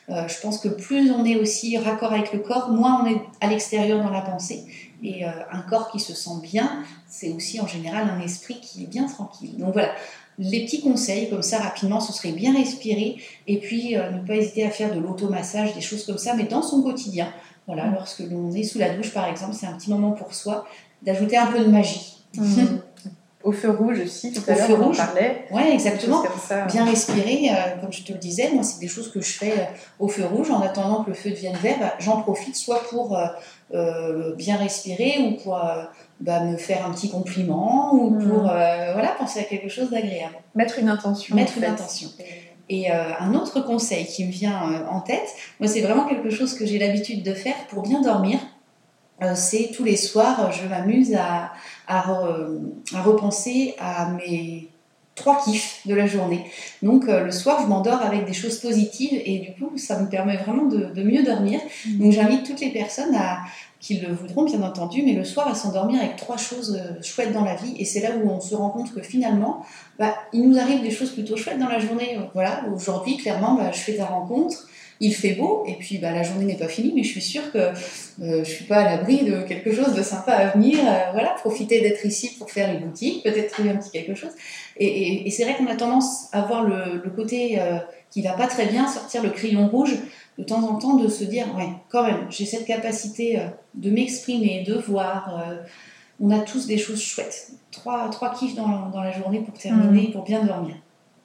je 0.09 0.41
pense 0.41 0.59
que 0.59 0.69
plus 0.69 1.11
on 1.11 1.25
est 1.25 1.37
aussi 1.37 1.79
raccord 1.79 2.13
avec 2.13 2.33
le 2.33 2.41
corps, 2.41 2.71
moins 2.71 3.03
on 3.03 3.07
est 3.07 3.21
à 3.41 3.49
l'extérieur 3.49 4.01
dans 4.01 4.11
la 4.11 4.21
pensée. 4.21 4.65
Et 5.03 5.25
un 5.25 5.63
corps 5.69 5.91
qui 5.91 5.99
se 5.99 6.15
sent 6.15 6.39
bien, 6.43 6.85
c'est 7.09 7.31
aussi 7.31 7.61
en 7.61 7.67
général 7.67 8.09
un 8.09 8.21
esprit 8.21 8.61
qui 8.61 8.85
est 8.85 8.87
bien 8.87 9.07
tranquille. 9.07 9.57
Donc 9.57 9.73
voilà, 9.73 9.93
les 10.39 10.65
petits 10.65 10.81
conseils, 10.81 11.29
comme 11.29 11.43
ça, 11.43 11.59
rapidement, 11.59 12.01
ce 12.01 12.13
serait 12.13 12.33
bien 12.33 12.55
respirer 12.55 13.17
et 13.47 13.59
puis 13.59 13.97
euh, 13.97 14.11
ne 14.11 14.27
pas 14.27 14.37
hésiter 14.37 14.65
à 14.65 14.71
faire 14.71 14.95
de 14.95 15.01
l'automassage, 15.01 15.75
des 15.75 15.81
choses 15.81 16.05
comme 16.05 16.19
ça, 16.19 16.35
mais 16.35 16.45
dans 16.45 16.63
son 16.63 16.83
quotidien. 16.83 17.33
Voilà, 17.67 17.87
mm. 17.87 17.95
lorsque 17.95 18.21
l'on 18.21 18.51
est 18.53 18.63
sous 18.63 18.79
la 18.79 18.95
douche, 18.95 19.13
par 19.13 19.29
exemple, 19.29 19.55
c'est 19.55 19.67
un 19.67 19.77
petit 19.77 19.91
moment 19.91 20.13
pour 20.13 20.35
soi 20.35 20.67
d'ajouter 21.03 21.37
un 21.37 21.47
peu 21.47 21.59
de 21.61 21.71
magie. 21.71 22.25
Mm. 22.37 22.45
Au 23.45 23.53
feu 23.53 23.71
rouge 23.71 24.01
aussi, 24.01 24.33
tout 24.33 24.43
à 24.49 24.55
l'heure, 24.55 24.79
on 24.81 24.91
en 24.91 24.95
parlait. 24.95 25.47
Oui, 25.51 25.63
exactement. 25.73 26.23
Bien 26.69 26.85
respirer, 26.85 27.51
euh, 27.51 27.81
comme 27.81 27.93
je 27.93 28.05
te 28.05 28.13
le 28.13 28.19
disais, 28.19 28.51
moi, 28.53 28.63
c'est 28.63 28.79
des 28.79 28.89
choses 28.89 29.11
que 29.11 29.21
je 29.21 29.33
fais 29.33 29.69
au 29.99 30.09
feu 30.09 30.25
rouge. 30.25 30.51
En 30.51 30.61
attendant 30.61 31.03
que 31.03 31.11
le 31.11 31.15
feu 31.15 31.31
devienne 31.31 31.57
vert, 31.57 31.77
bah, 31.81 31.95
j'en 31.99 32.23
profite 32.23 32.57
soit 32.57 32.83
pour 32.91 33.19
bien 34.37 34.57
respirer 34.57 35.19
ou 35.19 35.43
pour 35.43 35.59
bah, 36.21 36.41
me 36.45 36.57
faire 36.57 36.87
un 36.87 36.93
petit 36.93 37.11
compliment 37.11 37.95
ou 37.95 38.11
hmm. 38.11 38.29
pour 38.29 38.43
voilà, 38.43 39.15
penser 39.19 39.41
à 39.41 39.45
quelque 39.45 39.69
chose 39.69 39.91
d'agréable. 39.91 40.35
Mettre 40.55 40.79
une 40.79 40.89
intention. 40.89 41.35
Mettre 41.35 41.59
une 41.59 41.65
intention. 41.65 42.09
Et 42.69 42.91
un 42.91 43.35
autre 43.35 43.61
conseil 43.61 44.07
qui 44.07 44.25
me 44.25 44.31
vient 44.31 44.87
en 44.91 45.01
tête, 45.01 45.35
moi 45.59 45.69
c'est 45.69 45.81
vraiment 45.81 46.07
quelque 46.07 46.31
chose 46.31 46.55
que 46.55 46.65
j'ai 46.65 46.79
l'habitude 46.79 47.23
de 47.23 47.35
faire 47.35 47.57
pour 47.69 47.83
bien 47.83 48.01
dormir. 48.01 48.39
Euh, 49.23 49.33
c'est 49.35 49.71
tous 49.75 49.85
les 49.85 49.97
soirs, 49.97 50.53
je 50.53 50.67
m'amuse 50.67 51.15
à, 51.15 51.53
repenser 52.93 53.75
à 53.79 54.11
mes 54.11 54.69
trois 55.15 55.43
kiffs 55.45 55.81
de 55.87 55.95
la 55.95 56.07
journée. 56.07 56.47
Donc 56.83 57.07
euh, 57.09 57.25
le 57.25 57.31
soir, 57.31 57.61
je 57.63 57.67
m'endors 57.67 58.01
avec 58.01 58.25
des 58.25 58.33
choses 58.33 58.59
positives 58.59 59.21
et 59.25 59.41
du 59.41 59.53
coup, 59.53 59.77
ça 59.77 60.01
me 60.01 60.09
permet 60.09 60.37
vraiment 60.39 60.65
de, 60.65 61.03
mieux 61.03 61.23
dormir. 61.23 61.61
Mmh. 61.87 61.99
Donc 61.99 62.13
j'invite 62.13 62.45
toutes 62.45 62.61
les 62.61 62.71
personnes 62.71 63.15
à, 63.15 63.41
qui 63.79 63.99
le 63.99 64.13
voudront 64.13 64.45
bien 64.45 64.63
entendu, 64.63 65.03
mais 65.05 65.13
le 65.13 65.25
soir 65.25 65.49
à 65.49 65.55
s'endormir 65.55 66.01
avec 66.01 66.17
trois 66.17 66.37
choses 66.37 66.81
euh, 66.81 67.03
chouettes 67.03 67.33
dans 67.33 67.45
la 67.45 67.57
vie. 67.57 67.75
Et 67.79 67.85
c'est 67.85 68.01
là 68.01 68.11
où 68.17 68.31
on 68.31 68.41
se 68.41 68.55
rend 68.55 68.71
compte 68.71 68.95
que 68.95 69.03
finalement, 69.03 69.67
bah, 69.99 70.15
il 70.33 70.49
nous 70.49 70.59
arrive 70.59 70.83
des 70.83 70.91
choses 70.93 71.11
plutôt 71.11 71.37
chouettes 71.37 71.59
dans 71.59 71.69
la 71.69 71.81
journée. 71.81 72.19
Voilà, 72.33 72.65
aujourd'hui, 72.75 73.17
clairement, 73.17 73.55
bah, 73.55 73.71
je 73.73 73.79
fais 73.79 73.97
ta 73.97 74.07
rencontre 74.07 74.69
il 75.03 75.15
fait 75.15 75.33
beau 75.33 75.65
et 75.67 75.75
puis 75.75 75.99
bah, 75.99 76.13
la 76.13 76.23
journée 76.23 76.45
n'est 76.45 76.57
pas 76.57 76.69
finie, 76.69 76.93
mais 76.95 77.03
je 77.03 77.09
suis 77.09 77.21
sûre 77.21 77.51
que 77.53 77.59
euh, 77.59 78.45
je 78.45 78.45
suis 78.45 78.65
pas 78.65 78.77
à 78.77 78.85
l'abri 78.85 79.25
de 79.25 79.43
quelque 79.43 79.73
chose 79.73 79.95
de 79.95 80.03
sympa 80.03 80.33
à 80.33 80.51
venir. 80.51 80.79
Euh, 80.79 81.11
voilà, 81.13 81.31
profiter 81.31 81.81
d'être 81.81 82.07
ici 82.07 82.37
pour 82.39 82.49
faire 82.51 82.73
les 82.73 82.79
boutiques, 82.79 83.25
peut-être 83.25 83.53
trouver 83.53 83.71
un 83.71 83.77
petit 83.77 83.91
quelque 83.91 84.15
chose. 84.15 84.31
Et, 84.77 85.29
c'est 85.31 85.43
vrai 85.43 85.57
qu'on 85.57 85.67
a 85.67 85.75
tendance 85.75 86.29
à 86.33 86.43
voir 86.43 86.63
le, 86.63 87.03
côté 87.11 87.61
euh, 87.61 87.79
qui 88.11 88.23
va 88.23 88.33
pas 88.33 88.47
très 88.47 88.67
bien, 88.67 88.87
sortir 88.87 89.25
le 89.25 89.31
crayon 89.31 89.69
rouge 89.69 89.97
de 90.39 90.45
temps 90.45 90.63
en 90.63 90.77
temps, 90.79 90.95
de 90.95 91.09
se 91.09 91.25
dire 91.25 91.47
ouais, 91.57 91.69
quand 91.91 92.05
même, 92.05 92.27
j'ai 92.31 92.47
cette 92.47 92.65
capacité 92.65 93.41
de 93.75 93.91
m'exprimer, 93.91 94.63
de 94.67 94.75
voir. 94.75 95.45
on 96.21 96.31
a 96.31 96.39
tous 96.39 96.67
des 96.67 96.79
choses 96.79 97.03
chouettes. 97.03 97.51
Trois, 97.73 98.09
trois 98.11 98.33
kiffs 98.33 98.55
dans, 98.55 98.89
dans 98.91 99.03
la 99.03 99.13
journée 99.13 99.41
pour 99.41 99.55
terminer, 99.59 100.09
mmh. 100.09 100.13
pour 100.13 100.23
bien 100.25 100.45
dormir. 100.45 100.77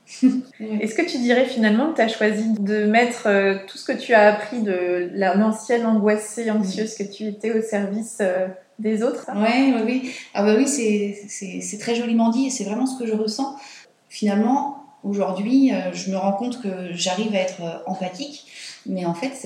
Est-ce 0.60 0.96
que 0.96 1.10
tu 1.10 1.18
dirais 1.18 1.46
finalement 1.46 1.92
que 1.92 1.98
tu 1.98 2.02
as 2.02 2.08
choisi 2.08 2.54
de 2.60 2.86
mettre 2.86 3.28
euh, 3.28 3.58
tout 3.68 3.78
ce 3.78 3.86
que 3.86 3.98
tu 3.98 4.14
as 4.14 4.34
appris 4.34 4.62
de 4.62 5.10
l'ancienne 5.14 5.86
angoissée, 5.86 6.50
anxieuse 6.50 6.96
que 6.96 7.04
tu 7.04 7.26
étais 7.26 7.52
au 7.52 7.62
service 7.62 8.20
euh, 8.22 8.48
des 8.80 9.04
autres? 9.04 9.30
Oui, 9.36 9.74
oui, 9.76 9.82
oui. 9.86 10.12
Ah 10.34 10.44
bah 10.44 10.56
oui, 10.58 10.68
c'est 10.68 11.78
très 11.80 11.96
joliment 11.96 12.30
dit 12.30 12.48
et 12.48 12.50
c'est 12.50 12.64
vraiment 12.64 12.86
ce 12.86 12.98
que 12.98 13.06
je 13.06 13.14
ressens. 13.14 13.58
Finalement, 14.08 14.86
aujourd'hui, 15.04 15.74
euh, 15.74 15.92
je 15.94 16.10
me 16.10 16.16
rends 16.16 16.34
compte 16.34 16.62
que 16.62 16.94
j'arrive 16.94 17.36
à 17.36 17.40
être 17.40 17.84
empathique, 17.86 18.48
mais 18.86 19.06
en 19.06 19.14
fait, 19.14 19.46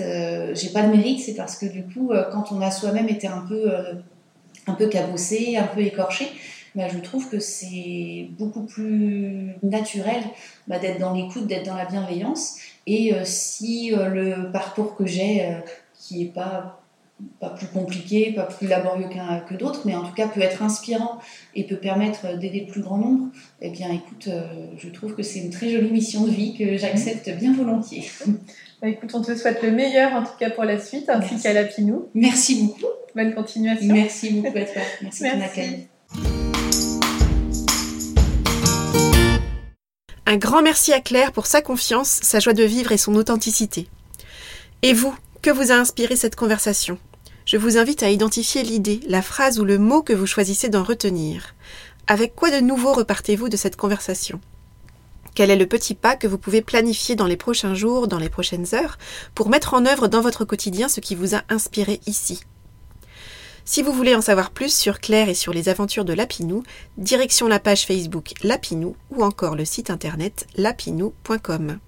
j'ai 0.54 0.70
pas 0.70 0.84
de 0.84 0.96
mérite. 0.96 1.22
C'est 1.22 1.36
parce 1.36 1.58
que 1.58 1.66
du 1.66 1.84
coup, 1.84 2.12
quand 2.32 2.52
on 2.52 2.62
a 2.62 2.70
soi-même 2.70 3.10
été 3.10 3.26
un 3.26 3.44
peu, 3.50 3.72
un 4.68 4.74
peu 4.74 4.88
cabossé, 4.88 5.58
un 5.58 5.66
peu 5.68 5.82
écorché, 5.82 6.28
bah, 6.76 6.88
je 6.88 7.00
trouve 7.00 7.30
que 7.30 7.40
c'est 7.40 8.30
beaucoup 8.38 8.64
plus 8.64 9.56
naturel 9.64 10.24
bah, 10.68 10.80
d'être 10.80 11.00
dans 11.00 11.14
l'écoute, 11.14 11.48
d'être 11.48 11.66
dans 11.66 11.76
la 11.76 11.86
bienveillance. 11.86 12.58
Et 12.88 13.14
euh, 13.14 13.22
si 13.24 13.94
euh, 13.94 14.08
le 14.08 14.52
parcours 14.52 14.96
que 14.96 15.06
j'ai, 15.06 15.46
euh, 15.46 15.60
qui 16.00 16.24
est 16.24 16.34
pas 16.34 16.78
pas 17.40 17.52
plus 17.52 17.68
compliqué, 17.68 18.34
pas 18.34 18.46
plus 18.46 18.68
laborieux 18.68 19.08
que 19.48 19.54
d'autres, 19.54 19.82
mais 19.86 19.96
en 19.96 20.04
tout 20.04 20.14
cas 20.16 20.28
peut 20.28 20.42
être 20.42 20.64
inspirant 20.64 21.20
et 21.54 21.68
peut 21.68 21.76
permettre 21.76 22.36
d'aider 22.40 22.62
le 22.62 22.72
plus 22.72 22.82
grand 22.82 22.98
nombre, 22.98 23.28
eh 23.62 23.70
bien 23.70 23.92
écoute, 23.92 24.28
je 24.76 24.90
trouve 24.90 25.14
que 25.14 25.22
c'est 25.22 25.38
une 25.38 25.52
très 25.52 25.70
jolie 25.70 25.92
mission 25.92 26.24
de 26.24 26.32
vie 26.32 26.58
que 26.58 26.78
j'accepte 26.78 27.30
bien 27.38 27.54
volontiers. 27.54 28.06
Bah, 28.82 28.88
écoute, 28.88 29.12
on 29.14 29.22
te 29.22 29.36
souhaite 29.36 29.62
le 29.62 29.70
meilleur 29.70 30.14
en 30.14 30.24
tout 30.24 30.36
cas 30.40 30.50
pour 30.50 30.64
la 30.64 30.80
suite, 30.80 31.08
ainsi 31.10 31.40
qu'à 31.40 31.54
la 31.54 31.66
Pinou. 31.66 32.08
Merci 32.16 32.64
beaucoup. 32.64 32.92
Bonne 33.16 33.36
continuation. 33.36 33.94
Merci 33.94 34.32
beaucoup, 34.32 34.56
Merci, 34.56 34.74
Merci. 35.04 35.24
pour 35.24 35.32
ton 35.32 35.42
accueil. 35.42 35.88
Un 40.32 40.38
grand 40.38 40.62
merci 40.62 40.94
à 40.94 41.02
Claire 41.02 41.34
pour 41.34 41.46
sa 41.46 41.62
confiance, 41.62 42.20
sa 42.22 42.40
joie 42.40 42.54
de 42.54 42.64
vivre 42.64 42.94
et 42.94 42.98
son 42.98 43.16
authenticité. 43.16 43.90
Et 44.82 44.94
vous, 44.94 45.14
que 45.42 45.50
vous 45.50 45.74
a 45.74 45.76
inspiré 45.76 46.16
cette 46.16 46.38
conversation? 46.38 46.98
Je 47.44 47.58
vous 47.58 47.78
invite 47.78 48.02
à 48.02 48.10
identifier 48.10 48.64
l'idée, 48.64 49.02
la 49.10 49.22
phrase 49.22 49.60
ou 49.60 49.66
le 49.66 49.78
mot 49.78 50.02
que 50.02 50.14
vous 50.14 50.26
choisissez 50.26 50.70
d'en 50.70 50.84
retenir. 50.84 51.54
Avec 52.08 52.34
quoi 52.34 52.50
de 52.50 52.62
nouveau 52.62 52.94
repartez-vous 52.94 53.50
de 53.50 53.58
cette 53.58 53.76
conversation? 53.76 54.40
Quel 55.36 55.52
est 55.52 55.58
le 55.58 55.68
petit 55.68 55.96
pas 55.96 56.16
que 56.16 56.28
vous 56.28 56.38
pouvez 56.38 56.62
planifier 56.62 57.16
dans 57.16 57.28
les 57.28 57.36
prochains 57.36 57.76
jours, 57.76 58.08
dans 58.08 58.18
les 58.18 58.30
prochaines 58.30 58.74
heures, 58.74 59.00
pour 59.36 59.50
mettre 59.50 59.74
en 59.74 59.86
œuvre 59.86 60.08
dans 60.08 60.22
votre 60.22 60.46
quotidien 60.46 60.88
ce 60.88 61.02
qui 61.02 61.16
vous 61.16 61.36
a 61.36 61.42
inspiré 61.50 62.00
ici? 62.08 62.40
Si 63.66 63.82
vous 63.82 63.94
voulez 63.94 64.16
en 64.16 64.22
savoir 64.22 64.52
plus 64.52 64.74
sur 64.74 65.00
Claire 65.00 65.30
et 65.30 65.34
sur 65.34 65.54
les 65.54 65.70
aventures 65.70 66.06
de 66.06 66.14
Lapinou, 66.14 66.64
direction 66.98 67.48
la 67.48 67.60
page 67.60 67.86
Facebook 67.86 68.34
Lapinou 68.44 68.96
ou 69.12 69.24
encore 69.24 69.56
le 69.56 69.66
site 69.66 69.90
internet 69.90 70.48
lapinou.com. 70.56 71.80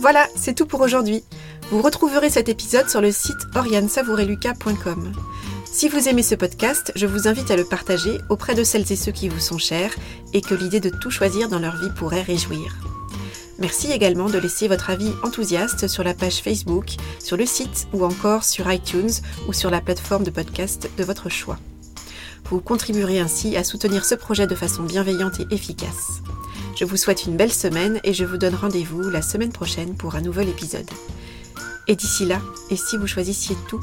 Voilà, 0.00 0.28
c'est 0.36 0.54
tout 0.54 0.66
pour 0.66 0.82
aujourd'hui. 0.82 1.24
Vous 1.70 1.82
retrouverez 1.82 2.30
cet 2.30 2.48
épisode 2.48 2.88
sur 2.88 3.00
le 3.00 3.10
site 3.10 3.34
oriansavoureluca.com. 3.56 5.12
Si 5.64 5.88
vous 5.88 6.08
aimez 6.08 6.22
ce 6.22 6.36
podcast, 6.36 6.92
je 6.94 7.06
vous 7.06 7.26
invite 7.26 7.50
à 7.50 7.56
le 7.56 7.64
partager 7.64 8.18
auprès 8.30 8.54
de 8.54 8.62
celles 8.62 8.90
et 8.92 8.96
ceux 8.96 9.12
qui 9.12 9.28
vous 9.28 9.40
sont 9.40 9.58
chers 9.58 9.94
et 10.32 10.40
que 10.40 10.54
l'idée 10.54 10.80
de 10.80 10.90
tout 10.90 11.10
choisir 11.10 11.48
dans 11.48 11.58
leur 11.58 11.76
vie 11.76 11.90
pourrait 11.96 12.22
réjouir. 12.22 12.78
Merci 13.58 13.90
également 13.90 14.28
de 14.28 14.38
laisser 14.38 14.68
votre 14.68 14.90
avis 14.90 15.12
enthousiaste 15.22 15.88
sur 15.88 16.04
la 16.04 16.14
page 16.14 16.42
Facebook, 16.42 16.96
sur 17.18 17.36
le 17.36 17.46
site 17.46 17.88
ou 17.92 18.04
encore 18.04 18.44
sur 18.44 18.70
iTunes 18.70 19.10
ou 19.48 19.52
sur 19.52 19.70
la 19.70 19.80
plateforme 19.80 20.24
de 20.24 20.30
podcast 20.30 20.90
de 20.96 21.04
votre 21.04 21.30
choix. 21.30 21.58
Vous 22.50 22.60
contribuerez 22.60 23.18
ainsi 23.18 23.56
à 23.56 23.64
soutenir 23.64 24.04
ce 24.04 24.14
projet 24.14 24.46
de 24.46 24.54
façon 24.54 24.82
bienveillante 24.82 25.40
et 25.40 25.54
efficace. 25.54 26.22
Je 26.78 26.84
vous 26.84 26.96
souhaite 26.96 27.24
une 27.24 27.36
belle 27.36 27.52
semaine 27.52 28.00
et 28.04 28.12
je 28.12 28.24
vous 28.24 28.36
donne 28.36 28.54
rendez-vous 28.54 29.08
la 29.08 29.22
semaine 29.22 29.52
prochaine 29.52 29.96
pour 29.96 30.14
un 30.14 30.20
nouvel 30.20 30.48
épisode. 30.48 30.88
Et 31.88 31.96
d'ici 31.96 32.26
là, 32.26 32.40
et 32.70 32.76
si 32.76 32.96
vous 32.98 33.06
choisissiez 33.06 33.56
tout? 33.68 33.80